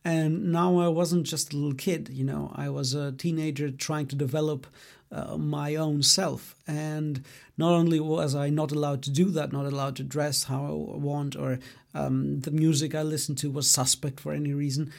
And 0.09 0.53
now 0.53 0.79
I 0.79 0.89
wasn't 0.89 1.27
just 1.27 1.53
a 1.53 1.57
little 1.59 1.75
kid, 1.75 2.09
you 2.11 2.25
know, 2.25 2.51
I 2.55 2.71
was 2.71 2.95
a 2.95 3.13
teenager 3.13 3.71
trying 3.71 4.07
to 4.07 4.17
develop 4.17 4.67
uh, 5.13 5.37
my 5.37 5.75
own 5.75 6.03
self. 6.03 6.55
And 6.67 7.23
not 7.59 7.73
only 7.73 8.01
was 8.01 8.35
I 8.35 8.49
not 8.49 8.73
allowed 8.73 9.03
to 9.03 9.11
do 9.11 9.27
that, 9.33 9.53
not 9.53 9.67
allowed 9.67 9.97
to 9.97 10.03
dress 10.03 10.45
how 10.45 10.65
I 10.65 10.97
want, 10.97 11.37
or 11.37 11.59
um, 11.93 12.41
the 12.41 12.51
music 12.51 12.95
I 12.95 13.03
listened 13.03 13.37
to 13.39 13.51
was 13.51 13.71
suspect 13.71 14.19
for 14.19 14.33
any 14.33 14.55
reason, 14.55 14.91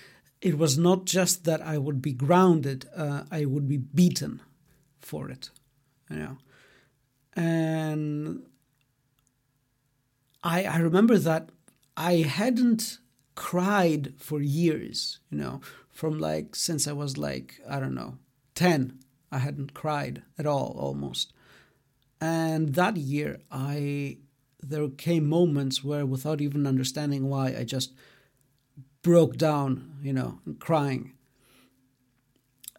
it 0.42 0.60
was 0.60 0.78
not 0.78 1.06
just 1.06 1.44
that 1.46 1.64
I 1.64 1.80
would 1.80 2.04
be 2.04 2.14
grounded, 2.14 2.88
uh, 2.96 3.24
I 3.32 3.46
would 3.46 3.68
be 3.68 3.78
beaten 3.78 4.44
for 5.02 5.32
it, 5.32 5.50
you 6.12 6.18
know. 6.18 6.38
And 7.34 8.44
I, 10.44 10.66
I 10.66 10.78
remember 10.78 11.18
that 11.18 11.50
I 11.98 12.18
hadn't 12.18 13.00
cried 13.40 14.14
for 14.18 14.42
years, 14.42 15.20
you 15.32 15.38
know, 15.38 15.62
from 15.90 16.20
like 16.20 16.58
since 16.58 16.90
I 16.90 16.92
was 16.92 17.18
like, 17.18 17.62
I 17.68 17.80
don't 17.80 17.96
know, 17.96 18.18
10 18.56 19.00
I 19.32 19.38
hadn't 19.38 19.74
cried 19.74 20.24
at 20.38 20.46
all 20.46 20.76
almost. 20.78 21.32
And 22.20 22.76
that 22.76 22.98
year, 22.98 23.40
I 23.50 24.18
there 24.62 24.90
came 24.90 25.26
moments 25.30 25.86
where, 25.86 26.06
without 26.06 26.42
even 26.42 26.68
understanding 26.68 27.30
why, 27.30 27.56
I 27.58 27.64
just 27.64 27.94
broke 29.04 29.38
down, 29.38 29.94
you 30.02 30.12
know, 30.12 30.40
crying. 30.60 31.14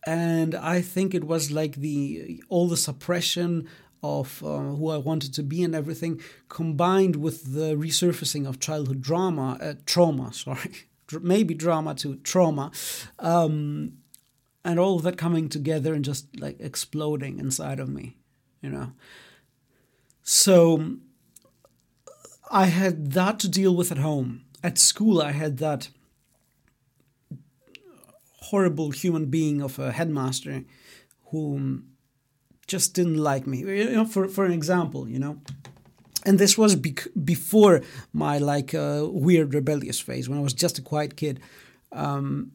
And 0.07 0.55
I 0.55 0.83
think 0.83 1.15
it 1.15 1.25
was 1.25 1.51
like 1.51 1.77
the 1.77 2.43
all 2.51 2.69
the 2.69 2.77
suppression 2.77 3.67
of 4.03 4.43
uh, 4.43 4.59
who 4.59 4.89
I 4.89 4.97
wanted 4.97 5.35
to 5.35 5.43
be 5.43 5.63
and 5.63 5.75
everything, 5.75 6.21
combined 6.49 7.17
with 7.17 7.53
the 7.55 7.75
resurfacing 7.75 8.49
of 8.49 8.61
childhood 8.61 9.01
drama, 9.01 9.59
uh, 9.61 9.75
trauma, 9.87 10.33
sorry, 10.33 10.87
maybe 11.21 11.55
drama 11.55 11.95
to 11.97 12.17
trauma, 12.17 12.71
um, 13.19 13.93
and 14.65 14.79
all 14.79 14.97
of 14.97 15.03
that 15.03 15.17
coming 15.17 15.49
together 15.49 15.95
and 15.95 16.05
just 16.05 16.41
like 16.41 16.57
exploding 16.61 17.39
inside 17.39 17.81
of 17.81 17.89
me, 17.89 18.17
you 18.61 18.71
know. 18.71 18.93
So 20.23 20.97
I 22.51 22.67
had 22.67 23.13
that 23.13 23.39
to 23.41 23.49
deal 23.49 23.75
with 23.75 23.91
at 23.91 23.99
home. 23.99 24.45
At 24.63 24.77
school, 24.77 25.23
I 25.23 25.33
had 25.33 25.59
that 25.59 25.89
horrible 28.43 28.91
human 28.91 29.27
being 29.27 29.63
of 29.63 29.79
a 29.79 29.93
headmaster 29.93 30.65
who 31.27 31.83
just 32.71 32.95
didn't 32.95 33.19
like 33.19 33.47
me. 33.47 33.59
You 33.59 33.91
know, 33.91 34.05
for 34.05 34.29
for 34.29 34.45
an 34.45 34.53
example, 34.53 35.09
you 35.09 35.19
know, 35.19 35.41
and 36.25 36.39
this 36.39 36.57
was 36.57 36.77
bec- 36.77 37.09
before 37.25 37.83
my 38.13 38.39
like 38.39 38.75
uh, 38.75 39.07
weird 39.11 39.55
rebellious 39.55 40.01
phase 40.01 40.29
when 40.29 40.39
I 40.39 40.43
was 40.43 40.55
just 40.55 40.79
a 40.79 40.83
quiet 40.83 41.17
kid. 41.17 41.41
Um, 41.93 42.53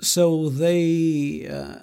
so 0.00 0.48
they 0.48 1.46
uh, 1.46 1.76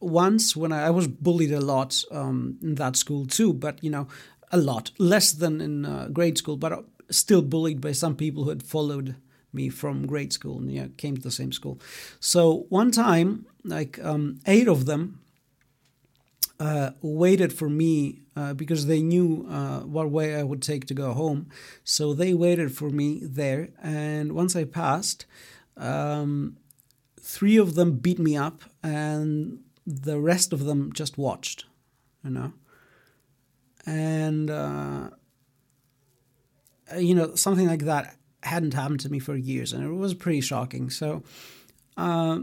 once 0.00 0.56
when 0.56 0.72
I, 0.72 0.86
I, 0.86 0.90
was 0.90 1.06
bullied 1.06 1.52
a 1.52 1.60
lot 1.60 2.02
um, 2.10 2.58
in 2.62 2.74
that 2.76 2.96
school 2.96 3.26
too, 3.26 3.52
but 3.52 3.82
you 3.84 3.90
know 3.90 4.08
a 4.50 4.56
lot 4.56 4.90
less 4.98 5.32
than 5.32 5.60
in 5.60 5.84
uh, 5.86 6.08
grade 6.12 6.38
school, 6.38 6.56
but 6.56 6.72
uh, 6.72 6.82
still 7.10 7.42
bullied 7.42 7.80
by 7.80 7.92
some 7.92 8.16
people 8.16 8.44
who 8.44 8.50
had 8.50 8.62
followed 8.62 9.14
me 9.52 9.68
from 9.68 10.06
grade 10.06 10.32
school 10.32 10.58
and 10.58 10.72
yeah, 10.72 10.86
came 10.96 11.16
to 11.16 11.22
the 11.22 11.30
same 11.30 11.52
school. 11.52 11.78
So 12.18 12.66
one 12.68 12.90
time, 12.90 13.46
like 13.64 13.98
um, 14.02 14.40
eight 14.46 14.68
of 14.68 14.86
them 14.86 15.20
uh, 16.60 16.90
waited 17.02 17.52
for 17.52 17.68
me 17.68 18.20
uh, 18.36 18.54
because 18.54 18.86
they 18.86 19.02
knew 19.02 19.46
uh, 19.50 19.80
what 19.80 20.10
way 20.10 20.36
I 20.36 20.44
would 20.44 20.62
take 20.62 20.86
to 20.86 20.94
go 20.94 21.12
home. 21.12 21.48
So 21.82 22.14
they 22.14 22.34
waited 22.34 22.76
for 22.76 22.90
me 22.90 23.20
there, 23.24 23.70
and 23.82 24.32
once 24.32 24.54
I 24.54 24.64
passed, 24.64 25.26
um, 25.76 26.56
three 27.20 27.56
of 27.56 27.74
them 27.74 27.92
beat 27.96 28.18
me 28.18 28.36
up 28.36 28.62
and 28.82 29.60
the 29.86 30.18
rest 30.20 30.52
of 30.52 30.64
them 30.64 30.92
just 30.92 31.18
watched 31.18 31.64
you 32.24 32.30
know 32.30 32.52
and 33.86 34.50
uh, 34.50 35.10
you 36.98 37.14
know 37.14 37.34
something 37.34 37.66
like 37.66 37.84
that 37.84 38.16
hadn't 38.42 38.74
happened 38.74 39.00
to 39.00 39.10
me 39.10 39.18
for 39.18 39.36
years 39.36 39.72
and 39.72 39.84
it 39.84 39.92
was 39.92 40.14
pretty 40.14 40.40
shocking 40.40 40.90
so 40.90 41.22
uh, 41.96 42.38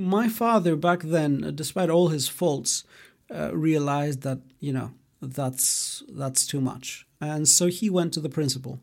my 0.00 0.28
father 0.28 0.76
back 0.76 1.00
then 1.02 1.52
despite 1.54 1.90
all 1.90 2.08
his 2.08 2.28
faults 2.28 2.84
uh, 3.34 3.54
realized 3.54 4.22
that 4.22 4.40
you 4.58 4.72
know 4.72 4.92
that's 5.20 6.02
that's 6.08 6.46
too 6.46 6.60
much 6.60 7.06
and 7.20 7.46
so 7.46 7.66
he 7.66 7.90
went 7.90 8.12
to 8.12 8.20
the 8.20 8.28
principal 8.28 8.80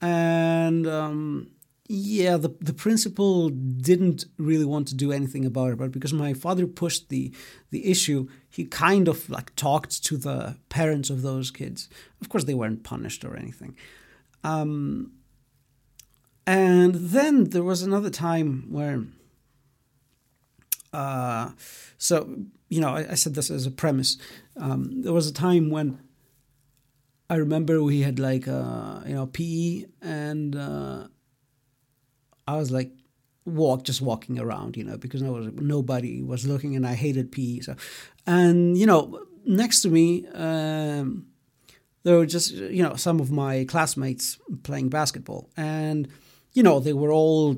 and 0.00 0.86
um, 0.86 1.50
yeah, 1.88 2.36
the 2.36 2.54
the 2.60 2.72
principal 2.72 3.48
didn't 3.48 4.24
really 4.38 4.64
want 4.64 4.88
to 4.88 4.94
do 4.94 5.12
anything 5.12 5.44
about 5.44 5.72
it, 5.72 5.78
but 5.78 5.92
because 5.92 6.12
my 6.12 6.34
father 6.34 6.66
pushed 6.66 7.08
the 7.08 7.32
the 7.70 7.88
issue, 7.88 8.28
he 8.48 8.64
kind 8.64 9.08
of 9.08 9.28
like 9.30 9.54
talked 9.54 10.02
to 10.04 10.16
the 10.16 10.56
parents 10.68 11.10
of 11.10 11.22
those 11.22 11.50
kids. 11.50 11.88
Of 12.20 12.28
course, 12.28 12.44
they 12.44 12.54
weren't 12.54 12.82
punished 12.82 13.24
or 13.24 13.36
anything. 13.36 13.76
Um, 14.42 15.12
and 16.46 16.94
then 16.94 17.50
there 17.50 17.64
was 17.64 17.82
another 17.82 18.10
time 18.10 18.66
where 18.70 19.04
Uh, 20.96 21.50
so, 21.98 22.16
you 22.70 22.80
know, 22.80 22.88
I, 22.88 23.10
I, 23.10 23.14
said 23.14 23.34
this 23.34 23.50
as 23.50 23.66
a 23.66 23.70
premise. 23.70 24.16
Um, 24.56 25.02
there 25.02 25.12
was 25.12 25.28
a 25.28 25.32
time 25.32 25.68
when 25.68 25.98
I 27.28 27.36
remember 27.36 27.82
we 27.82 28.00
had 28.00 28.18
like, 28.18 28.48
uh, 28.48 29.00
you 29.06 29.14
know, 29.14 29.26
PE, 29.26 29.84
and 30.00 30.56
uh, 30.56 31.08
I 32.48 32.56
was 32.56 32.70
like, 32.70 32.92
walk 33.44 33.84
just 33.84 34.02
walking 34.02 34.40
around 34.40 34.76
you 34.76 34.82
know 34.82 34.96
because 34.96 35.22
nobody 35.22 36.20
was 36.20 36.48
looking 36.48 36.74
and 36.74 36.84
i 36.84 36.94
hated 36.94 37.30
pe 37.30 37.60
so 37.60 37.76
and 38.26 38.76
you 38.76 38.84
know 38.84 39.24
next 39.44 39.82
to 39.82 39.88
me 39.88 40.26
um, 40.34 41.24
there 42.02 42.16
were 42.16 42.26
just 42.26 42.50
you 42.54 42.82
know 42.82 42.96
some 42.96 43.20
of 43.20 43.30
my 43.30 43.64
classmates 43.68 44.36
playing 44.64 44.88
basketball 44.88 45.48
and 45.56 46.08
you 46.54 46.62
know 46.62 46.80
they 46.80 46.92
were 46.92 47.12
all 47.12 47.56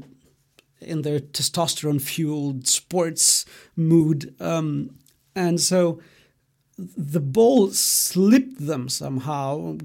in 0.80 1.02
their 1.02 1.20
testosterone 1.20 2.00
fueled 2.00 2.66
sports 2.66 3.44
mood 3.76 4.34
um, 4.40 4.90
and 5.34 5.60
so 5.60 6.00
the 6.76 7.20
ball 7.20 7.70
slipped 7.70 8.64
them 8.64 8.88
somehow 8.88 9.76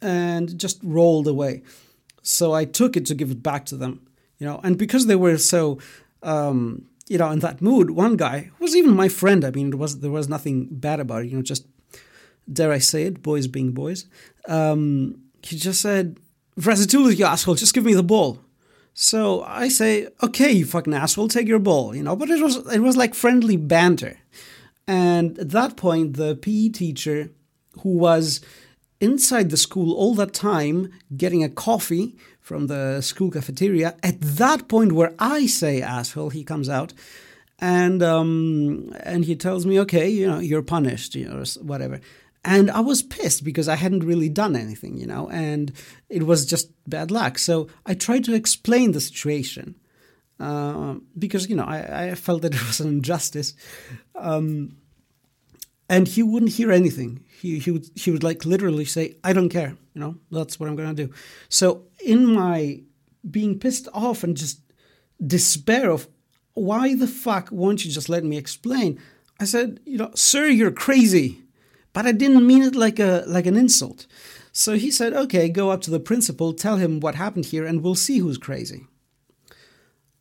and 0.00 0.58
just 0.58 0.80
rolled 0.82 1.28
away. 1.28 1.62
So 2.22 2.52
i 2.52 2.64
took 2.64 2.96
it 2.96 3.06
to 3.06 3.14
give 3.14 3.30
it 3.30 3.42
back 3.42 3.64
to 3.66 3.76
them 3.76 4.06
you 4.38 4.46
know 4.46 4.60
and 4.62 4.76
because 4.78 5.06
they 5.06 5.16
were 5.16 5.38
so 5.38 5.78
um, 6.22 6.86
you 7.08 7.18
know 7.18 7.30
in 7.30 7.40
that 7.40 7.60
mood 7.60 7.90
one 7.90 8.16
guy 8.16 8.50
who 8.56 8.64
was 8.64 8.76
even 8.76 8.94
my 8.94 9.08
friend. 9.08 9.44
I 9.44 9.50
mean 9.50 9.68
it 9.68 9.78
was 9.78 10.00
there 10.00 10.10
was 10.10 10.28
nothing 10.28 10.68
bad 10.70 11.00
about 11.00 11.24
it 11.24 11.28
you 11.28 11.36
know 11.36 11.42
just 11.42 11.66
dare 12.52 12.72
I 12.72 12.78
say 12.78 13.04
it, 13.04 13.22
boys 13.22 13.46
being 13.46 13.72
boys, 13.72 14.06
um, 14.48 15.22
he 15.42 15.56
just 15.56 15.80
said, 15.80 16.18
Versatulity, 16.58 17.18
you 17.18 17.24
asshole, 17.24 17.54
just 17.54 17.74
give 17.74 17.84
me 17.84 17.94
the 17.94 18.02
ball. 18.02 18.40
So 19.02 19.42
I 19.44 19.68
say, 19.68 20.08
okay, 20.22 20.52
you 20.52 20.66
fucking 20.66 20.92
asshole, 20.92 21.28
take 21.28 21.48
your 21.48 21.58
ball, 21.58 21.96
you 21.96 22.02
know. 22.02 22.14
But 22.14 22.28
it 22.28 22.42
was 22.42 22.56
it 22.70 22.80
was 22.80 22.98
like 22.98 23.14
friendly 23.14 23.56
banter, 23.56 24.18
and 24.86 25.38
at 25.38 25.48
that 25.52 25.78
point, 25.78 26.18
the 26.18 26.36
PE 26.36 26.68
teacher, 26.68 27.30
who 27.80 27.96
was 27.96 28.42
inside 29.00 29.48
the 29.48 29.56
school 29.56 29.94
all 29.94 30.14
that 30.16 30.34
time, 30.34 30.92
getting 31.16 31.42
a 31.42 31.48
coffee 31.48 32.14
from 32.42 32.66
the 32.66 33.00
school 33.00 33.30
cafeteria, 33.30 33.96
at 34.02 34.20
that 34.20 34.68
point 34.68 34.92
where 34.92 35.14
I 35.18 35.46
say 35.46 35.80
asshole, 35.80 36.28
he 36.28 36.44
comes 36.44 36.68
out, 36.68 36.92
and 37.58 38.02
um, 38.02 38.92
and 39.02 39.24
he 39.24 39.34
tells 39.34 39.64
me, 39.64 39.80
okay, 39.80 40.10
you 40.10 40.26
know, 40.26 40.40
you're 40.40 40.60
punished, 40.60 41.14
you 41.14 41.26
know, 41.26 41.42
whatever. 41.62 42.02
And 42.44 42.70
I 42.70 42.80
was 42.80 43.02
pissed 43.02 43.44
because 43.44 43.68
I 43.68 43.76
hadn't 43.76 44.04
really 44.04 44.30
done 44.30 44.56
anything, 44.56 44.96
you 44.96 45.06
know, 45.06 45.28
and 45.28 45.72
it 46.08 46.22
was 46.22 46.46
just 46.46 46.70
bad 46.88 47.10
luck. 47.10 47.38
So 47.38 47.68
I 47.84 47.94
tried 47.94 48.24
to 48.24 48.34
explain 48.34 48.92
the 48.92 49.00
situation 49.00 49.74
uh, 50.38 50.94
because, 51.18 51.50
you 51.50 51.56
know, 51.56 51.64
I, 51.64 52.10
I, 52.10 52.14
felt 52.14 52.40
that 52.42 52.54
it 52.54 52.66
was 52.66 52.80
an 52.80 52.88
injustice. 52.88 53.54
Um, 54.14 54.76
and 55.90 56.08
he 56.08 56.22
wouldn't 56.22 56.52
hear 56.52 56.72
anything. 56.72 57.24
He, 57.40 57.58
he, 57.58 57.70
would, 57.70 57.90
he 57.94 58.10
would 58.10 58.22
like 58.22 58.46
literally 58.46 58.86
say, 58.86 59.16
I 59.22 59.34
don't 59.34 59.50
care, 59.50 59.76
you 59.92 60.00
know, 60.00 60.16
that's 60.30 60.58
what 60.58 60.68
I'm 60.68 60.76
going 60.76 60.94
to 60.96 61.06
do. 61.06 61.12
So 61.50 61.84
in 62.02 62.32
my 62.32 62.80
being 63.30 63.58
pissed 63.58 63.86
off 63.92 64.24
and 64.24 64.34
just 64.34 64.60
despair 65.24 65.90
of 65.90 66.08
why 66.54 66.94
the 66.94 67.06
fuck 67.06 67.50
won't 67.50 67.84
you 67.84 67.90
just 67.90 68.08
let 68.08 68.24
me 68.24 68.38
explain? 68.38 68.98
I 69.38 69.44
said, 69.44 69.80
you 69.84 69.98
know, 69.98 70.10
sir, 70.14 70.46
you're 70.46 70.70
crazy 70.70 71.42
but 71.92 72.06
I 72.06 72.12
didn't 72.12 72.46
mean 72.46 72.62
it 72.62 72.74
like 72.74 72.98
a 72.98 73.24
like 73.26 73.46
an 73.46 73.56
insult. 73.56 74.06
So 74.52 74.74
he 74.74 74.90
said, 74.90 75.12
"Okay, 75.12 75.48
go 75.48 75.70
up 75.70 75.80
to 75.82 75.90
the 75.90 76.00
principal, 76.00 76.52
tell 76.52 76.76
him 76.76 77.00
what 77.00 77.14
happened 77.14 77.46
here, 77.46 77.64
and 77.66 77.82
we'll 77.82 77.94
see 77.94 78.18
who's 78.18 78.38
crazy." 78.38 78.86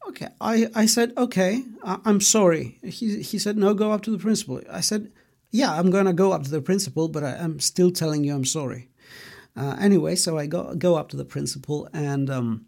Okay, 0.08 0.30
I, 0.42 0.68
I 0.74 0.86
said, 0.86 1.14
"Okay, 1.18 1.64
I, 1.84 2.00
am 2.06 2.22
sorry." 2.22 2.80
He 2.84 3.22
he 3.22 3.40
said, 3.40 3.58
"No, 3.58 3.74
go 3.74 3.92
up 3.92 4.02
to 4.04 4.12
the 4.12 4.18
principal." 4.18 4.62
I 4.72 4.82
said, 4.82 5.12
"Yeah, 5.52 5.74
I'm 5.74 5.92
gonna 5.92 6.14
go 6.14 6.32
up 6.32 6.44
to 6.44 6.52
the 6.52 6.62
principal, 6.62 7.08
but 7.08 7.24
I, 7.24 7.32
am 7.32 7.60
still 7.60 7.92
telling 7.92 8.24
you 8.24 8.34
I'm 8.34 8.46
sorry." 8.46 8.90
Uh, 9.56 9.76
anyway, 9.80 10.16
so 10.16 10.38
I 10.38 10.46
go 10.48 10.74
go 10.76 10.96
up 10.96 11.10
to 11.10 11.18
the 11.18 11.26
principal 11.26 11.90
and 11.94 12.30
um, 12.30 12.66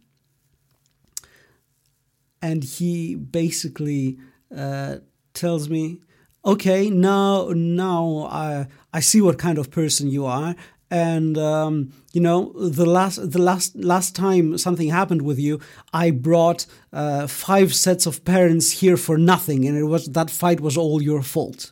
and 2.42 2.64
he 2.64 3.16
basically 3.16 4.18
uh, 4.56 4.98
tells 5.34 5.70
me 5.70 6.02
okay, 6.43 6.89
now 6.89 7.49
now 7.56 8.27
I 8.30 8.67
I 8.93 8.99
see 8.99 9.21
what 9.21 9.38
kind 9.38 9.58
of 9.58 9.71
person 9.71 10.10
you 10.10 10.25
are, 10.25 10.56
and 10.89 11.38
um, 11.38 11.91
you 12.13 12.21
know 12.21 12.51
the 12.54 12.86
last 12.86 13.32
the 13.32 13.41
last 13.41 13.75
last 13.75 14.15
time 14.15 14.58
something 14.58 14.89
happened 14.89 15.21
with 15.21 15.39
you, 15.39 15.60
I 15.93 16.12
brought 16.12 16.65
uh, 16.91 17.27
five 17.27 17.73
sets 17.73 18.06
of 18.06 18.23
parents 18.25 18.71
here 18.71 18.97
for 18.97 19.17
nothing, 19.17 19.65
and 19.65 19.77
it 19.77 19.86
was 19.86 20.08
that 20.08 20.30
fight 20.30 20.60
was 20.60 20.77
all 20.77 21.01
your 21.01 21.21
fault. 21.21 21.71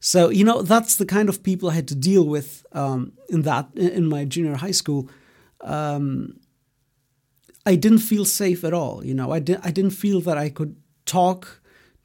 So 0.00 0.30
you 0.30 0.44
know 0.44 0.62
that's 0.62 0.96
the 0.96 1.06
kind 1.06 1.28
of 1.28 1.42
people 1.42 1.70
I 1.70 1.74
had 1.74 1.88
to 1.88 1.94
deal 1.94 2.26
with 2.26 2.66
um, 2.72 3.12
in 3.28 3.42
that 3.42 3.68
in 3.76 4.08
my 4.08 4.24
junior 4.24 4.56
high 4.56 4.72
school. 4.72 5.08
Um, 5.60 6.40
I 7.64 7.76
didn't 7.76 8.00
feel 8.00 8.24
safe 8.24 8.64
at 8.64 8.74
all. 8.74 9.04
You 9.04 9.14
know, 9.14 9.30
I 9.30 9.38
didn't 9.38 9.64
I 9.64 9.70
didn't 9.70 9.92
feel 9.92 10.20
that 10.22 10.36
I 10.36 10.48
could 10.50 10.74
talk 11.06 11.61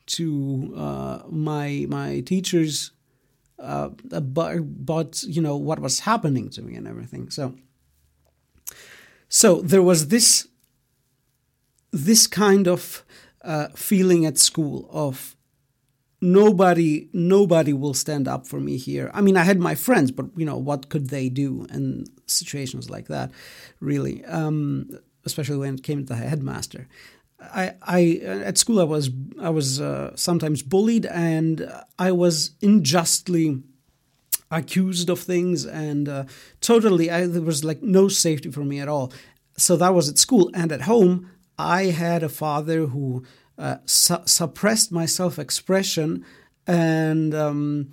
to 0.07 0.73
uh, 0.75 1.21
my 1.29 1.85
my 1.89 2.21
teachers 2.21 2.91
uh, 3.59 3.89
about, 4.11 4.55
about 4.55 5.23
you 5.23 5.41
know 5.41 5.57
what 5.57 5.79
was 5.79 6.01
happening 6.01 6.49
to 6.49 6.61
me 6.61 6.75
and 6.75 6.87
everything. 6.87 7.29
So 7.29 7.55
so 9.29 9.61
there 9.61 9.83
was 9.83 10.07
this 10.07 10.47
this 11.91 12.27
kind 12.27 12.67
of 12.67 13.03
uh, 13.41 13.67
feeling 13.75 14.25
at 14.25 14.37
school 14.37 14.89
of 14.91 15.35
nobody 16.21 17.09
nobody 17.13 17.73
will 17.73 17.93
stand 17.93 18.27
up 18.27 18.47
for 18.47 18.59
me 18.59 18.77
here. 18.77 19.11
I 19.13 19.21
mean 19.21 19.37
i 19.37 19.43
had 19.43 19.59
my 19.59 19.75
friends 19.75 20.11
but 20.11 20.25
you 20.35 20.45
know 20.45 20.57
what 20.57 20.89
could 20.89 21.09
they 21.09 21.29
do 21.29 21.67
in 21.71 22.05
situations 22.25 22.89
like 22.89 23.07
that 23.07 23.31
really? 23.79 24.23
Um, 24.25 24.89
especially 25.25 25.57
when 25.57 25.75
it 25.75 25.83
came 25.83 25.99
to 25.99 26.13
the 26.13 26.15
headmaster 26.15 26.87
I, 27.39 27.73
I 27.81 28.01
at 28.23 28.57
school 28.57 28.79
I 28.79 28.83
was 28.83 29.09
I 29.39 29.49
was 29.49 29.79
uh, 29.79 30.15
sometimes 30.15 30.61
bullied 30.63 31.05
and 31.05 31.71
I 31.99 32.11
was 32.11 32.51
unjustly 32.61 33.61
accused 34.49 35.09
of 35.09 35.19
things 35.19 35.65
and 35.65 36.07
uh, 36.09 36.23
totally 36.61 37.11
I, 37.11 37.27
there 37.27 37.41
was 37.41 37.63
like 37.63 37.83
no 37.83 38.07
safety 38.07 38.49
for 38.51 38.61
me 38.61 38.79
at 38.79 38.87
all. 38.87 39.11
So 39.57 39.75
that 39.77 39.93
was 39.93 40.09
at 40.09 40.17
school 40.17 40.49
and 40.53 40.71
at 40.71 40.81
home 40.81 41.29
I 41.59 41.85
had 41.85 42.23
a 42.23 42.29
father 42.29 42.87
who 42.87 43.23
uh, 43.57 43.77
su- 43.85 44.23
suppressed 44.25 44.91
my 44.91 45.05
self 45.05 45.37
expression 45.37 46.25
and 46.65 47.33
um, 47.33 47.89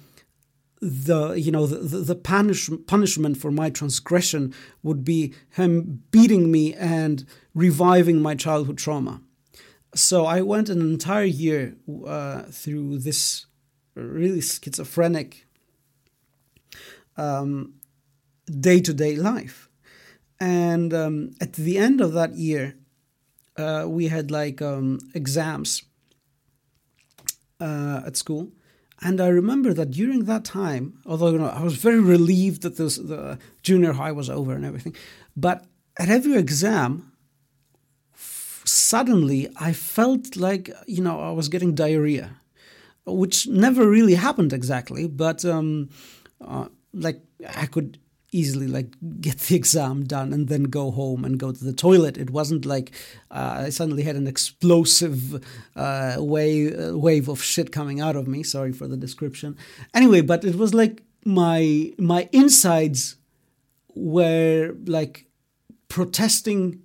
the 0.80 1.32
you 1.34 1.50
know 1.50 1.66
the, 1.66 1.98
the 1.98 2.14
punish, 2.14 2.70
punishment 2.86 3.38
for 3.38 3.50
my 3.50 3.70
transgression 3.70 4.54
would 4.82 5.04
be 5.04 5.34
him 5.50 6.02
beating 6.10 6.50
me 6.50 6.74
and 6.74 7.26
reviving 7.54 8.20
my 8.20 8.34
childhood 8.34 8.78
trauma 8.78 9.20
so 9.94 10.26
I 10.26 10.40
went 10.42 10.68
an 10.68 10.80
entire 10.80 11.24
year 11.24 11.76
uh, 12.06 12.42
through 12.42 12.98
this 12.98 13.46
really 13.94 14.40
schizophrenic 14.40 15.46
day 17.16 18.80
to 18.80 18.94
day 18.94 19.16
life. 19.16 19.68
And 20.40 20.92
um, 20.92 21.30
at 21.40 21.54
the 21.54 21.78
end 21.78 22.00
of 22.00 22.12
that 22.12 22.34
year, 22.34 22.74
uh, 23.56 23.84
we 23.86 24.08
had 24.08 24.30
like 24.30 24.60
um, 24.60 24.98
exams 25.14 25.84
uh, 27.60 28.02
at 28.04 28.16
school. 28.16 28.50
And 29.00 29.20
I 29.20 29.28
remember 29.28 29.72
that 29.74 29.90
during 29.90 30.24
that 30.24 30.44
time, 30.44 31.00
although 31.06 31.30
you 31.30 31.38
know, 31.38 31.46
I 31.46 31.62
was 31.62 31.76
very 31.76 32.00
relieved 32.00 32.62
that 32.62 32.76
this, 32.76 32.96
the 32.96 33.38
junior 33.62 33.92
high 33.92 34.12
was 34.12 34.30
over 34.30 34.54
and 34.54 34.64
everything, 34.64 34.96
but 35.36 35.64
at 35.98 36.08
every 36.08 36.36
exam, 36.36 37.12
suddenly 38.64 39.48
I 39.56 39.72
felt 39.72 40.36
like, 40.36 40.70
you 40.86 41.02
know, 41.02 41.20
I 41.20 41.30
was 41.32 41.48
getting 41.48 41.74
diarrhea, 41.74 42.36
which 43.06 43.46
never 43.46 43.88
really 43.88 44.14
happened 44.14 44.52
exactly, 44.52 45.06
but 45.06 45.44
um, 45.44 45.90
uh, 46.40 46.68
like 46.92 47.20
I 47.56 47.66
could 47.66 47.98
easily 48.32 48.66
like 48.66 48.88
get 49.20 49.38
the 49.38 49.54
exam 49.54 50.04
done 50.04 50.32
and 50.32 50.48
then 50.48 50.64
go 50.64 50.90
home 50.90 51.24
and 51.24 51.38
go 51.38 51.52
to 51.52 51.64
the 51.64 51.72
toilet. 51.72 52.18
It 52.18 52.30
wasn't 52.30 52.66
like 52.66 52.90
uh, 53.30 53.64
I 53.66 53.70
suddenly 53.70 54.02
had 54.02 54.16
an 54.16 54.26
explosive 54.26 55.44
uh, 55.76 56.16
wave 56.18 56.78
uh, 56.78 56.98
wave 56.98 57.28
of 57.28 57.42
shit 57.42 57.72
coming 57.72 58.00
out 58.00 58.16
of 58.16 58.26
me. 58.26 58.42
Sorry 58.42 58.72
for 58.72 58.88
the 58.88 58.96
description. 58.96 59.56
Anyway, 59.94 60.20
but 60.20 60.44
it 60.44 60.56
was 60.56 60.74
like 60.74 61.02
my 61.24 61.92
my 61.98 62.28
insides 62.32 63.16
were 63.94 64.74
like 64.86 65.26
protesting 65.88 66.82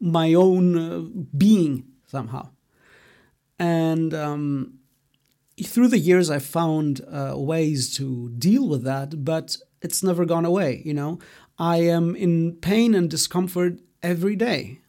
my 0.00 0.34
own 0.34 0.76
uh, 0.78 1.00
being 1.36 1.84
somehow. 2.06 2.50
And 3.58 4.12
um, 4.12 4.78
through 5.62 5.88
the 5.88 5.98
years, 5.98 6.30
I 6.30 6.38
found 6.38 7.00
uh, 7.10 7.34
ways 7.36 7.94
to 7.96 8.30
deal 8.30 8.68
with 8.68 8.84
that, 8.84 9.24
but 9.24 9.56
it's 9.80 10.02
never 10.02 10.24
gone 10.24 10.44
away. 10.44 10.82
You 10.84 10.94
know, 10.94 11.18
I 11.58 11.78
am 11.78 12.14
in 12.14 12.56
pain 12.56 12.94
and 12.94 13.10
discomfort 13.10 13.80
every 14.02 14.36
day. 14.36 14.80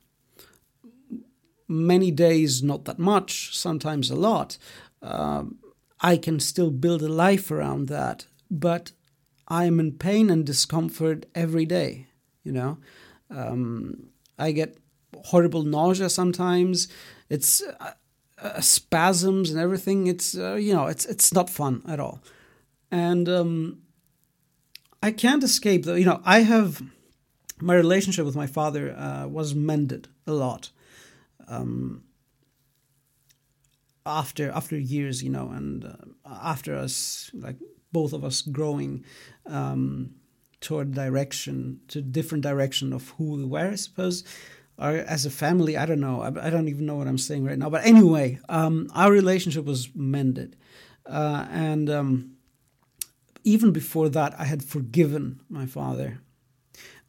many 1.68 2.12
days 2.12 2.64
not 2.64 2.86
that 2.86 3.00
much, 3.00 3.58
sometimes 3.58 4.10
a 4.10 4.16
lot, 4.16 4.58
um, 5.02 5.58
I 6.00 6.18
can 6.18 6.40
still 6.40 6.72
build 6.72 7.02
a 7.02 7.08
life 7.08 7.52
around 7.52 7.88
that. 7.88 8.28
But 8.50 8.92
I 9.48 9.66
am 9.66 9.80
in 9.80 9.94
pain 9.94 10.30
and 10.30 10.46
discomfort 10.46 11.26
every 11.36 11.66
day. 11.66 12.08
You 12.44 12.54
know, 12.54 12.78
um, 13.30 14.08
I 14.40 14.52
get 14.52 14.78
horrible 15.26 15.64
nausea 15.64 16.10
sometimes. 16.10 16.88
It's 17.30 17.62
uh, 17.62 17.94
uh, 18.42 18.62
spasms 18.62 19.52
and 19.52 19.60
everything. 19.60 20.08
It's 20.08 20.38
uh, 20.38 20.56
you 20.56 20.74
know, 20.74 20.88
it's 20.88 21.06
it's 21.06 21.34
not 21.34 21.50
fun 21.50 21.82
at 21.88 22.00
all, 22.00 22.22
and 22.92 23.28
um, 23.28 23.82
I 25.02 25.12
can't 25.12 25.44
escape 25.44 25.86
though. 25.86 25.96
You 25.96 26.06
know, 26.06 26.22
I 26.24 26.42
have 26.42 26.82
my 27.60 27.76
relationship 27.76 28.26
with 28.26 28.36
my 28.36 28.48
father 28.48 28.96
uh, 28.96 29.28
was 29.28 29.56
mended 29.56 30.08
a 30.26 30.34
lot. 30.34 30.70
Um, 31.48 32.04
after 34.06 34.50
after 34.52 34.78
years, 34.78 35.24
you 35.24 35.30
know, 35.30 35.50
and 35.50 35.86
uh, 35.86 35.96
after 36.26 36.76
us 36.76 37.32
like 37.34 37.58
both 37.92 38.14
of 38.14 38.24
us 38.24 38.42
growing 38.42 39.04
um, 39.46 40.16
toward 40.62 40.94
direction 40.94 41.80
to 41.88 42.02
different 42.02 42.44
direction 42.44 42.94
of 42.94 43.10
who 43.18 43.36
we 43.38 43.46
were, 43.46 43.70
I 43.72 43.76
suppose, 43.76 44.24
or 44.78 44.90
as 44.90 45.26
a 45.26 45.30
family. 45.30 45.78
I 45.78 45.86
don't 45.86 46.00
know. 46.00 46.22
I, 46.22 46.48
I 46.48 46.50
don't 46.50 46.68
even 46.68 46.86
know 46.86 46.96
what 46.96 47.08
I'm 47.08 47.18
saying 47.18 47.46
right 47.46 47.58
now. 47.58 47.70
But 47.70 47.86
anyway, 47.86 48.40
um, 48.50 48.90
our 48.94 49.12
relationship 49.12 49.66
was 49.66 49.90
mended, 49.96 50.56
uh, 51.06 51.48
and 51.52 51.90
um, 51.90 52.32
even 53.44 53.72
before 53.72 54.10
that, 54.10 54.40
I 54.40 54.46
had 54.46 54.64
forgiven 54.64 55.42
my 55.50 55.66
father, 55.66 56.20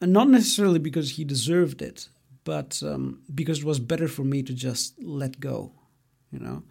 and 0.01 0.13
not 0.13 0.29
necessarily 0.29 0.79
because 0.79 1.13
he 1.13 1.25
deserved 1.25 1.83
it, 1.83 2.09
but 2.45 2.83
um, 2.85 3.23
because 3.35 3.61
it 3.61 3.65
was 3.65 3.81
better 3.81 4.09
for 4.09 4.23
me 4.23 4.43
to 4.43 4.55
just 4.55 5.03
let 5.03 5.41
go 5.41 5.73
you 6.31 6.39
know. 6.39 6.63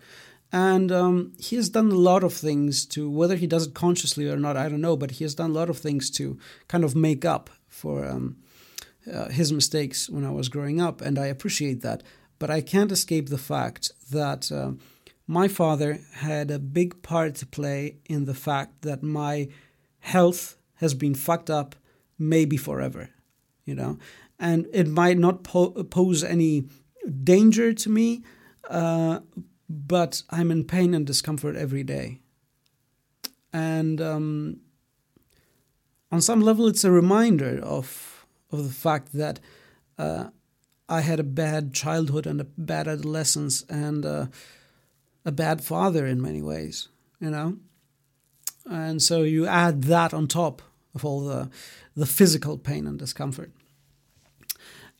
And 0.51 0.91
um, 0.91 1.33
he 1.37 1.57
has 1.57 1.69
done 1.69 1.91
a 1.91 1.95
lot 1.95 2.23
of 2.23 2.33
things 2.33 2.85
to, 2.87 3.09
whether 3.09 3.35
he 3.35 3.47
does 3.47 3.67
it 3.67 3.73
consciously 3.73 4.29
or 4.29 4.37
not, 4.37 4.55
I 4.55 4.69
don't 4.69 4.81
know, 4.81 4.95
but 4.95 5.11
he 5.11 5.25
has 5.25 5.35
done 5.35 5.51
a 5.51 5.53
lot 5.53 5.69
of 5.69 5.77
things 5.77 6.09
to 6.11 6.37
kind 6.69 6.83
of 6.83 6.95
make 6.95 7.25
up 7.25 7.49
for 7.67 8.05
um, 8.05 8.37
uh, 9.11 9.29
his 9.29 9.51
mistakes 9.51 10.09
when 10.09 10.25
I 10.25 10.31
was 10.31 10.49
growing 10.49 10.81
up, 10.81 11.01
and 11.01 11.17
I 11.17 11.27
appreciate 11.27 11.81
that. 11.81 12.03
But 12.39 12.49
I 12.49 12.61
can't 12.61 12.91
escape 12.91 13.29
the 13.29 13.37
fact 13.37 13.91
that 14.11 14.51
uh, 14.51 14.71
my 15.25 15.47
father 15.47 15.99
had 16.13 16.51
a 16.51 16.59
big 16.59 17.01
part 17.01 17.35
to 17.35 17.45
play 17.45 17.97
in 18.05 18.25
the 18.25 18.33
fact 18.33 18.81
that 18.81 19.03
my 19.03 19.49
health 19.99 20.57
has 20.75 20.93
been 20.93 21.15
fucked 21.15 21.49
up 21.49 21.75
maybe 22.19 22.57
forever, 22.57 23.09
you 23.65 23.75
know, 23.75 23.97
and 24.39 24.67
it 24.71 24.87
might 24.87 25.17
not 25.17 25.43
po- 25.43 25.71
pose 25.83 26.23
any 26.23 26.65
danger 27.23 27.73
to 27.73 27.89
me, 27.89 28.23
uh, 28.69 29.19
but 29.69 30.23
I'm 30.29 30.51
in 30.51 30.63
pain 30.63 30.93
and 30.93 31.05
discomfort 31.05 31.55
every 31.55 31.83
day. 31.83 32.19
And 33.51 33.99
um, 34.01 34.59
on 36.11 36.21
some 36.21 36.41
level, 36.41 36.67
it's 36.67 36.83
a 36.83 36.91
reminder 36.91 37.59
of 37.61 38.16
of 38.51 38.63
the 38.63 38.73
fact 38.73 39.13
that 39.13 39.39
uh, 39.97 40.29
I 40.89 41.01
had 41.01 41.19
a 41.19 41.23
bad 41.23 41.73
childhood 41.73 42.25
and 42.25 42.39
a 42.39 42.45
bad 42.45 42.87
adolescence 42.87 43.63
and 43.69 44.05
uh, 44.05 44.27
a 45.25 45.31
bad 45.31 45.63
father 45.63 46.05
in 46.05 46.21
many 46.21 46.41
ways, 46.41 46.87
you 47.19 47.29
know. 47.29 47.57
And 48.69 49.01
so 49.01 49.21
you 49.23 49.47
add 49.47 49.83
that 49.83 50.13
on 50.13 50.27
top 50.27 50.61
of 50.93 51.05
all 51.05 51.21
the 51.21 51.49
the 51.95 52.05
physical 52.05 52.57
pain 52.57 52.85
and 52.85 52.99
discomfort. 52.99 53.51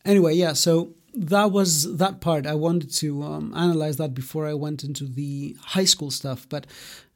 Anyway, 0.03 0.33
yeah. 0.33 0.53
So 0.53 0.93
that 1.13 1.51
was 1.51 1.97
that 1.97 2.21
part. 2.21 2.45
I 2.45 2.55
wanted 2.55 2.91
to 2.95 3.23
um, 3.23 3.53
analyze 3.55 3.97
that 3.97 4.13
before 4.13 4.47
I 4.47 4.53
went 4.53 4.83
into 4.83 5.05
the 5.05 5.57
high 5.61 5.85
school 5.85 6.11
stuff. 6.11 6.47
But, 6.49 6.65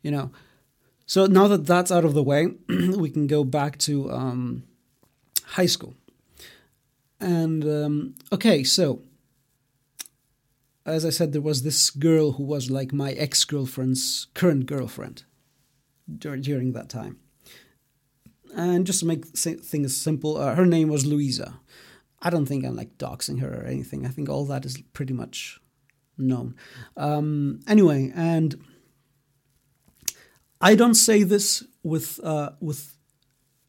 you 0.02 0.12
know, 0.12 0.32
so 1.06 1.26
now 1.26 1.48
that 1.48 1.66
that's 1.66 1.92
out 1.92 2.06
of 2.06 2.14
the 2.14 2.24
way, 2.24 2.54
we 2.70 3.10
can 3.10 3.28
go 3.28 3.44
back 3.44 3.78
to 3.80 4.12
um, 4.12 4.64
high 5.46 5.66
school. 5.66 5.96
And, 7.22 7.64
um, 7.64 8.16
okay, 8.34 8.64
so 8.64 9.04
as 10.86 11.06
I 11.06 11.10
said, 11.10 11.32
there 11.32 11.42
was 11.42 11.62
this 11.62 11.90
girl 11.90 12.34
who 12.34 12.44
was 12.44 12.72
like 12.72 12.92
my 12.92 13.12
ex 13.14 13.46
girlfriend's 13.46 14.28
current 14.34 14.66
girlfriend 14.66 15.24
during 16.18 16.74
that 16.74 16.90
time. 16.90 17.20
And 18.56 18.86
just 18.86 19.02
to 19.02 19.06
make 19.06 19.26
things 19.26 19.96
simple, 19.96 20.38
uh, 20.38 20.56
her 20.56 20.66
name 20.66 20.90
was 20.90 21.06
Louisa. 21.06 21.60
I 22.22 22.30
don't 22.30 22.46
think 22.46 22.66
I'm 22.66 22.76
like 22.76 22.98
doxing 22.98 23.40
her 23.40 23.62
or 23.62 23.66
anything. 23.66 24.06
I 24.06 24.10
think 24.10 24.30
all 24.30 24.46
that 24.46 24.66
is 24.66 24.82
pretty 24.94 25.14
much 25.14 25.60
known. 26.18 26.56
Um, 26.98 27.62
anyway, 27.68 28.12
and 28.14 28.62
I 30.60 30.76
don't 30.76 30.96
say 30.96 31.24
this 31.24 31.64
with 31.84 32.20
uh, 32.24 32.52
with 32.60 32.98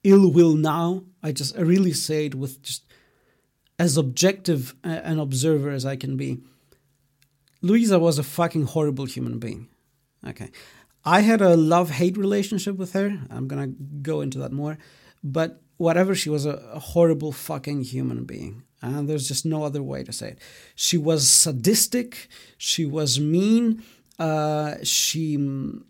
ill 0.02 0.30
will 0.32 0.54
now. 0.54 1.04
I 1.22 1.32
just 1.32 1.56
I 1.56 1.60
really 1.60 1.92
say 1.92 2.26
it 2.26 2.34
with 2.34 2.62
just 2.62 2.91
as 3.78 3.96
objective 3.96 4.74
an 4.84 5.18
observer 5.18 5.70
as 5.70 5.84
I 5.84 5.96
can 5.96 6.16
be. 6.16 6.38
Louisa 7.62 7.98
was 7.98 8.18
a 8.18 8.22
fucking 8.22 8.66
horrible 8.66 9.06
human 9.06 9.38
being. 9.38 9.68
Okay. 10.26 10.50
I 11.04 11.20
had 11.20 11.40
a 11.40 11.56
love 11.56 11.90
hate 11.90 12.16
relationship 12.16 12.76
with 12.76 12.92
her. 12.92 13.18
I'm 13.30 13.48
gonna 13.48 13.68
go 13.68 14.20
into 14.20 14.38
that 14.38 14.52
more. 14.52 14.78
But 15.22 15.62
whatever, 15.76 16.14
she 16.14 16.30
was 16.30 16.46
a, 16.46 16.56
horrible 16.78 17.32
fucking 17.32 17.82
human 17.82 18.24
being. 18.24 18.62
And 18.80 19.08
there's 19.08 19.28
just 19.28 19.46
no 19.46 19.64
other 19.64 19.82
way 19.82 20.02
to 20.04 20.12
say 20.12 20.30
it. 20.30 20.38
She 20.74 20.98
was 20.98 21.28
sadistic. 21.28 22.28
She 22.58 22.84
was 22.84 23.20
mean. 23.20 23.82
Uh, 24.18 24.76
she 24.82 25.38
mm, 25.38 25.82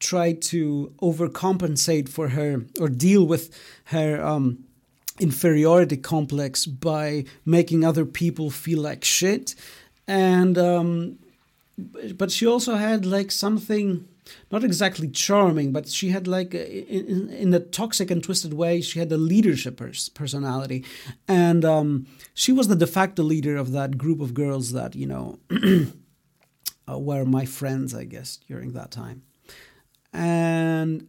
tried 0.00 0.42
to 0.42 0.92
overcompensate 1.00 2.08
for 2.08 2.28
her 2.28 2.64
or 2.80 2.88
deal 2.88 3.24
with 3.26 3.56
her 3.86 4.24
um, 4.24 4.64
inferiority 5.20 5.96
complex 5.96 6.66
by 6.66 7.24
making 7.44 7.84
other 7.84 8.04
people 8.04 8.50
feel 8.50 8.80
like 8.80 9.04
shit. 9.04 9.54
And 10.06 10.58
um, 10.58 11.18
but 12.14 12.30
she 12.30 12.46
also 12.46 12.76
had 12.76 13.06
like 13.06 13.30
something 13.30 14.08
not 14.50 14.64
exactly 14.64 15.08
charming, 15.08 15.72
but 15.72 15.88
she 15.88 16.08
had 16.10 16.26
like 16.26 16.54
in, 16.54 17.28
in 17.30 17.52
a 17.54 17.60
toxic 17.60 18.10
and 18.10 18.22
twisted 18.22 18.54
way. 18.54 18.80
She 18.80 18.98
had 18.98 19.12
a 19.12 19.16
leadership 19.16 19.80
personality, 20.14 20.84
and 21.28 21.64
um, 21.64 22.06
she 22.32 22.52
was 22.52 22.68
the 22.68 22.76
de 22.76 22.86
facto 22.86 23.22
leader 23.22 23.56
of 23.56 23.72
that 23.72 23.98
group 23.98 24.20
of 24.20 24.34
girls 24.34 24.72
that 24.72 24.94
you 24.94 25.06
know 25.06 25.38
uh, 26.88 26.98
were 26.98 27.24
my 27.24 27.44
friends, 27.44 27.94
I 27.94 28.04
guess, 28.04 28.38
during 28.48 28.72
that 28.72 28.90
time, 28.90 29.22
and 30.12 31.08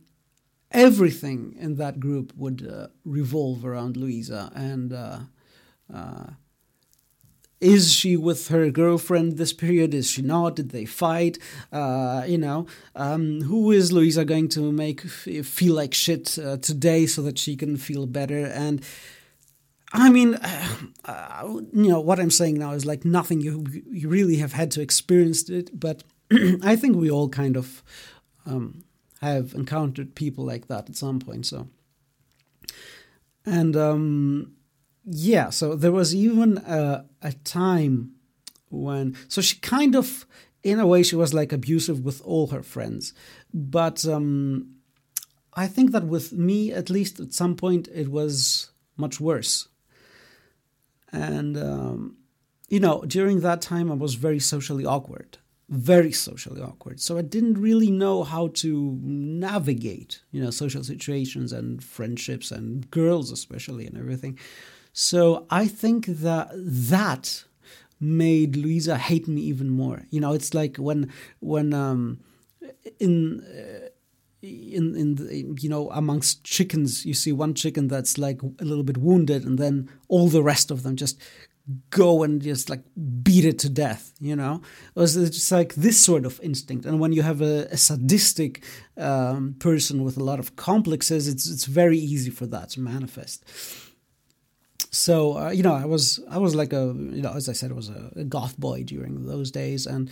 everything 0.75 1.55
in 1.59 1.75
that 1.75 1.99
group 1.99 2.33
would 2.35 2.67
uh, 2.67 2.87
revolve 3.03 3.65
around 3.65 3.97
Louisa 3.97 4.51
and. 4.55 4.93
Uh, 4.93 5.19
uh 5.93 6.25
is 7.61 7.93
she 7.93 8.17
with 8.17 8.49
her 8.49 8.69
girlfriend 8.69 9.37
this 9.37 9.53
period? 9.53 9.93
Is 9.93 10.11
she 10.11 10.21
not? 10.21 10.57
Did 10.57 10.69
they 10.69 10.85
fight? 10.85 11.39
Uh, 11.71 12.23
you 12.27 12.37
know, 12.37 12.67
um, 12.95 13.41
who 13.41 13.71
is 13.71 13.91
Louisa 13.91 14.25
going 14.25 14.49
to 14.49 14.71
make 14.71 15.01
feel 15.01 15.73
like 15.73 15.93
shit 15.93 16.37
uh, 16.37 16.57
today 16.57 17.07
so 17.07 17.21
that 17.23 17.39
she 17.39 17.55
can 17.55 17.77
feel 17.77 18.05
better? 18.05 18.45
And 18.45 18.83
I 19.93 20.09
mean, 20.09 20.35
uh 21.05 21.43
you 21.45 21.89
know, 21.89 22.01
what 22.01 22.19
I'm 22.19 22.31
saying 22.31 22.55
now 22.55 22.73
is 22.73 22.85
like 22.85 23.05
nothing 23.05 23.41
you 23.41 23.65
you 23.89 24.09
really 24.09 24.37
have 24.37 24.53
had 24.53 24.69
to 24.71 24.81
experience 24.81 25.49
it, 25.49 25.79
but 25.79 26.03
I 26.71 26.75
think 26.75 26.97
we 26.97 27.09
all 27.09 27.29
kind 27.29 27.57
of 27.57 27.83
um, 28.45 28.84
have 29.29 29.53
encountered 29.53 30.15
people 30.15 30.45
like 30.45 30.67
that 30.67 30.89
at 30.89 30.95
some 30.95 31.19
point. 31.19 31.45
So, 31.45 31.67
and 33.45 33.75
um, 33.75 34.55
yeah, 35.05 35.51
so 35.51 35.75
there 35.75 35.91
was 35.91 36.15
even 36.15 36.57
a, 36.57 37.05
a 37.21 37.33
time 37.43 38.11
when, 38.69 39.15
so 39.27 39.41
she 39.41 39.57
kind 39.57 39.95
of, 39.95 40.25
in 40.63 40.79
a 40.79 40.87
way, 40.87 41.03
she 41.03 41.15
was 41.15 41.33
like 41.33 41.53
abusive 41.53 42.03
with 42.03 42.21
all 42.25 42.47
her 42.47 42.63
friends. 42.63 43.13
But 43.53 44.05
um, 44.05 44.75
I 45.53 45.67
think 45.67 45.91
that 45.91 46.05
with 46.05 46.33
me, 46.33 46.73
at 46.73 46.89
least 46.89 47.19
at 47.19 47.33
some 47.33 47.55
point, 47.55 47.87
it 47.93 48.07
was 48.07 48.71
much 48.97 49.19
worse. 49.19 49.67
And, 51.11 51.55
um, 51.57 52.17
you 52.67 52.79
know, 52.79 53.03
during 53.07 53.41
that 53.41 53.61
time, 53.61 53.91
I 53.91 53.95
was 53.95 54.15
very 54.15 54.39
socially 54.39 54.85
awkward, 54.85 55.37
very 55.69 56.11
socially 56.11 56.61
awkward. 56.61 56.99
So 56.99 57.17
I 57.17 57.21
didn't 57.21 57.59
really 57.59 57.89
know 57.89 58.23
how 58.23 58.49
to 58.55 58.99
navigate, 59.01 60.21
you 60.31 60.41
know, 60.41 60.51
social 60.51 60.83
situations 60.83 61.51
and 61.51 61.83
friendships 61.83 62.51
and 62.51 62.89
girls, 62.91 63.31
especially, 63.31 63.87
and 63.87 63.97
everything. 63.97 64.37
So 64.93 65.45
I 65.49 65.67
think 65.67 66.05
that 66.05 66.49
that 66.53 67.45
made 67.99 68.55
Louisa 68.55 68.97
hate 68.97 69.27
me 69.27 69.41
even 69.41 69.69
more. 69.69 70.03
You 70.09 70.19
know, 70.19 70.33
it's 70.33 70.53
like 70.53 70.77
when 70.77 71.11
when 71.39 71.73
um, 71.73 72.19
in. 72.99 73.41
Uh, 73.41 73.89
in 74.43 74.95
in, 74.95 75.15
the, 75.15 75.55
you 75.59 75.67
know 75.67 75.89
amongst 75.89 76.43
chickens 76.43 77.03
you 77.03 77.15
see 77.15 77.31
one 77.31 77.55
chicken 77.55 77.87
that's 77.87 78.19
like 78.19 78.43
a 78.43 78.63
little 78.63 78.83
bit 78.83 78.99
wounded 78.99 79.43
and 79.43 79.57
then 79.57 79.89
all 80.07 80.27
the 80.27 80.43
rest 80.43 80.69
of 80.69 80.83
them 80.83 80.95
just 80.95 81.19
go 81.89 82.23
and 82.23 82.41
just 82.41 82.69
like 82.69 82.83
beat 83.23 83.43
it 83.43 83.57
to 83.59 83.69
death 83.69 84.13
you 84.19 84.35
know? 84.35 84.61
It 84.95 84.99
was 84.99 85.15
just 85.15 85.51
like 85.51 85.73
this 85.75 85.99
sort 85.99 86.25
of 86.25 86.39
instinct. 86.41 86.85
And 86.85 86.99
when 86.99 87.11
you 87.11 87.21
have 87.23 87.41
a, 87.41 87.67
a 87.71 87.77
sadistic 87.77 88.63
um, 88.97 89.55
person 89.59 90.03
with 90.03 90.17
a 90.17 90.23
lot 90.23 90.39
of 90.39 90.55
complexes 90.55 91.27
it's 91.27 91.49
it's 91.49 91.65
very 91.65 91.97
easy 91.97 92.29
for 92.29 92.45
that 92.47 92.69
to 92.71 92.79
manifest. 92.79 93.43
So 94.91 95.37
uh, 95.37 95.49
you 95.49 95.63
know 95.63 95.73
i 95.73 95.85
was 95.85 96.19
i 96.29 96.37
was 96.37 96.55
like 96.55 96.71
a 96.73 96.93
you 97.17 97.21
know 97.21 97.33
as 97.33 97.49
i 97.49 97.53
said 97.53 97.71
i 97.71 97.73
was 97.73 97.89
a, 97.89 98.11
a, 98.15 98.23
goth 98.23 98.57
boy 98.57 98.83
during 98.83 99.25
those 99.25 99.51
days. 99.51 99.85
And 99.87 100.09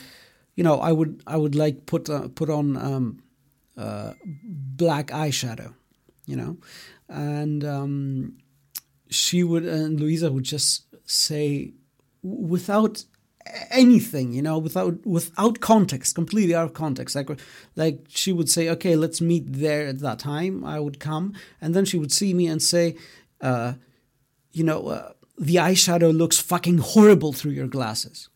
you 0.56 0.64
know 0.64 0.80
i 0.80 0.92
would 0.92 1.24
i 1.28 1.38
would 1.38 1.56
like 1.56 1.86
put 1.86 2.10
uh, 2.10 2.28
put 2.30 2.50
on 2.50 2.78
um, 2.78 3.24
uh, 3.78 4.14
black 4.24 5.08
eyeshadow 5.08 5.74
you 6.26 6.36
know? 6.36 6.58
And 7.10 7.64
um, 7.64 8.38
she 9.10 9.44
would 9.44 9.66
and 9.66 10.00
louisa 10.00 10.32
would 10.32 10.44
just 10.44 10.93
say 11.06 11.74
without 12.22 13.06
anything 13.70 14.32
you 14.32 14.42
know 14.42 14.58
without 14.58 15.06
without 15.06 15.60
context 15.60 16.16
completely 16.16 16.56
out 16.56 16.66
of 16.66 16.74
context. 16.74 17.16
Like 17.16 17.30
like 17.76 18.06
she 18.08 18.32
would 18.32 18.50
say 18.50 18.70
okay 18.70 18.96
let's 18.96 19.22
meet 19.22 19.46
there 19.48 19.88
at 19.88 20.00
that 20.00 20.20
time. 20.20 20.64
I 20.64 20.80
would 20.80 21.00
come 21.00 21.34
and 21.62 21.74
then 21.76 21.86
she 21.86 21.98
would 21.98 22.12
see 22.12 22.34
me 22.34 22.48
and 22.48 22.62
say 22.62 22.96
uh, 23.42 23.74
you 24.52 24.64
know 24.64 24.88
uh, 24.88 25.12
the 25.38 25.56
eyeshadow 25.56 26.16
looks 26.16 26.40
fucking 26.40 26.78
horrible 26.80 27.34
through 27.34 27.52
your 27.52 27.68
glasses. 27.68 28.30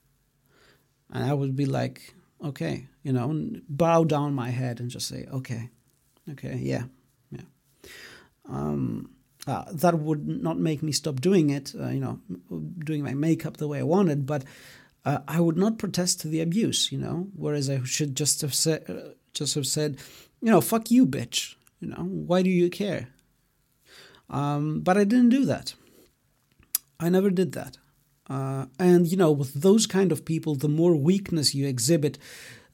And 1.09 1.23
i 1.23 1.33
would 1.33 1.55
be 1.55 1.65
like 1.65 2.13
okay 2.43 2.87
you 3.01 3.13
know 3.13 3.33
bow 3.69 4.03
down 4.03 4.33
my 4.33 4.49
head 4.49 4.79
and 4.81 4.89
just 4.89 5.07
say 5.07 5.25
okay 5.31 5.69
okay 6.29 6.57
yeah 6.61 6.83
yeah. 7.31 7.47
Um 8.49 9.11
uh, 9.47 9.63
that 9.71 9.97
would 9.97 10.27
not 10.27 10.59
make 10.59 10.83
me 10.83 10.91
stop 10.91 11.21
doing 11.21 11.49
it, 11.49 11.73
uh, 11.79 11.87
you 11.87 11.99
know, 11.99 12.19
doing 12.83 13.03
my 13.03 13.13
makeup 13.13 13.57
the 13.57 13.67
way 13.67 13.79
I 13.79 13.83
wanted, 13.83 14.25
but 14.25 14.43
uh, 15.05 15.19
I 15.27 15.39
would 15.39 15.57
not 15.57 15.79
protest 15.79 16.19
to 16.21 16.27
the 16.27 16.41
abuse, 16.41 16.91
you 16.91 16.97
know, 16.97 17.29
whereas 17.33 17.69
I 17.69 17.81
should 17.83 18.15
just 18.15 18.41
have 18.41 18.53
said, 18.53 18.83
uh, 18.89 19.13
just 19.33 19.55
have 19.55 19.65
said, 19.65 19.97
you 20.41 20.51
know, 20.51 20.59
fuck 20.59 20.91
you, 20.91 21.05
bitch, 21.05 21.55
you 21.79 21.87
know, 21.87 22.03
why 22.03 22.41
do 22.41 22.49
you 22.49 22.69
care? 22.69 23.07
Um, 24.29 24.81
but 24.81 24.97
I 24.97 25.05
didn't 25.05 25.29
do 25.29 25.45
that. 25.45 25.75
I 26.99 27.09
never 27.09 27.29
did 27.29 27.53
that. 27.53 27.77
Uh, 28.29 28.65
and, 28.77 29.07
you 29.07 29.15
know, 29.15 29.31
with 29.31 29.53
those 29.53 29.87
kind 29.87 30.11
of 30.11 30.25
people, 30.25 30.55
the 30.55 30.67
more 30.67 30.95
weakness 30.95 31.55
you 31.55 31.65
exhibit, 31.65 32.17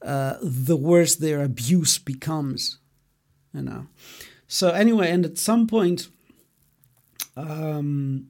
uh, 0.02 0.34
the 0.42 0.76
worse 0.76 1.14
their 1.14 1.44
abuse 1.44 1.98
becomes, 1.98 2.78
you 3.52 3.62
know. 3.62 3.86
So, 4.48 4.70
anyway, 4.70 5.10
and 5.10 5.24
at 5.24 5.38
some 5.38 5.68
point, 5.68 6.08
um, 7.36 8.28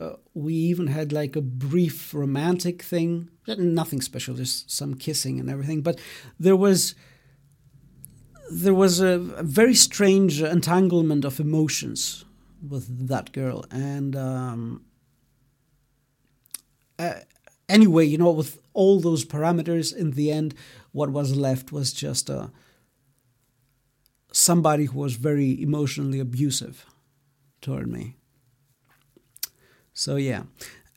uh, 0.00 0.16
we 0.34 0.54
even 0.54 0.88
had 0.88 1.12
like 1.12 1.36
a 1.36 1.40
brief 1.40 2.12
romantic 2.12 2.82
thing, 2.82 3.28
nothing 3.46 4.00
special, 4.00 4.34
just 4.34 4.70
some 4.70 4.94
kissing 4.94 5.38
and 5.38 5.48
everything. 5.48 5.82
But 5.82 6.00
there 6.38 6.56
was 6.56 6.94
there 8.50 8.74
was 8.74 9.00
a, 9.00 9.20
a 9.36 9.42
very 9.42 9.74
strange 9.74 10.42
entanglement 10.42 11.24
of 11.24 11.40
emotions 11.40 12.24
with 12.68 13.08
that 13.08 13.32
girl, 13.32 13.64
and 13.70 14.16
um, 14.16 14.84
uh, 16.98 17.14
anyway, 17.68 18.04
you 18.04 18.18
know, 18.18 18.30
with 18.30 18.58
all 18.74 19.00
those 19.00 19.24
parameters, 19.24 19.94
in 19.94 20.12
the 20.12 20.30
end, 20.30 20.54
what 20.92 21.10
was 21.10 21.36
left 21.36 21.72
was 21.72 21.92
just 21.92 22.28
uh, 22.28 22.48
somebody 24.32 24.86
who 24.86 24.98
was 24.98 25.14
very 25.14 25.60
emotionally 25.62 26.20
abusive 26.20 26.86
toward 27.62 27.88
me. 27.88 28.16
So 29.94 30.16
yeah, 30.16 30.42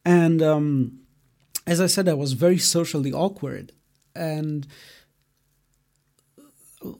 and 0.03 0.41
um, 0.41 0.99
as 1.65 1.79
I 1.79 1.87
said, 1.87 2.09
I 2.09 2.13
was 2.13 2.33
very 2.33 2.57
socially 2.57 3.11
awkward, 3.13 3.71
and 4.15 4.67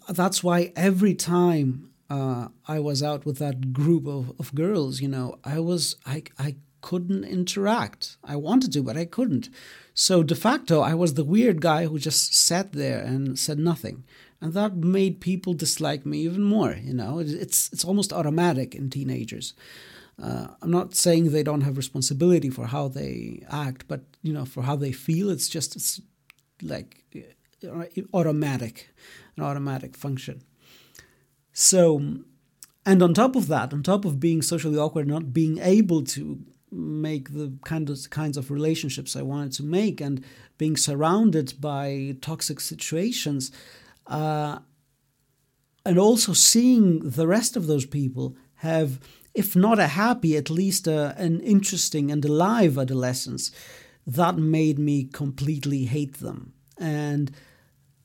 that's 0.09 0.43
why 0.43 0.72
every 0.76 1.13
time 1.13 1.89
uh, 2.09 2.47
I 2.68 2.80
was 2.80 3.01
out 3.03 3.26
with 3.26 3.38
that 3.39 3.74
group 3.74 4.07
of, 4.07 4.32
of 4.39 4.53
girls, 4.55 5.01
you 5.01 5.07
know, 5.07 5.39
I 5.43 5.59
was 5.59 5.95
I 6.05 6.24
I 6.38 6.55
couldn't 6.82 7.24
interact. 7.24 8.18
I 8.24 8.36
wanted 8.36 8.72
to, 8.74 8.84
but 8.84 8.97
I 8.97 9.05
couldn't. 9.05 9.49
So 9.95 10.22
de 10.22 10.36
facto, 10.36 10.82
I 10.82 10.93
was 10.93 11.13
the 11.13 11.24
weird 11.24 11.61
guy 11.61 11.86
who 11.86 11.97
just 11.97 12.36
sat 12.36 12.74
there 12.74 12.99
and 12.99 13.39
said 13.39 13.57
nothing, 13.57 14.03
and 14.46 14.54
that 14.54 14.76
made 14.76 15.22
people 15.22 15.56
dislike 15.56 16.06
me 16.06 16.20
even 16.20 16.43
more. 16.43 16.74
You 16.74 16.93
know, 16.93 17.18
it's 17.18 17.74
it's 17.74 17.84
almost 17.84 18.14
automatic 18.14 18.76
in 18.76 18.91
teenagers. 18.91 19.56
Uh, 20.22 20.50
I'm 20.62 20.70
not 20.70 20.93
saying 20.93 21.32
they 21.32 21.41
don't 21.41 21.62
have 21.62 21.78
responsibility 21.78 22.52
for 22.52 22.68
how 22.68 22.88
they 22.88 23.43
act, 23.50 23.88
but 23.88 24.02
you 24.22 24.34
know, 24.34 24.46
for 24.46 24.62
how 24.62 24.76
they 24.76 24.91
feel, 24.91 25.32
it's 25.32 25.50
just 25.50 25.76
it's 25.76 26.00
like 26.62 27.04
uh, 27.16 27.86
automatic, 28.14 28.93
an 29.36 29.43
automatic 29.43 29.98
function. 29.98 30.43
So, 31.52 31.84
and 32.86 33.02
on 33.02 33.16
top 33.16 33.36
of 33.36 33.48
that, 33.48 33.74
on 33.74 33.82
top 33.82 34.06
of 34.06 34.20
being 34.20 34.43
socially 34.43 34.78
awkward, 34.78 35.08
not 35.08 35.34
being 35.34 35.58
able 35.58 36.04
to 36.04 36.38
make 36.72 37.34
the 37.34 37.52
kind 37.66 37.89
of 37.89 37.98
kinds 38.12 38.38
of 38.38 38.52
relationships 38.52 39.16
I 39.16 39.24
wanted 39.24 39.54
to 39.54 39.64
make, 39.64 40.02
and 40.02 40.24
being 40.60 40.78
surrounded 40.78 41.60
by 41.60 42.18
toxic 42.22 42.60
situations, 42.60 43.52
uh, 44.08 44.60
and 45.86 45.99
also 45.99 46.34
seeing 46.34 46.99
the 46.99 47.28
rest 47.28 47.56
of 47.56 47.68
those 47.68 47.86
people 47.86 48.36
have 48.56 48.99
if 49.36 49.53
not 49.53 49.80
a 49.80 49.88
happy, 49.88 50.38
at 50.38 50.49
least 50.49 50.88
a, 50.88 51.14
an 51.18 51.41
interesting 51.41 52.10
and 52.10 52.24
alive 52.24 52.78
adolescence, 52.78 53.51
that 54.08 54.38
made 54.38 54.80
me 54.80 55.03
completely 55.03 55.86
hate 55.86 56.16
them. 56.20 56.53
And 56.78 57.32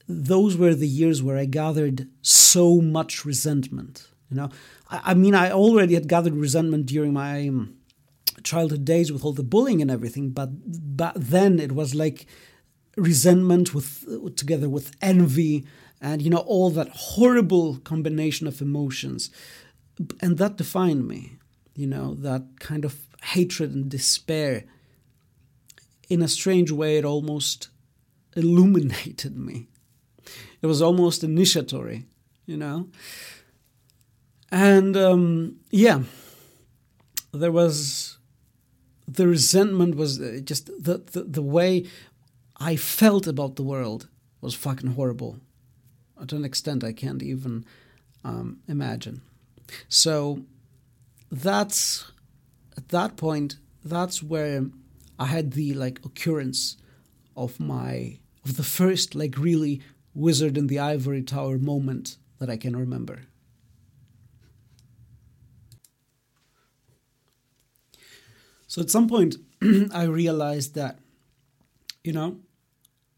those 0.09 0.57
were 0.57 0.75
the 0.75 0.89
years 0.89 1.23
where 1.23 1.39
I 1.39 1.45
gathered 1.45 2.09
so 2.21 2.81
much 2.81 3.25
resentment. 3.25 4.09
You 4.29 4.39
know, 4.39 4.49
I, 4.91 5.01
I 5.05 5.15
mean, 5.15 5.37
I 5.37 5.53
already 5.53 5.95
had 5.95 6.09
gathered 6.09 6.35
resentment 6.35 6.87
during 6.87 7.13
my 7.13 7.47
um, 7.47 7.77
childhood 8.43 8.85
days 8.85 9.13
with 9.13 9.25
all 9.25 9.33
the 9.33 9.45
bullying 9.45 9.81
and 9.81 9.91
everything, 9.91 10.31
but 10.31 10.51
but 10.97 11.15
then 11.17 11.61
it 11.61 11.73
was 11.73 11.95
like 11.95 12.27
resentment 12.97 13.73
with 13.73 14.37
together 14.37 14.69
with 14.69 14.93
envy 15.01 15.65
and 16.01 16.23
you 16.23 16.31
know 16.31 16.39
all 16.39 16.71
that 16.71 16.89
horrible 16.89 17.79
combination 17.79 18.47
of 18.47 18.61
emotions. 18.61 19.31
And 20.21 20.39
that 20.39 20.57
defined 20.57 21.07
me 21.07 21.39
you 21.75 21.87
know 21.87 22.15
that 22.15 22.43
kind 22.59 22.85
of 22.85 22.97
hatred 23.23 23.75
and 23.75 23.89
despair 23.89 24.65
in 26.09 26.23
a 26.23 26.29
strange 26.29 26.71
way 26.71 26.97
it 26.97 27.05
almost 27.05 27.69
illuminated 28.37 29.37
me. 29.37 29.69
It 30.63 30.67
was 30.67 30.83
almost 30.83 31.25
initiatory 31.25 32.07
you 32.47 32.57
know? 32.57 32.89
And 34.51 34.97
um, 34.97 35.57
yeah 35.71 36.01
there 37.33 37.53
was 37.53 38.19
the 39.07 39.27
resentment 39.27 39.95
was 39.95 40.21
uh, 40.21 40.41
just 40.43 40.67
the, 40.67 40.99
the 41.13 41.23
the 41.23 41.43
way 41.43 41.87
i 42.57 42.75
felt 42.77 43.27
about 43.27 43.57
the 43.57 43.63
world 43.63 44.09
was 44.41 44.55
fucking 44.55 44.95
horrible 44.95 45.39
to 46.27 46.37
an 46.37 46.45
extent 46.45 46.85
i 46.85 46.93
can't 46.93 47.23
even 47.23 47.65
um, 48.25 48.59
imagine 48.69 49.23
so 49.89 50.43
that's 51.31 52.11
at 52.77 52.89
that 52.89 53.17
point 53.17 53.57
that's 53.85 54.23
where 54.23 54.67
I 55.19 55.27
had 55.27 55.53
the 55.53 55.75
like 55.75 56.05
occurrence 56.05 56.77
of 57.37 57.61
my 57.61 58.19
of 58.45 58.57
the 58.57 58.63
first 58.63 59.15
like 59.15 59.37
really 59.39 59.83
wizard 60.15 60.57
in 60.57 60.67
the 60.67 60.79
ivory 60.79 61.23
tower 61.23 61.59
moment 61.59 62.17
that 62.39 62.51
I 62.51 62.57
can 62.57 62.75
remember. 62.75 63.21
So 68.67 68.81
at 68.81 68.91
some 68.91 69.09
point 69.09 69.37
I 69.93 70.05
realized 70.05 70.75
that 70.75 70.99
you 72.03 72.13
know 72.13 72.39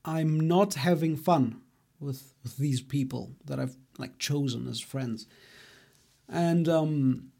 I'm 0.04 0.40
not 0.40 0.74
having 0.74 1.16
fun 1.16 1.60
with 2.00 2.31
with 2.42 2.56
these 2.56 2.80
people 2.80 3.32
that 3.44 3.58
I've 3.60 3.76
like 3.98 4.18
chosen 4.18 4.68
as 4.68 4.80
friends 4.80 5.26
and 6.28 6.68
um, 6.68 7.32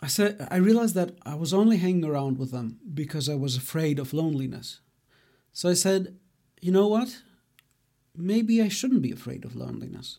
I 0.00 0.06
said 0.06 0.46
I 0.50 0.56
realized 0.56 0.94
that 0.94 1.16
I 1.26 1.34
was 1.34 1.52
only 1.52 1.78
hanging 1.78 2.04
around 2.04 2.38
with 2.38 2.52
them 2.52 2.78
because 2.94 3.28
I 3.28 3.34
was 3.34 3.56
afraid 3.56 3.98
of 3.98 4.12
loneliness. 4.12 4.80
So 5.52 5.68
I 5.68 5.74
said, 5.74 6.16
you 6.60 6.70
know 6.70 6.86
what? 6.86 7.22
Maybe 8.16 8.62
I 8.62 8.68
shouldn't 8.68 9.02
be 9.02 9.12
afraid 9.12 9.44
of 9.44 9.56
loneliness. 9.56 10.18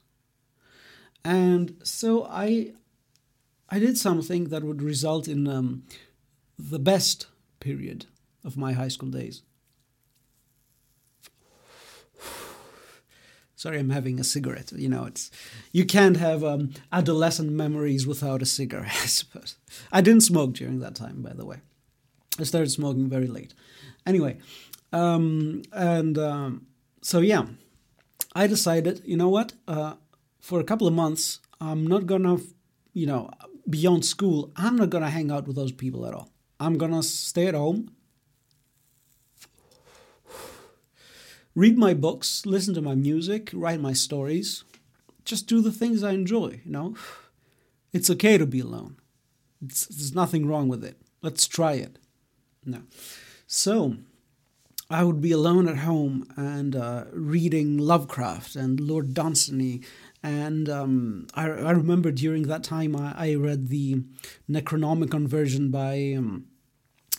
And 1.24 1.78
so 1.84 2.26
I 2.26 2.74
I 3.70 3.80
did 3.80 3.98
something 3.98 4.46
that 4.46 4.64
would 4.64 4.82
result 4.82 5.28
in 5.28 5.48
um, 5.48 5.84
the 6.58 6.80
best 6.80 7.28
period 7.60 8.08
of 8.44 8.58
my 8.58 8.74
high 8.74 8.88
school 8.88 9.10
days. 9.10 9.44
Sorry, 13.60 13.78
I'm 13.78 13.90
having 13.90 14.22
a 14.22 14.24
cigarette. 14.24 14.72
You 14.72 14.88
know, 14.88 15.04
it's 15.04 15.30
you 15.74 15.84
can't 15.86 16.16
have 16.16 16.46
um, 16.46 16.70
adolescent 16.94 17.52
memories 17.52 18.08
without 18.08 18.42
a 18.42 18.46
cigarette. 18.46 18.86
I 19.04 19.08
suppose 19.08 19.58
I 19.92 20.00
didn't 20.00 20.24
smoke 20.24 20.54
during 20.54 20.80
that 20.80 20.96
time, 20.96 21.22
by 21.22 21.34
the 21.34 21.46
way. 21.46 21.58
I 22.40 22.44
started 22.44 22.72
smoking 22.72 23.10
very 23.10 23.28
late. 23.28 23.54
Anyway, 24.06 24.38
um, 24.94 25.64
and 25.74 26.18
um, 26.18 26.68
so 27.02 27.20
yeah, 27.20 27.48
I 28.34 28.48
decided, 28.48 29.02
you 29.04 29.18
know 29.18 29.28
what? 29.28 29.52
Uh, 29.68 29.96
for 30.40 30.62
a 30.62 30.64
couple 30.64 30.88
of 30.88 30.94
months, 30.94 31.42
I'm 31.60 31.86
not 31.86 32.06
gonna, 32.06 32.38
you 32.94 33.08
know, 33.08 33.30
beyond 33.70 34.06
school, 34.06 34.54
I'm 34.56 34.78
not 34.78 34.90
gonna 34.90 35.10
hang 35.10 35.32
out 35.32 35.48
with 35.48 35.58
those 35.58 35.74
people 35.74 36.06
at 36.06 36.14
all. 36.14 36.30
I'm 36.62 36.78
gonna 36.78 37.04
stay 37.04 37.48
at 37.48 37.56
home, 37.56 37.92
read 41.60 41.78
my 41.78 41.94
books, 41.94 42.46
listen 42.46 42.74
to 42.74 42.82
my 42.82 42.96
music, 42.96 43.50
write 43.54 43.82
my 43.82 43.92
stories, 43.92 44.64
just 45.26 45.46
do 45.46 45.60
the 45.62 45.74
things 45.74 46.02
I 46.02 46.12
enjoy, 46.12 46.62
you 46.64 46.72
know? 46.72 46.96
It's 47.92 48.10
okay 48.10 48.38
to 48.38 48.46
be 48.46 48.62
alone. 48.62 48.96
It's, 49.62 49.86
there's 49.88 50.16
nothing 50.16 50.48
wrong 50.48 50.70
with 50.70 50.86
it. 50.86 51.02
Let's 51.22 51.50
try 51.50 51.74
it. 51.74 52.00
No. 52.66 52.84
So, 53.46 53.98
I 54.90 55.04
would 55.04 55.20
be 55.20 55.34
alone 55.34 55.68
at 55.68 55.80
home 55.80 56.32
and 56.38 56.78
uh, 56.78 57.04
reading 57.12 57.78
Lovecraft 57.78 58.56
and 58.56 58.80
Lord 58.80 59.14
Dunsany. 59.14 59.82
And 60.24 60.70
um, 60.70 61.28
I, 61.34 61.44
I, 61.44 61.72
remember 61.72 62.12
during 62.12 62.44
that 62.44 62.64
time 62.64 62.96
I, 62.96 63.32
I 63.32 63.36
read 63.36 63.68
the 63.68 64.04
Necronomicon 64.50 65.28
version 65.28 65.72
by 65.72 66.16
um, 66.18 66.46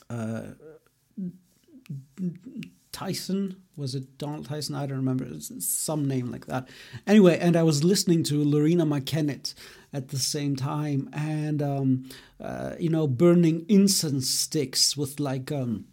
uh, 0.09 0.43
Tyson. 2.93 3.57
Was 3.77 3.95
it 3.95 4.19
Donald 4.19 4.47
Tyson? 4.47 4.75
I 4.75 4.87
don't 4.87 4.99
remember. 4.99 5.25
It's 5.25 5.67
some 5.67 6.07
name 6.07 6.31
like 6.31 6.47
that. 6.47 6.69
Anyway, 7.07 7.39
and 7.39 7.57
I 7.57 7.63
was 7.63 7.85
listening 7.85 8.23
to 8.25 8.45
Loreena 8.45 8.87
McKennitt 8.87 9.55
at 9.93 10.09
the 10.09 10.19
same 10.19 10.57
time, 10.57 11.09
and 11.13 11.63
um, 11.63 12.09
uh, 12.41 12.75
you 12.79 12.91
know, 12.91 13.07
burning 13.07 13.65
incense 13.69 14.29
sticks 14.29 14.97
with 14.97 15.19
like, 15.19 15.51
um, 15.51 15.87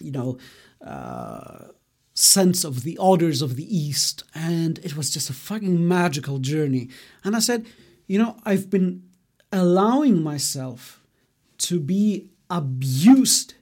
you 0.00 0.10
know, 0.10 0.38
uh, 0.84 1.66
sense 2.14 2.64
of 2.64 2.82
the 2.82 2.96
orders 2.98 3.42
of 3.42 3.56
the 3.56 3.76
East, 3.76 4.24
and 4.34 4.78
it 4.78 4.96
was 4.96 5.10
just 5.10 5.30
a 5.30 5.34
fucking 5.34 5.86
magical 5.86 6.38
journey. 6.38 6.88
And 7.24 7.36
I 7.36 7.40
said, 7.40 7.66
you 8.06 8.18
know, 8.18 8.36
I've 8.44 8.70
been 8.70 9.02
allowing 9.52 10.22
myself 10.22 11.04
to 11.58 11.80
be 11.80 12.30
abused. 12.48 13.54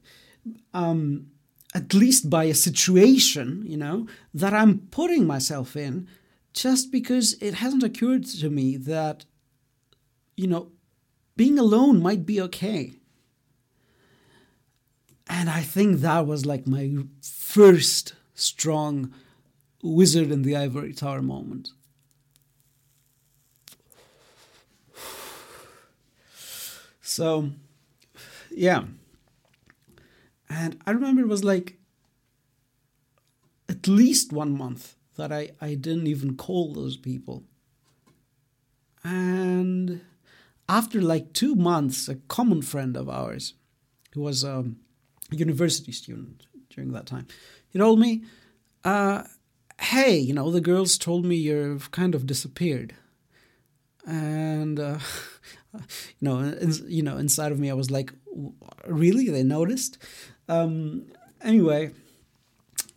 Um, 0.73 1.29
at 1.77 1.93
least 1.93 2.31
by 2.31 2.45
a 2.45 2.55
situation, 2.55 3.63
you 3.67 3.77
know, 3.77 4.07
that 4.33 4.55
I'm 4.55 4.79
putting 4.91 5.27
myself 5.27 5.77
in 5.77 6.09
just 6.55 6.91
because 6.91 7.35
it 7.43 7.53
hasn't 7.53 7.83
occurred 7.83 8.25
to 8.25 8.49
me 8.49 8.79
that, 8.79 9.27
you 10.39 10.47
know, 10.47 10.73
being 11.37 11.59
alone 11.59 12.03
might 12.03 12.25
be 12.25 12.41
okay. 12.41 12.95
And 15.29 15.51
I 15.51 15.61
think 15.61 16.01
that 16.01 16.27
was 16.27 16.47
like 16.47 16.67
my 16.67 16.95
first 17.21 18.15
strong 18.33 19.13
wizard 19.83 20.31
in 20.31 20.45
the 20.45 20.57
ivory 20.57 20.95
tower 20.95 21.21
moment. 21.21 21.73
So, 27.03 27.51
yeah. 28.51 28.85
And 30.49 30.81
I 30.87 30.93
remember 30.93 31.23
it 31.23 31.29
was 31.29 31.45
like 31.45 31.79
at 33.69 33.89
least 33.89 34.33
one 34.33 34.57
month 34.57 34.95
that 35.17 35.33
I, 35.33 35.51
I 35.61 35.75
didn't 35.75 36.07
even 36.07 36.37
call 36.37 36.73
those 36.73 36.97
people. 36.97 37.45
And 39.03 40.01
after 40.69 41.01
like 41.01 41.33
two 41.33 41.55
months, 41.55 42.09
a 42.09 42.17
common 42.17 42.63
friend 42.63 42.97
of 42.97 43.09
ours, 43.09 43.55
who 44.15 44.23
was 44.23 44.45
um, 44.45 44.77
a 45.33 45.37
university 45.37 45.93
student 45.93 46.47
during 46.71 46.93
that 46.93 47.07
time, 47.07 47.27
he 47.69 47.79
told 47.79 48.01
me, 48.01 48.25
uh, 48.85 49.23
"Hey, 49.81 50.19
you 50.19 50.35
know, 50.35 50.51
the 50.51 50.61
girls 50.61 50.99
told 50.99 51.25
me 51.25 51.37
you've 51.37 51.91
kind 51.91 52.15
of 52.15 52.27
disappeared," 52.27 52.95
and 54.07 54.81
uh, 54.81 54.99
you 55.75 55.81
know, 56.23 56.39
in, 56.41 56.73
you 56.89 57.03
know, 57.03 57.17
inside 57.17 57.53
of 57.53 57.61
me, 57.61 57.71
I 57.71 57.75
was 57.75 57.91
like, 57.91 58.13
"Really? 58.87 59.29
They 59.29 59.45
noticed?" 59.45 59.99
Um, 60.49 61.07
anyway, 61.43 61.93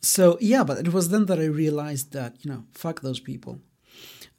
so 0.01 0.37
yeah, 0.39 0.63
but 0.63 0.79
it 0.79 0.93
was 0.93 1.09
then 1.09 1.25
that 1.25 1.39
I 1.39 1.45
realized 1.45 2.13
that 2.13 2.35
you 2.43 2.51
know, 2.51 2.63
fuck 2.73 3.01
those 3.01 3.19
people, 3.19 3.59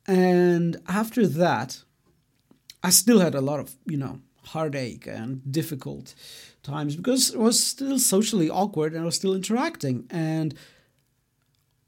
and 0.06 0.80
after 0.88 1.26
that, 1.26 1.82
I 2.82 2.90
still 2.90 3.20
had 3.20 3.34
a 3.34 3.40
lot 3.40 3.60
of 3.60 3.74
you 3.86 3.96
know 3.96 4.20
heartache 4.44 5.06
and 5.06 5.40
difficult 5.50 6.14
times 6.62 6.96
because 6.96 7.30
it 7.30 7.38
was 7.38 7.62
still 7.62 7.98
socially 7.98 8.50
awkward 8.50 8.92
and 8.92 9.02
I 9.02 9.04
was 9.04 9.14
still 9.14 9.34
interacting. 9.34 10.06
And 10.10 10.54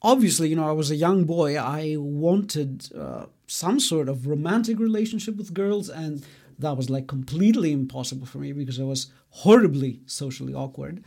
obviously 0.00 0.48
you 0.48 0.56
know 0.56 0.68
I 0.68 0.72
was 0.72 0.90
a 0.90 0.96
young 0.96 1.24
boy. 1.24 1.56
I 1.56 1.96
wanted 1.98 2.88
uh, 2.96 3.26
some 3.46 3.80
sort 3.80 4.08
of 4.08 4.26
romantic 4.26 4.78
relationship 4.78 5.36
with 5.36 5.54
girls 5.54 5.88
and 5.88 6.24
that 6.62 6.76
was 6.76 6.90
like 6.90 7.06
completely 7.06 7.72
impossible 7.72 8.26
for 8.26 8.38
me 8.38 8.52
because 8.52 8.80
I 8.80 8.84
was 8.84 9.12
horribly 9.30 10.00
socially 10.06 10.54
awkward. 10.54 11.04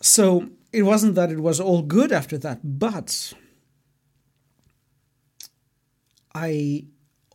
So 0.00 0.50
it 0.72 0.82
wasn't 0.82 1.14
that 1.14 1.32
it 1.32 1.40
was 1.40 1.58
all 1.58 1.82
good 1.82 2.12
after 2.12 2.36
that, 2.38 2.60
but 2.62 3.32
I 6.34 6.84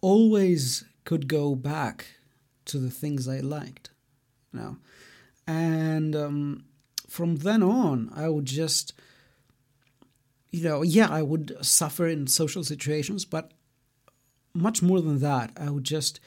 always 0.02 0.86
could 1.06 1.28
go 1.28 1.56
back 1.56 2.06
to 2.66 2.78
the 2.78 2.92
things 2.92 3.28
I 3.28 3.40
liked, 3.40 3.90
you 4.54 4.60
know, 4.60 4.78
and 5.48 6.16
um, 6.16 6.66
from 7.10 7.38
then 7.38 7.64
on, 7.64 8.12
I 8.16 8.30
would 8.30 8.46
just, 8.46 8.94
you 10.52 10.64
know, 10.64 10.84
yeah, 10.84 11.10
I 11.10 11.24
would 11.24 11.58
suffer 11.62 12.08
in 12.08 12.28
social 12.28 12.64
situations, 12.64 13.26
but 13.26 13.52
much 14.54 14.82
more 14.82 15.02
than 15.02 15.20
that, 15.20 15.52
I 15.58 15.70
would 15.70 15.84
just 15.84 16.20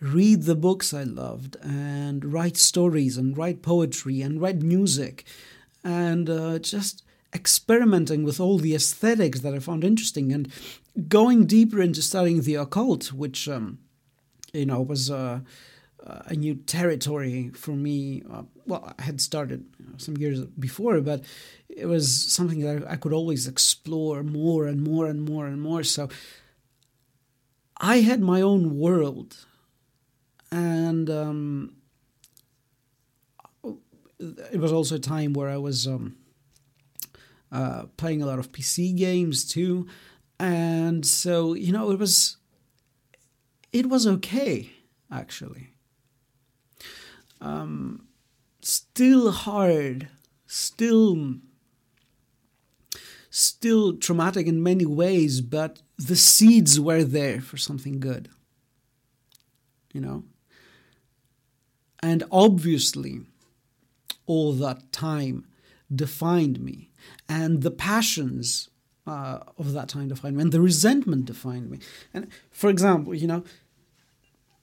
read 0.00 0.44
the 0.44 0.54
books 0.54 0.94
I 0.94 1.02
loved 1.02 1.56
and 1.62 2.32
write 2.32 2.56
stories 2.56 3.16
and 3.16 3.36
write 3.36 3.62
poetry 3.62 4.22
and 4.22 4.40
write 4.40 4.62
music 4.62 5.24
and 5.84 6.28
uh, 6.30 6.58
just 6.58 7.02
experimenting 7.34 8.24
with 8.24 8.40
all 8.40 8.58
the 8.58 8.74
aesthetics 8.74 9.40
that 9.40 9.54
I 9.54 9.58
found 9.58 9.84
interesting 9.84 10.32
and 10.32 10.50
going 11.08 11.46
deeper 11.46 11.80
into 11.80 12.02
studying 12.02 12.42
the 12.42 12.56
occult, 12.56 13.12
which 13.12 13.48
um, 13.48 13.78
you 14.52 14.66
know 14.66 14.80
was 14.80 15.10
uh, 15.10 15.40
a 16.04 16.34
new 16.34 16.54
territory 16.54 17.50
for 17.50 17.72
me. 17.72 18.22
Uh, 18.30 18.42
well, 18.66 18.94
I 18.98 19.02
had 19.02 19.20
started 19.20 19.66
some 19.98 20.16
years 20.16 20.40
before, 20.44 21.00
but 21.00 21.22
it 21.68 21.86
was 21.86 22.32
something 22.32 22.60
that 22.60 22.88
I 22.88 22.96
could 22.96 23.12
always 23.12 23.46
explore 23.46 24.22
more 24.22 24.66
and 24.66 24.82
more 24.82 25.06
and 25.06 25.22
more 25.22 25.46
and 25.46 25.60
more. 25.60 25.82
So 25.82 26.08
I 27.78 28.00
had 28.00 28.20
my 28.20 28.40
own 28.40 28.78
world 28.78 29.46
and 30.50 31.10
um, 31.10 31.76
it 34.52 34.60
was 34.60 34.72
also 34.72 34.96
a 34.96 35.00
time 35.00 35.32
where 35.32 35.48
I 35.48 35.56
was 35.56 35.86
um, 35.86 36.16
uh, 37.52 37.84
playing 37.96 38.22
a 38.22 38.26
lot 38.26 38.38
of 38.38 38.52
PC 38.52 38.96
games 38.96 39.44
too, 39.44 39.86
and 40.38 41.04
so 41.04 41.54
you 41.54 41.72
know 41.72 41.90
it 41.90 41.98
was 41.98 42.36
it 43.72 43.88
was 43.88 44.06
okay 44.06 44.72
actually. 45.10 45.72
Um, 47.40 48.08
still 48.60 49.30
hard, 49.30 50.08
still 50.46 51.36
still 53.30 53.96
traumatic 53.96 54.46
in 54.46 54.62
many 54.62 54.86
ways, 54.86 55.40
but 55.40 55.80
the 55.96 56.16
seeds 56.16 56.80
were 56.80 57.04
there 57.04 57.40
for 57.40 57.56
something 57.56 58.00
good. 58.00 58.28
You 59.92 60.00
know, 60.00 60.24
and 62.02 62.24
obviously, 62.30 63.22
all 64.26 64.52
that 64.52 64.92
time 64.92 65.46
defined 65.94 66.60
me. 66.60 66.90
And 67.28 67.62
the 67.62 67.70
passions 67.70 68.68
uh, 69.06 69.40
of 69.56 69.72
that 69.72 69.88
time 69.88 70.08
defined 70.08 70.36
me. 70.36 70.42
And 70.42 70.52
the 70.52 70.60
resentment 70.60 71.24
defined 71.24 71.70
me. 71.70 71.78
And 72.12 72.28
for 72.50 72.70
example, 72.70 73.14
you 73.14 73.26
know, 73.26 73.42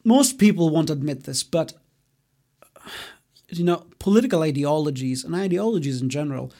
most 0.03 0.37
people 0.37 0.69
won't 0.69 0.91
admit 0.91 1.23
this, 1.23 1.43
but, 1.43 1.73
you 3.49 3.63
know, 3.63 3.85
political 3.97 4.43
ideologies 4.43 5.23
and 5.23 5.33
ideologies 5.35 6.01
in 6.01 6.09
general 6.09 6.51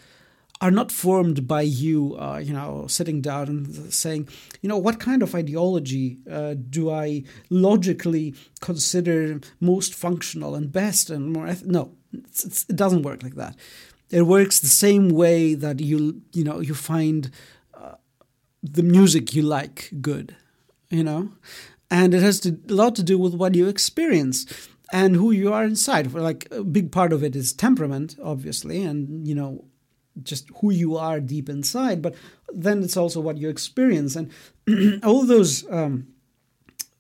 are 0.62 0.72
not 0.72 0.92
formed 0.92 1.48
by 1.48 1.62
you, 1.62 2.16
uh, 2.18 2.38
you 2.38 2.54
know, 2.54 2.88
sitting 2.88 3.22
down 3.22 3.48
and 3.48 3.94
saying, 3.94 4.28
you 4.62 4.70
know, 4.70 4.78
what 4.78 5.00
kind 5.00 5.22
of 5.22 5.36
ideology 5.36 6.18
uh, 6.32 6.56
do 6.70 6.90
I 6.90 7.24
logically 7.50 8.34
consider 8.62 9.42
most 9.60 9.94
functional 9.94 10.56
and 10.56 10.72
best 10.72 11.10
and 11.10 11.34
more? 11.34 11.48
Eth-? 11.48 11.66
No, 11.66 11.92
it's, 12.14 12.46
it's, 12.46 12.66
it 12.70 12.76
doesn't 12.76 13.04
work 13.04 13.22
like 13.22 13.36
that. 13.36 13.56
It 14.10 14.24
works 14.24 14.60
the 14.60 14.68
same 14.68 15.10
way 15.10 15.56
that 15.56 15.82
you, 15.82 16.22
you 16.32 16.44
know, 16.44 16.62
you 16.62 16.74
find 16.74 17.32
uh, 17.74 17.96
the 18.64 18.84
music 18.84 19.34
you 19.34 19.42
like 19.42 19.90
good, 20.00 20.36
you 20.90 21.04
know, 21.04 21.32
and 21.92 22.14
it 22.14 22.22
has 22.22 22.40
to, 22.42 22.58
a 22.70 22.74
lot 22.74 22.96
to 22.96 23.04
do 23.04 23.18
with 23.18 23.36
what 23.36 23.56
you 23.56 23.68
experience. 23.68 24.46
and 24.92 25.16
who 25.16 25.32
you 25.32 25.52
are 25.52 25.64
inside. 25.64 26.14
Like 26.14 26.48
a 26.52 26.64
big 26.64 26.92
part 26.92 27.12
of 27.12 27.24
it 27.24 27.36
is 27.36 27.54
temperament, 27.54 28.16
obviously, 28.24 28.84
and 28.84 29.28
you 29.28 29.36
know, 29.36 29.66
just 30.24 30.50
who 30.62 30.72
you 30.72 30.98
are 30.98 31.20
deep 31.20 31.50
inside. 31.50 32.02
But 32.02 32.16
then 32.54 32.84
it's 32.84 32.98
also 32.98 33.20
what 33.20 33.38
you 33.38 33.50
experience, 33.50 34.16
and 34.16 34.32
all 35.04 35.26
those. 35.26 35.70
Um, 35.72 36.08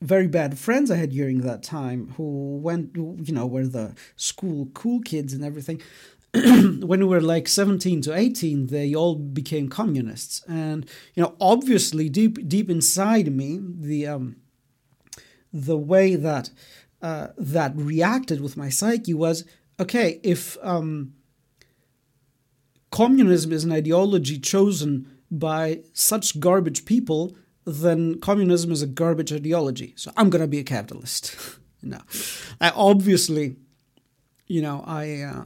very 0.01 0.27
bad 0.27 0.59
friends 0.59 0.91
I 0.91 0.97
had 0.97 1.11
during 1.11 1.41
that 1.41 1.63
time 1.63 2.13
who 2.17 2.57
went, 2.57 2.95
you 2.95 3.33
know, 3.33 3.47
were 3.47 3.65
the 3.65 3.95
school 4.17 4.67
cool 4.73 5.01
kids 5.01 5.33
and 5.33 5.43
everything. 5.43 5.81
when 6.81 6.99
we 6.99 7.05
were 7.05 7.21
like 7.21 7.47
17 7.47 8.01
to 8.01 8.13
18 8.13 8.67
they 8.67 8.93
all 8.93 9.15
became 9.15 9.69
communists 9.69 10.43
and 10.49 10.85
you 11.13 11.23
know 11.23 11.33
obviously 11.39 12.09
deep 12.09 12.45
deep 12.49 12.69
inside 12.69 13.31
me 13.31 13.59
the 13.61 14.05
um 14.05 14.35
the 15.53 15.77
way 15.77 16.15
that 16.15 16.49
uh, 17.01 17.27
that 17.37 17.71
reacted 17.75 18.41
with 18.41 18.57
my 18.57 18.67
psyche 18.67 19.13
was 19.13 19.45
okay 19.79 20.19
if 20.23 20.57
um 20.61 21.13
communism 23.01 23.51
is 23.51 23.63
an 23.63 23.71
ideology 23.71 24.37
chosen 24.39 24.91
by 25.29 25.81
such 25.93 26.39
garbage 26.39 26.85
people 26.85 27.35
then 27.65 28.19
communism 28.19 28.71
is 28.71 28.81
a 28.83 28.87
garbage 29.01 29.31
ideology. 29.33 29.93
So 29.95 30.11
i'm 30.17 30.29
going 30.29 30.45
to 30.47 30.47
be 30.55 30.59
a 30.59 30.63
capitalist. 30.75 31.35
No. 31.95 31.99
I 32.59 32.71
obviously 32.71 33.57
you 34.47 34.61
know 34.63 34.83
i 34.87 35.21
uh, 35.21 35.45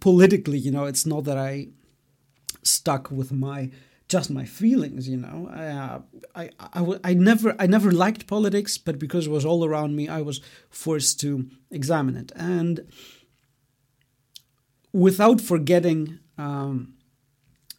politically, 0.00 0.58
you 0.58 0.70
know, 0.70 0.84
it's 0.84 1.06
not 1.06 1.24
that 1.24 1.38
I 1.38 1.68
stuck 2.62 3.10
with 3.10 3.32
my 3.32 3.70
just 4.08 4.30
my 4.30 4.44
feelings, 4.44 5.08
you 5.08 5.16
know. 5.16 5.48
Uh, 5.48 6.00
I, 6.34 6.50
I, 6.60 6.98
I 7.02 7.14
never 7.14 7.54
I 7.58 7.66
never 7.66 7.90
liked 7.90 8.26
politics, 8.26 8.76
but 8.78 8.98
because 8.98 9.26
it 9.26 9.30
was 9.30 9.44
all 9.44 9.64
around 9.64 9.96
me, 9.96 10.08
I 10.08 10.20
was 10.20 10.40
forced 10.70 11.18
to 11.20 11.48
examine 11.70 12.16
it, 12.16 12.32
and 12.36 12.86
without 14.92 15.40
forgetting 15.40 16.18
um, 16.38 16.94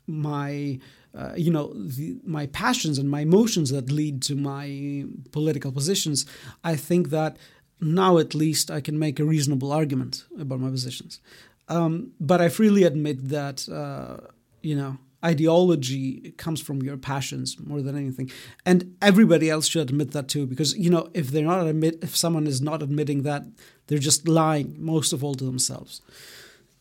my. 0.07 0.79
Uh, 1.15 1.31
you 1.37 1.51
know 1.51 1.71
the, 1.75 2.17
my 2.23 2.47
passions 2.47 2.97
and 2.97 3.07
my 3.07 3.19
emotions 3.19 3.69
that 3.69 3.91
lead 3.91 4.19
to 4.19 4.33
my 4.33 5.05
political 5.31 5.71
positions 5.71 6.25
i 6.63 6.75
think 6.75 7.11
that 7.11 7.37
now 7.79 8.17
at 8.17 8.33
least 8.33 8.71
i 8.71 8.81
can 8.81 8.97
make 8.97 9.19
a 9.19 9.23
reasonable 9.23 9.71
argument 9.71 10.25
about 10.39 10.59
my 10.59 10.71
positions 10.71 11.21
um, 11.69 12.11
but 12.19 12.41
I 12.41 12.49
freely 12.49 12.83
admit 12.83 13.29
that, 13.29 13.67
uh, 13.69 14.27
you 14.61 14.75
know, 14.75 14.97
ideology 15.23 16.31
comes 16.37 16.61
from 16.61 16.81
your 16.81 16.97
passions 16.97 17.57
more 17.59 17.81
than 17.81 17.97
anything. 17.97 18.29
And 18.65 18.95
everybody 19.01 19.49
else 19.49 19.67
should 19.67 19.89
admit 19.89 20.11
that 20.11 20.27
too, 20.27 20.45
because, 20.45 20.77
you 20.77 20.89
know, 20.89 21.09
if 21.13 21.31
they're 21.31 21.45
not 21.45 21.65
admit, 21.65 21.99
if 22.01 22.15
someone 22.15 22.45
is 22.45 22.61
not 22.61 22.83
admitting 22.83 23.23
that, 23.23 23.43
they're 23.87 23.99
just 23.99 24.27
lying 24.27 24.75
most 24.77 25.13
of 25.13 25.23
all 25.23 25.35
to 25.35 25.45
themselves. 25.45 26.01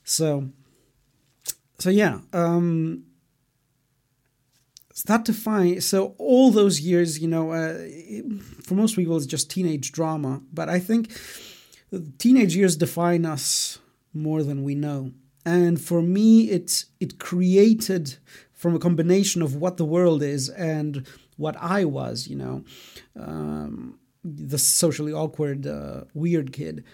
So, 0.05 0.49
so 1.79 1.91
yeah, 1.91 2.21
um, 2.33 3.05
that 5.07 5.25
define 5.25 5.81
so 5.81 6.15
all 6.17 6.53
those 6.53 6.81
years 6.81 7.19
you 7.19 7.27
know 7.27 7.51
uh, 7.51 7.77
for 8.63 8.75
most 8.75 8.95
people 8.95 9.17
it's 9.17 9.27
just 9.27 9.51
teenage 9.51 9.91
drama 9.91 10.41
but 10.53 10.69
i 10.69 10.79
think 10.79 11.11
teenage 12.19 12.57
years 12.57 12.77
define 12.77 13.25
us 13.27 13.79
more 14.13 14.43
than 14.43 14.63
we 14.63 14.75
know. 14.75 15.13
And 15.45 15.81
for 15.81 16.03
me, 16.03 16.51
it's 16.51 16.87
it 17.01 17.19
created 17.19 18.17
from 18.53 18.75
a 18.75 18.79
combination 18.79 19.43
of 19.43 19.57
what 19.57 19.77
the 19.77 19.85
world 19.85 20.23
is 20.23 20.49
and 20.49 21.07
what 21.37 21.57
I 21.59 21.85
was, 21.85 22.29
you 22.29 22.37
know, 22.37 22.65
um, 23.19 23.99
the 24.23 24.59
socially 24.59 25.13
awkward, 25.13 25.67
uh, 25.67 26.03
weird 26.15 26.53
kid. 26.53 26.85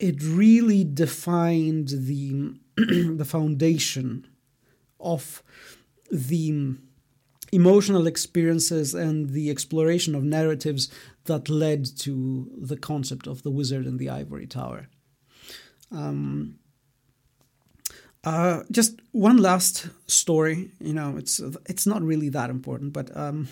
It 0.00 0.22
really 0.22 0.82
defined 0.82 1.88
the 1.88 2.54
the 2.76 3.24
foundation 3.24 4.26
of 4.98 5.42
the 6.10 6.74
emotional 7.52 8.06
experiences 8.06 8.94
and 8.94 9.30
the 9.30 9.50
exploration 9.50 10.14
of 10.14 10.22
narratives 10.24 10.88
that 11.24 11.48
led 11.48 11.84
to 11.98 12.50
the 12.56 12.76
concept 12.76 13.26
of 13.26 13.42
the 13.42 13.50
wizard 13.50 13.86
in 13.86 13.96
the 13.98 14.08
ivory 14.08 14.46
tower. 14.46 14.88
Um, 15.90 16.58
uh, 18.24 18.62
just 18.70 19.00
one 19.12 19.38
last 19.38 19.88
story. 20.06 20.70
You 20.80 20.94
know, 20.94 21.16
it's 21.16 21.40
it's 21.66 21.86
not 21.86 22.02
really 22.02 22.28
that 22.30 22.50
important, 22.50 22.92
but 22.92 23.14
um, 23.16 23.48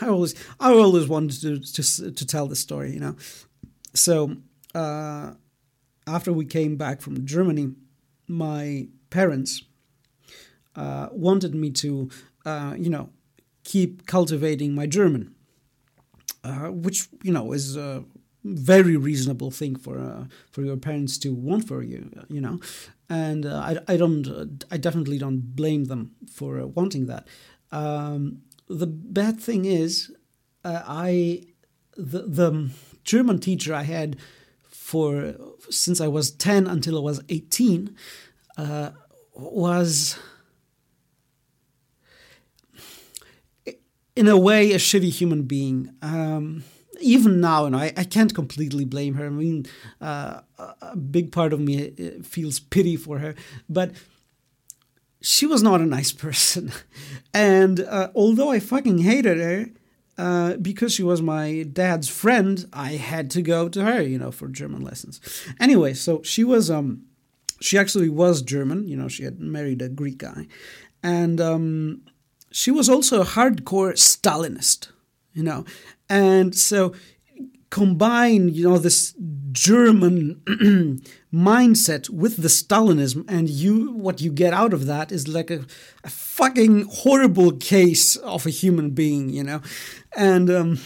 I 0.00 0.08
always 0.08 0.34
I 0.60 0.72
always 0.72 1.08
wanted 1.08 1.40
to 1.42 1.58
to 1.60 2.12
to 2.12 2.26
tell 2.26 2.46
the 2.46 2.56
story. 2.56 2.92
You 2.92 3.00
know, 3.00 3.16
so 3.94 4.36
uh, 4.74 5.32
after 6.06 6.32
we 6.32 6.44
came 6.44 6.76
back 6.76 7.00
from 7.00 7.24
Germany, 7.26 7.74
my 8.28 8.88
parents 9.10 9.62
uh, 10.76 11.08
wanted 11.12 11.54
me 11.54 11.70
to, 11.70 12.10
uh, 12.44 12.74
you 12.78 12.90
know, 12.90 13.10
keep 13.64 14.06
cultivating 14.06 14.74
my 14.74 14.86
German, 14.86 15.34
uh, 16.44 16.68
which 16.68 17.08
you 17.22 17.32
know 17.32 17.52
is 17.52 17.76
a 17.76 18.04
very 18.44 18.96
reasonable 18.96 19.50
thing 19.50 19.76
for 19.76 19.98
uh, 19.98 20.24
for 20.50 20.62
your 20.62 20.76
parents 20.76 21.18
to 21.18 21.32
want 21.34 21.68
for 21.68 21.82
you, 21.82 22.10
you 22.28 22.40
know, 22.40 22.58
and 23.08 23.46
uh, 23.46 23.58
I 23.58 23.78
I 23.86 23.96
don't 23.96 24.64
I 24.70 24.76
definitely 24.78 25.18
don't 25.18 25.54
blame 25.54 25.84
them 25.84 26.12
for 26.32 26.60
uh, 26.60 26.66
wanting 26.66 27.06
that. 27.06 27.28
Um, 27.70 28.42
the 28.68 28.86
bad 28.86 29.38
thing 29.40 29.64
is, 29.64 30.10
I 30.64 31.44
the 31.96 32.22
the 32.22 32.70
German 33.04 33.38
teacher 33.38 33.74
I 33.74 33.82
had 33.82 34.16
for 34.92 35.34
since 35.70 36.02
I 36.02 36.08
was 36.08 36.30
ten 36.30 36.66
until 36.66 36.98
I 36.98 37.00
was 37.00 37.22
eighteen 37.30 37.96
uh, 38.58 38.90
was. 39.34 40.18
In 44.14 44.28
a 44.28 44.36
way, 44.36 44.72
a 44.72 44.76
shitty 44.76 45.08
human 45.08 45.44
being. 45.44 45.94
Um, 46.02 46.64
even 47.00 47.40
now, 47.40 47.64
and 47.64 47.74
I, 47.74 47.94
I 47.96 48.04
can't 48.04 48.34
completely 48.34 48.84
blame 48.84 49.14
her. 49.14 49.26
I 49.26 49.30
mean, 49.30 49.64
uh, 50.02 50.42
a 50.82 50.96
big 50.96 51.32
part 51.32 51.54
of 51.54 51.60
me 51.60 51.74
uh, 51.98 52.22
feels 52.22 52.60
pity 52.60 52.94
for 52.96 53.20
her, 53.20 53.34
but 53.70 53.92
she 55.22 55.46
was 55.46 55.62
not 55.62 55.80
a 55.80 55.86
nice 55.86 56.12
person. 56.26 56.72
and 57.32 57.80
uh, 57.80 58.10
although 58.14 58.50
I 58.50 58.60
fucking 58.60 58.98
hated 58.98 59.38
her, 59.38 59.70
uh, 60.22 60.56
because 60.58 60.92
she 60.92 61.02
was 61.02 61.20
my 61.20 61.64
dad's 61.72 62.08
friend, 62.08 62.64
I 62.72 62.92
had 62.92 63.28
to 63.32 63.42
go 63.42 63.68
to 63.68 63.84
her, 63.84 64.00
you 64.00 64.18
know, 64.18 64.30
for 64.30 64.46
German 64.46 64.80
lessons. 64.80 65.20
Anyway, 65.58 65.94
so 65.94 66.22
she 66.22 66.44
was, 66.44 66.70
um, 66.70 67.06
she 67.60 67.76
actually 67.76 68.08
was 68.08 68.40
German, 68.40 68.86
you 68.86 68.96
know, 68.96 69.08
she 69.08 69.24
had 69.24 69.40
married 69.40 69.82
a 69.82 69.88
Greek 69.88 70.18
guy. 70.18 70.46
And 71.02 71.40
um, 71.40 72.02
she 72.52 72.70
was 72.70 72.88
also 72.88 73.22
a 73.22 73.24
hardcore 73.24 73.94
Stalinist, 73.94 74.90
you 75.32 75.42
know, 75.42 75.64
and 76.08 76.54
so 76.54 76.94
combine, 77.72 78.50
you 78.50 78.68
know, 78.68 78.76
this 78.76 79.14
German 79.50 80.42
mindset 81.34 82.10
with 82.10 82.36
the 82.42 82.48
Stalinism, 82.48 83.24
and 83.26 83.48
you 83.48 83.92
what 83.92 84.20
you 84.20 84.30
get 84.30 84.52
out 84.52 84.74
of 84.74 84.84
that 84.84 85.10
is 85.10 85.26
like 85.26 85.50
a, 85.50 85.64
a 86.04 86.10
fucking 86.10 86.86
horrible 86.90 87.52
case 87.52 88.16
of 88.16 88.46
a 88.46 88.50
human 88.50 88.90
being, 88.90 89.30
you 89.30 89.42
know, 89.42 89.62
and 90.14 90.50
um, 90.50 90.78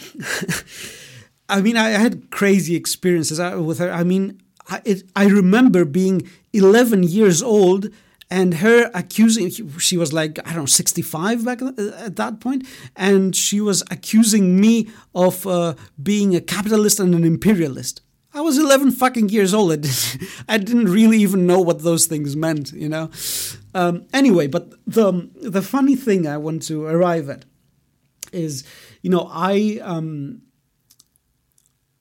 I 1.49 1.61
mean, 1.61 1.76
I 1.76 1.89
had 1.89 2.30
crazy 2.30 2.76
experiences 2.76 3.41
uh, 3.41 3.61
with 3.61 3.80
her. 3.80 3.91
I 3.91 4.05
mean, 4.05 4.41
I, 4.68 4.80
it, 4.84 5.03
I 5.16 5.26
remember 5.26 5.84
being 5.84 6.30
11 6.53 7.03
years 7.03 7.43
old 7.43 7.89
and 8.30 8.54
her 8.54 8.90
accusing 8.92 9.50
she 9.78 9.96
was 9.96 10.12
like 10.12 10.38
i 10.46 10.52
don't 10.52 10.62
know 10.62 10.66
65 10.66 11.44
back 11.44 11.62
at 11.62 12.16
that 12.16 12.40
point. 12.40 12.66
And 12.94 13.34
she 13.34 13.60
was 13.60 13.82
accusing 13.90 14.60
me 14.60 14.88
of 15.14 15.46
uh, 15.46 15.74
being 16.02 16.34
a 16.34 16.40
capitalist 16.40 17.00
and 17.00 17.14
an 17.14 17.24
imperialist. 17.24 18.02
I 18.34 18.40
was 18.42 18.58
11 18.58 18.90
fucking 18.92 19.30
years 19.30 19.54
old. 19.54 19.72
I 19.72 19.76
didn't, 19.76 20.18
I 20.48 20.58
didn't 20.58 20.86
really 20.86 21.18
even 21.18 21.46
know 21.46 21.60
what 21.60 21.82
those 21.82 22.06
things 22.06 22.36
meant 22.36 22.72
you 22.72 22.88
know? 22.88 23.10
Um, 23.74 24.06
anyway 24.12 24.46
but 24.46 24.72
the 24.86 25.30
the 25.34 25.62
funny 25.62 25.96
thing 25.96 26.26
i 26.26 26.36
want 26.36 26.62
to 26.64 26.86
arrive 26.86 27.28
at 27.28 27.44
is 28.32 28.64
you 29.02 29.10
know 29.10 29.28
i 29.30 29.78
um, 29.82 30.42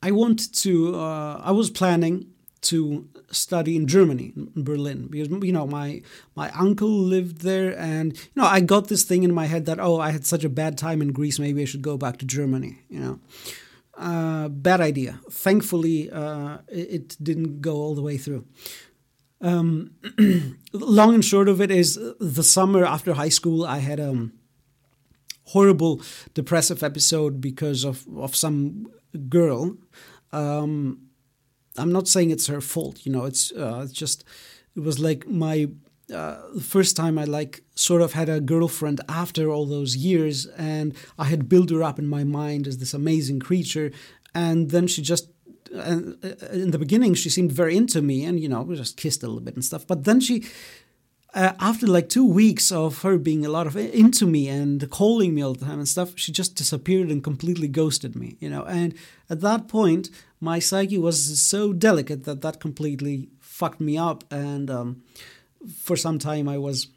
i 0.02 0.12
want 0.12 0.54
to 0.64 0.96
uh, 0.96 1.42
i 1.44 1.52
was 1.52 1.70
planning 1.70 2.28
to 2.62 3.10
study 3.32 3.76
in 3.76 3.88
Germany, 3.88 4.34
in 4.36 4.64
Berlin, 4.64 5.08
because 5.08 5.30
you 5.30 5.52
know 5.52 5.68
my 5.68 6.02
my 6.36 6.50
uncle 6.52 6.90
lived 6.90 7.42
there, 7.42 7.78
and 7.78 8.18
you 8.18 8.36
know 8.36 8.46
I 8.46 8.60
got 8.62 8.88
this 8.88 9.04
thing 9.04 9.24
in 9.24 9.34
my 9.34 9.46
head 9.46 9.66
that 9.66 9.80
oh 9.80 10.00
I 10.00 10.12
had 10.12 10.26
such 10.26 10.44
a 10.44 10.50
bad 10.50 10.78
time 10.78 11.02
in 11.02 11.12
Greece, 11.12 11.40
maybe 11.40 11.62
I 11.62 11.66
should 11.66 11.82
go 11.82 11.98
back 11.98 12.18
to 12.18 12.26
Germany. 12.26 12.80
You 12.90 13.00
know, 13.00 13.20
uh, 13.98 14.50
bad 14.50 14.82
idea. 14.82 15.20
Thankfully, 15.30 16.10
uh, 16.12 16.60
it, 16.68 17.18
didn't 17.22 17.62
go 17.62 17.76
all 17.76 17.96
the 17.96 18.02
way 18.02 18.18
through. 18.18 18.46
Um, 19.42 19.92
long 20.74 21.14
and 21.14 21.24
short 21.24 21.50
of 21.50 21.62
it 21.62 21.72
is 21.72 22.00
the 22.20 22.44
summer 22.44 22.86
after 22.86 23.14
high 23.14 23.30
school, 23.30 23.66
I 23.66 23.80
had 23.80 24.00
a 24.00 24.30
horrible 25.46 26.02
depressive 26.34 26.84
episode 26.84 27.40
because 27.40 27.84
of 27.84 28.06
of 28.18 28.36
some 28.36 28.88
girl 29.30 29.78
Um, 30.32 31.05
I'm 31.78 31.92
not 31.92 32.08
saying 32.08 32.32
it's 32.32 32.48
her 32.48 32.62
fault, 32.62 33.06
you 33.06 33.12
know. 33.12 33.26
It's 33.26 33.52
uh, 33.52 33.82
it's 33.84 33.94
just 33.94 34.24
it 34.76 34.84
was 34.84 35.00
like 35.00 35.28
my 35.28 35.70
uh, 36.14 36.38
first 36.62 36.96
time 36.96 37.18
I 37.18 37.24
like 37.24 37.64
sort 37.76 38.02
of 38.02 38.14
had 38.14 38.30
a 38.30 38.40
girlfriend 38.40 39.02
after 39.10 39.50
all 39.50 39.66
those 39.66 39.96
years, 39.96 40.46
and 40.58 40.96
I 41.18 41.26
had 41.26 41.50
built 41.50 41.70
her 41.72 41.84
up 41.84 42.00
in 42.00 42.08
my 42.08 42.24
mind 42.24 42.68
as 42.68 42.78
this 42.78 42.94
amazing 42.94 43.40
creature, 43.40 43.92
and 44.34 44.70
then 44.72 44.88
she 44.88 45.02
just. 45.02 45.30
And 45.74 46.24
uh, 46.24 46.46
in 46.54 46.72
the 46.72 46.80
beginning, 46.80 47.16
she 47.16 47.30
seemed 47.30 47.52
very 47.52 47.76
into 47.76 48.02
me, 48.02 48.24
and 48.24 48.40
you 48.40 48.48
know, 48.48 48.62
we 48.62 48.76
just 48.76 48.98
kissed 48.98 49.24
a 49.24 49.28
little 49.28 49.42
bit 49.42 49.56
and 49.56 49.66
stuff. 49.66 49.86
But 49.86 50.06
then 50.06 50.22
she, 50.22 50.46
uh, 51.34 51.52
after 51.60 51.86
like 51.86 52.08
two 52.08 52.26
weeks 52.26 52.72
of 52.72 53.02
her 53.02 53.18
being 53.18 53.46
a 53.46 53.50
lot 53.50 53.68
of 53.68 53.76
into 53.76 54.26
me 54.26 54.48
and 54.48 54.90
calling 54.90 55.36
me 55.36 55.42
all 55.42 55.54
the 55.54 55.66
time 55.66 55.80
and 55.80 55.88
stuff, 55.88 56.14
she 56.16 56.32
just 56.32 56.56
disappeared 56.56 57.10
and 57.10 57.24
completely 57.24 57.68
ghosted 57.68 58.16
me, 58.16 58.38
you 58.40 58.50
know. 58.50 58.64
And 58.64 58.94
at 59.30 59.42
that 59.42 59.68
point, 59.68 60.10
my 60.46 60.60
psyche 60.60 61.00
was 61.00 61.42
so 61.42 61.74
delicate 61.74 62.24
that 62.26 62.42
that 62.42 62.60
completely 62.60 63.30
fucked 63.40 63.82
me 63.82 63.98
up. 63.98 64.24
And 64.32 64.70
um, 64.70 65.04
for 65.86 65.96
some 65.98 66.20
time, 66.20 66.48
I 66.48 66.58
was 66.58 66.88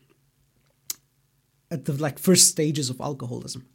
at 1.71 1.87
the 1.87 1.95
like 1.95 2.19
first 2.19 2.49
stages 2.49 2.91
of 2.91 3.01
alcoholism. 3.01 3.67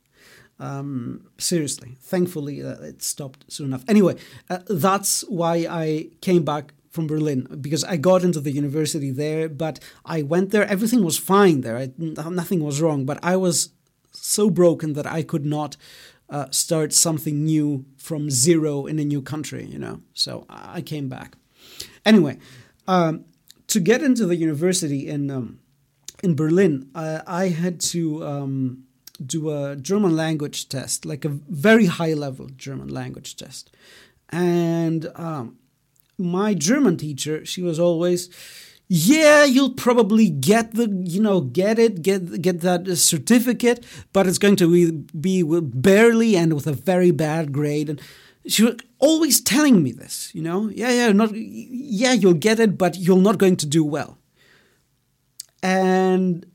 Um, 0.59 1.27
seriously, 1.39 1.97
thankfully, 1.99 2.63
uh, 2.63 2.91
it 2.91 3.01
stopped 3.01 3.45
soon 3.47 3.67
enough. 3.67 3.83
Anyway, 3.87 4.15
uh, 4.49 4.59
that's 4.69 5.21
why 5.39 5.55
I 5.83 6.09
came 6.21 6.43
back 6.45 6.73
from 6.91 7.07
Berlin 7.07 7.47
because 7.59 7.83
I 7.83 7.97
got 7.97 8.23
into 8.23 8.39
the 8.39 8.51
university 8.51 9.09
there, 9.09 9.49
but 9.49 9.79
I 10.05 10.21
went 10.21 10.51
there. 10.51 10.65
Everything 10.65 11.03
was 11.03 11.17
fine 11.17 11.61
there. 11.61 11.77
I, 11.77 11.91
nothing 11.97 12.63
was 12.63 12.79
wrong, 12.79 13.03
but 13.05 13.17
I 13.23 13.35
was 13.35 13.69
so 14.11 14.51
broken 14.51 14.93
that 14.93 15.07
I 15.07 15.23
could 15.23 15.45
not 15.45 15.75
uh, 16.33 16.47
start 16.49 16.91
something 16.91 17.45
new 17.45 17.85
from 17.95 18.29
zero 18.29 18.87
in 18.87 18.97
a 18.99 19.05
new 19.05 19.21
country, 19.21 19.65
you 19.65 19.77
know. 19.77 20.01
So 20.13 20.45
I 20.49 20.81
came 20.81 21.07
back. 21.07 21.37
Anyway, 22.05 22.39
um, 22.87 23.25
to 23.67 23.79
get 23.79 24.01
into 24.01 24.25
the 24.25 24.35
university 24.35 25.07
in 25.07 25.29
um, 25.29 25.59
in 26.23 26.35
Berlin, 26.35 26.89
uh, 26.95 27.19
I 27.27 27.49
had 27.49 27.79
to 27.91 28.25
um, 28.25 28.85
do 29.23 29.51
a 29.51 29.75
German 29.75 30.15
language 30.15 30.69
test, 30.69 31.05
like 31.05 31.23
a 31.23 31.29
very 31.29 31.85
high 31.85 32.13
level 32.13 32.47
German 32.57 32.89
language 32.89 33.37
test, 33.37 33.69
and 34.29 35.11
um, 35.15 35.57
my 36.17 36.53
German 36.53 36.97
teacher, 36.97 37.45
she 37.45 37.61
was 37.61 37.79
always, 37.79 38.29
yeah, 38.87 39.45
you'll 39.45 39.73
probably 39.73 40.29
get 40.29 40.73
the, 40.73 40.87
you 41.05 41.21
know, 41.21 41.41
get 41.41 41.79
it, 41.79 42.01
get 42.01 42.41
get 42.41 42.61
that 42.61 42.95
certificate, 42.97 43.85
but 44.11 44.27
it's 44.27 44.37
going 44.37 44.55
to 44.57 44.71
be, 44.71 44.91
be 45.41 45.61
barely 45.61 46.35
and 46.35 46.53
with 46.53 46.67
a 46.67 46.73
very 46.73 47.11
bad 47.11 47.51
grade. 47.51 47.89
And 47.89 48.01
she 48.45 48.63
was 48.63 48.75
always 48.99 49.41
telling 49.41 49.81
me 49.81 49.91
this, 49.91 50.33
you 50.35 50.41
know, 50.41 50.69
yeah, 50.69 50.91
yeah, 50.91 51.11
not, 51.11 51.31
yeah, 51.33 52.13
you'll 52.13 52.33
get 52.33 52.59
it, 52.59 52.77
but 52.77 52.97
you're 52.97 53.17
not 53.17 53.37
going 53.37 53.55
to 53.57 53.65
do 53.65 53.83
well. 53.83 54.17
And 55.61 56.45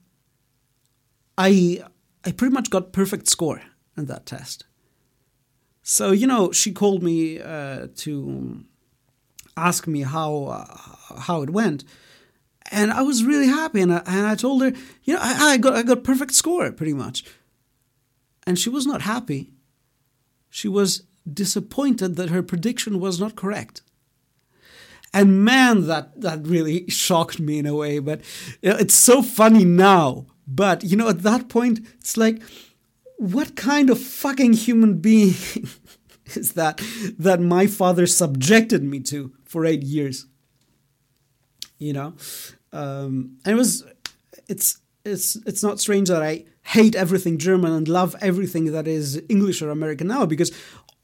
I, 1.39 1.83
I 2.24 2.33
pretty 2.33 2.53
much 2.53 2.68
got 2.68 2.93
perfect 2.93 3.29
score 3.29 3.62
in 3.97 4.07
that 4.07 4.26
test. 4.26 4.64
So 5.91 6.11
you 6.12 6.26
know, 6.26 6.53
she 6.53 6.72
called 6.72 7.03
me 7.03 7.41
uh, 7.41 7.87
to 7.97 8.62
ask 9.57 9.87
me 9.87 10.03
how 10.03 10.45
uh, 10.45 11.20
how 11.20 11.41
it 11.41 11.49
went, 11.49 11.83
and 12.71 12.93
I 12.93 13.03
was 13.03 13.25
really 13.25 13.47
happy. 13.47 13.81
And 13.81 13.93
I, 13.93 14.03
and 14.07 14.27
I 14.27 14.35
told 14.35 14.62
her, 14.62 14.73
you 15.05 15.14
know, 15.14 15.21
I, 15.21 15.53
I 15.53 15.57
got 15.57 15.75
I 15.75 15.83
got 15.83 16.05
perfect 16.05 16.33
score 16.35 16.71
pretty 16.73 16.95
much. 16.95 17.25
And 18.47 18.59
she 18.59 18.71
was 18.71 18.87
not 18.87 19.03
happy. 19.03 19.53
She 20.51 20.69
was 20.69 21.03
disappointed 21.31 22.16
that 22.16 22.31
her 22.31 22.43
prediction 22.43 23.01
was 23.01 23.21
not 23.21 23.37
correct. 23.37 23.83
And 25.12 25.45
man, 25.45 25.87
that 25.87 26.21
that 26.21 26.47
really 26.47 26.89
shocked 26.89 27.41
me 27.41 27.59
in 27.59 27.66
a 27.66 27.75
way. 27.75 27.99
But 27.99 28.21
you 28.62 28.71
know, 28.71 28.77
it's 28.77 28.95
so 28.95 29.23
funny 29.23 29.64
now. 29.64 30.27
But 30.47 30.85
you 30.85 30.97
know, 30.97 31.09
at 31.09 31.23
that 31.23 31.49
point, 31.49 31.81
it's 31.99 32.16
like, 32.16 32.43
what 33.16 33.57
kind 33.57 33.91
of 33.91 34.01
fucking 34.01 34.55
human 34.55 34.99
being 34.99 35.35
is 36.27 36.53
that 36.53 36.83
that 37.19 37.41
my 37.41 37.66
father 37.66 38.07
subjected 38.07 38.83
me 38.83 39.01
to 39.01 39.33
for 39.45 39.64
eight 39.64 39.83
years. 39.83 40.27
You 41.79 41.93
know, 41.93 42.14
um, 42.73 43.39
and 43.45 43.55
it 43.55 43.57
was 43.57 43.85
it's 44.49 44.79
it's 45.05 45.37
it's 45.47 45.62
not 45.62 45.81
strange 45.81 46.09
that 46.09 46.23
I 46.23 46.45
hate 46.62 46.95
everything 46.95 47.39
German 47.39 47.73
and 47.73 47.89
love 47.89 48.14
everything 48.21 48.73
that 48.73 48.87
is 48.87 49.23
English 49.29 49.62
or 49.62 49.71
American 49.71 50.07
now 50.07 50.27
because 50.27 50.53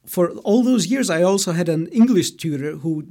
for 0.06 0.30
all 0.44 0.62
those 0.62 0.86
years 0.86 1.08
I 1.10 1.22
also 1.22 1.52
had 1.52 1.68
an 1.68 1.86
English 1.88 2.32
tutor 2.32 2.72
who 2.76 3.06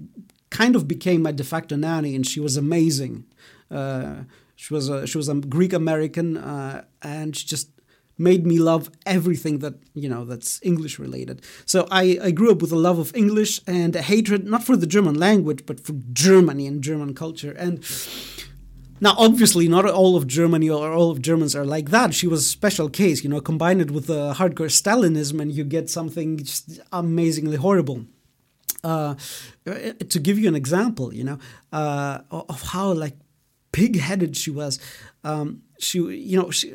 kind 0.50 0.76
of 0.76 0.88
became 0.88 1.24
my 1.24 1.32
de 1.32 1.44
facto 1.44 1.76
nanny 1.76 2.16
and 2.16 2.26
she 2.28 2.40
was 2.40 2.58
amazing. 2.58 3.26
Uh, 3.72 4.24
she 4.56 4.74
was 4.74 4.88
a 4.90 5.08
she 5.08 5.18
was 5.18 5.28
a 5.30 5.36
Greek 5.36 5.74
American 5.74 6.38
uh, 6.38 6.84
and 7.02 7.36
she 7.36 7.48
just 7.48 7.70
made 8.18 8.46
me 8.46 8.60
love 8.60 8.92
everything 9.06 9.60
that 9.60 9.74
you 9.96 10.08
know 10.08 10.24
that's 10.24 10.60
English 10.62 11.00
related. 11.00 11.42
So 11.66 11.88
I, 11.90 12.20
I 12.22 12.32
grew 12.32 12.52
up 12.52 12.62
with 12.62 12.72
a 12.72 12.78
love 12.78 13.00
of 13.00 13.16
English 13.16 13.60
and 13.66 13.96
a 13.96 14.02
hatred 14.02 14.46
not 14.46 14.64
for 14.64 14.76
the 14.78 14.86
German 14.86 15.16
language 15.16 15.66
but 15.66 15.80
for 15.80 15.94
Germany 16.14 16.68
and 16.68 16.84
German 16.84 17.16
culture. 17.16 17.54
And 17.54 17.84
now 19.04 19.14
obviously 19.18 19.68
not 19.68 19.86
all 19.86 20.16
of 20.16 20.26
Germany 20.26 20.70
or 20.70 20.92
all 20.92 21.12
of 21.12 21.22
Germans 21.22 21.56
are 21.56 21.66
like 21.66 21.90
that. 21.90 22.14
She 22.14 22.26
was 22.26 22.40
a 22.42 22.50
special 22.60 22.90
case, 22.90 23.24
you 23.24 23.30
know, 23.30 23.42
combine 23.42 23.82
it 23.82 23.92
with 23.92 24.08
the 24.08 24.34
hardcore 24.34 24.72
Stalinism 24.82 25.42
and 25.42 25.52
you 25.52 25.64
get 25.64 25.90
something 25.90 26.38
just 26.38 26.80
amazingly 26.92 27.58
horrible. 27.58 28.06
Uh, 28.84 29.16
to 30.10 30.20
give 30.20 30.38
you 30.40 30.48
an 30.48 30.56
example, 30.56 31.14
you 31.14 31.24
know, 31.24 31.40
uh, 31.72 32.20
of 32.32 32.62
how 32.74 32.92
like 32.92 33.16
pig-headed 33.72 34.36
she 34.36 34.52
was. 34.52 34.80
Um, 35.24 35.64
she, 35.80 36.00
you 36.00 36.38
know, 36.38 36.50
she 36.52 36.74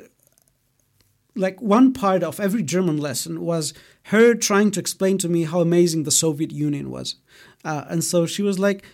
like 1.35 1.61
one 1.63 1.93
part 1.93 2.23
of 2.23 2.41
every 2.41 2.63
German 2.63 2.99
lesson 2.99 3.41
was 3.41 3.73
her 4.05 4.35
trying 4.35 4.71
to 4.73 4.81
explain 4.81 5.17
to 5.19 5.29
me 5.29 5.45
how 5.45 5.61
amazing 5.61 6.03
the 6.03 6.11
Soviet 6.11 6.51
Union 6.51 6.91
was. 6.91 7.17
Uh, 7.65 7.85
and 7.89 8.03
so 8.03 8.27
she 8.27 8.43
was 8.43 8.59
like, 8.59 8.85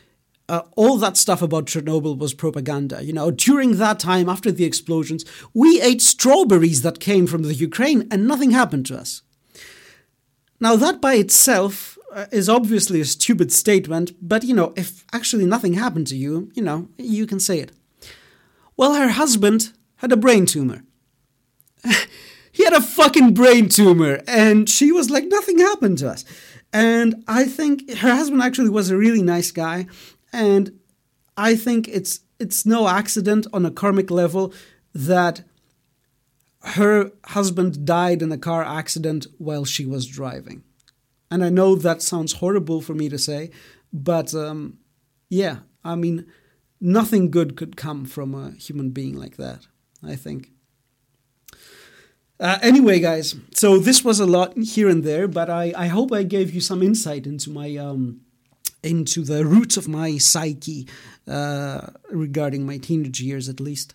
uh, 0.48 0.62
all 0.76 0.98
that 0.98 1.16
stuff 1.16 1.42
about 1.42 1.66
Chernobyl 1.66 2.18
was 2.18 2.34
propaganda. 2.34 3.02
You 3.02 3.12
know, 3.12 3.30
during 3.30 3.78
that 3.78 3.98
time, 3.98 4.28
after 4.28 4.52
the 4.52 4.64
explosions, 4.64 5.24
we 5.54 5.80
ate 5.80 6.02
strawberries 6.02 6.82
that 6.82 7.00
came 7.00 7.26
from 7.26 7.42
the 7.42 7.54
Ukraine 7.54 8.06
and 8.10 8.26
nothing 8.26 8.50
happened 8.50 8.86
to 8.86 8.96
us. 8.96 9.22
Now, 10.60 10.76
that 10.76 11.00
by 11.00 11.14
itself 11.14 11.98
uh, 12.12 12.26
is 12.30 12.48
obviously 12.48 13.00
a 13.00 13.04
stupid 13.04 13.52
statement, 13.52 14.12
but 14.20 14.44
you 14.44 14.54
know, 14.54 14.72
if 14.76 15.04
actually 15.12 15.46
nothing 15.46 15.74
happened 15.74 16.06
to 16.08 16.16
you, 16.16 16.50
you 16.54 16.62
know, 16.62 16.88
you 16.98 17.26
can 17.26 17.40
say 17.40 17.58
it. 17.58 17.72
Well, 18.76 18.94
her 18.94 19.10
husband 19.10 19.72
had 19.96 20.12
a 20.12 20.16
brain 20.16 20.46
tumor. 20.46 20.84
he 22.52 22.64
had 22.64 22.72
a 22.72 22.80
fucking 22.80 23.34
brain 23.34 23.68
tumor. 23.68 24.20
And 24.26 24.68
she 24.68 24.92
was 24.92 25.10
like, 25.10 25.24
nothing 25.26 25.58
happened 25.58 25.98
to 25.98 26.10
us. 26.10 26.24
And 26.72 27.22
I 27.28 27.44
think 27.44 27.88
her 27.98 28.14
husband 28.14 28.42
actually 28.42 28.70
was 28.70 28.90
a 28.90 28.96
really 28.96 29.22
nice 29.22 29.52
guy. 29.52 29.86
And 30.34 30.80
I 31.36 31.54
think 31.54 31.86
it's 31.86 32.20
it's 32.40 32.66
no 32.66 32.88
accident 32.88 33.46
on 33.52 33.64
a 33.64 33.70
karmic 33.70 34.10
level 34.10 34.52
that 34.92 35.42
her 36.64 37.12
husband 37.26 37.86
died 37.86 38.20
in 38.20 38.32
a 38.32 38.38
car 38.38 38.64
accident 38.64 39.28
while 39.38 39.64
she 39.64 39.86
was 39.86 40.06
driving. 40.06 40.64
And 41.30 41.44
I 41.44 41.50
know 41.50 41.76
that 41.76 42.02
sounds 42.02 42.34
horrible 42.34 42.80
for 42.80 42.94
me 42.94 43.08
to 43.08 43.18
say, 43.18 43.50
but 43.92 44.34
um, 44.34 44.78
yeah, 45.28 45.58
I 45.84 45.94
mean, 45.94 46.26
nothing 46.80 47.30
good 47.30 47.56
could 47.56 47.76
come 47.76 48.04
from 48.04 48.34
a 48.34 48.52
human 48.52 48.90
being 48.90 49.16
like 49.16 49.36
that, 49.36 49.68
I 50.02 50.16
think. 50.16 50.50
Uh, 52.40 52.58
anyway, 52.60 52.98
guys, 52.98 53.36
so 53.54 53.78
this 53.78 54.02
was 54.04 54.18
a 54.18 54.26
lot 54.26 54.58
here 54.58 54.88
and 54.88 55.04
there, 55.04 55.28
but 55.28 55.48
I, 55.48 55.72
I 55.76 55.86
hope 55.86 56.12
I 56.12 56.24
gave 56.24 56.52
you 56.52 56.60
some 56.60 56.82
insight 56.82 57.24
into 57.26 57.50
my 57.50 57.76
um, 57.76 58.23
into 58.84 59.22
the 59.24 59.44
roots 59.44 59.76
of 59.76 59.88
my 59.88 60.18
psyche 60.18 60.86
uh, 61.26 61.88
regarding 62.10 62.66
my 62.66 62.78
teenage 62.78 63.20
years, 63.20 63.48
at 63.48 63.60
least. 63.60 63.94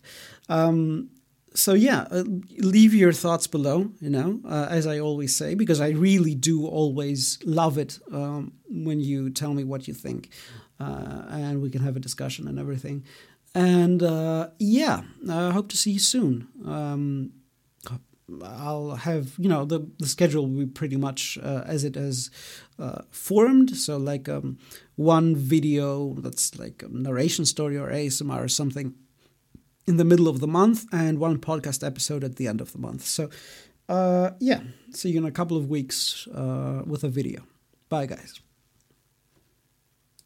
Um, 0.49 1.09
so 1.53 1.73
yeah, 1.73 2.07
uh, 2.11 2.23
leave 2.57 2.93
your 2.93 3.13
thoughts 3.13 3.47
below. 3.47 3.91
You 3.99 4.09
know, 4.09 4.39
uh, 4.47 4.67
as 4.69 4.87
I 4.87 4.99
always 4.99 5.35
say, 5.35 5.55
because 5.55 5.81
I 5.81 5.89
really 5.89 6.35
do 6.35 6.65
always 6.65 7.39
love 7.45 7.77
it 7.77 7.99
um, 8.11 8.53
when 8.69 8.99
you 8.99 9.29
tell 9.29 9.53
me 9.53 9.63
what 9.63 9.87
you 9.87 9.93
think, 9.93 10.29
uh, 10.79 11.23
and 11.29 11.61
we 11.61 11.69
can 11.69 11.81
have 11.81 11.95
a 11.95 11.99
discussion 11.99 12.47
and 12.47 12.59
everything. 12.59 13.03
And 13.55 14.03
uh, 14.03 14.49
yeah, 14.59 15.01
I 15.29 15.51
hope 15.51 15.69
to 15.69 15.77
see 15.77 15.91
you 15.91 15.99
soon. 15.99 16.47
Um, 16.65 17.31
I'll 18.43 18.95
have 18.95 19.33
you 19.37 19.49
know 19.49 19.65
the 19.65 19.87
the 19.99 20.07
schedule 20.07 20.47
will 20.47 20.65
be 20.65 20.65
pretty 20.65 20.97
much 20.97 21.37
uh, 21.41 21.63
as 21.65 21.83
it 21.83 21.95
has 21.95 22.31
uh, 22.77 23.01
formed. 23.11 23.75
So 23.75 23.97
like 23.97 24.29
um, 24.29 24.57
one 24.95 25.35
video 25.35 26.13
that's 26.19 26.57
like 26.57 26.83
a 26.83 26.89
narration 26.89 27.45
story 27.45 27.77
or 27.77 27.89
ASMR 27.89 28.43
or 28.43 28.47
something 28.47 28.93
in 29.87 29.97
the 29.97 30.05
middle 30.05 30.27
of 30.27 30.39
the 30.39 30.47
month, 30.47 30.85
and 30.91 31.19
one 31.19 31.39
podcast 31.39 31.85
episode 31.85 32.23
at 32.23 32.35
the 32.35 32.47
end 32.47 32.61
of 32.61 32.71
the 32.71 32.79
month. 32.79 33.05
So 33.05 33.29
uh, 33.87 34.31
yeah, 34.39 34.61
see 34.91 35.09
you 35.09 35.17
in 35.17 35.25
a 35.25 35.31
couple 35.31 35.57
of 35.57 35.69
weeks 35.69 36.27
uh, 36.27 36.83
with 36.85 37.03
a 37.03 37.09
video. 37.09 37.41
Bye, 37.89 38.05
guys. 38.05 38.39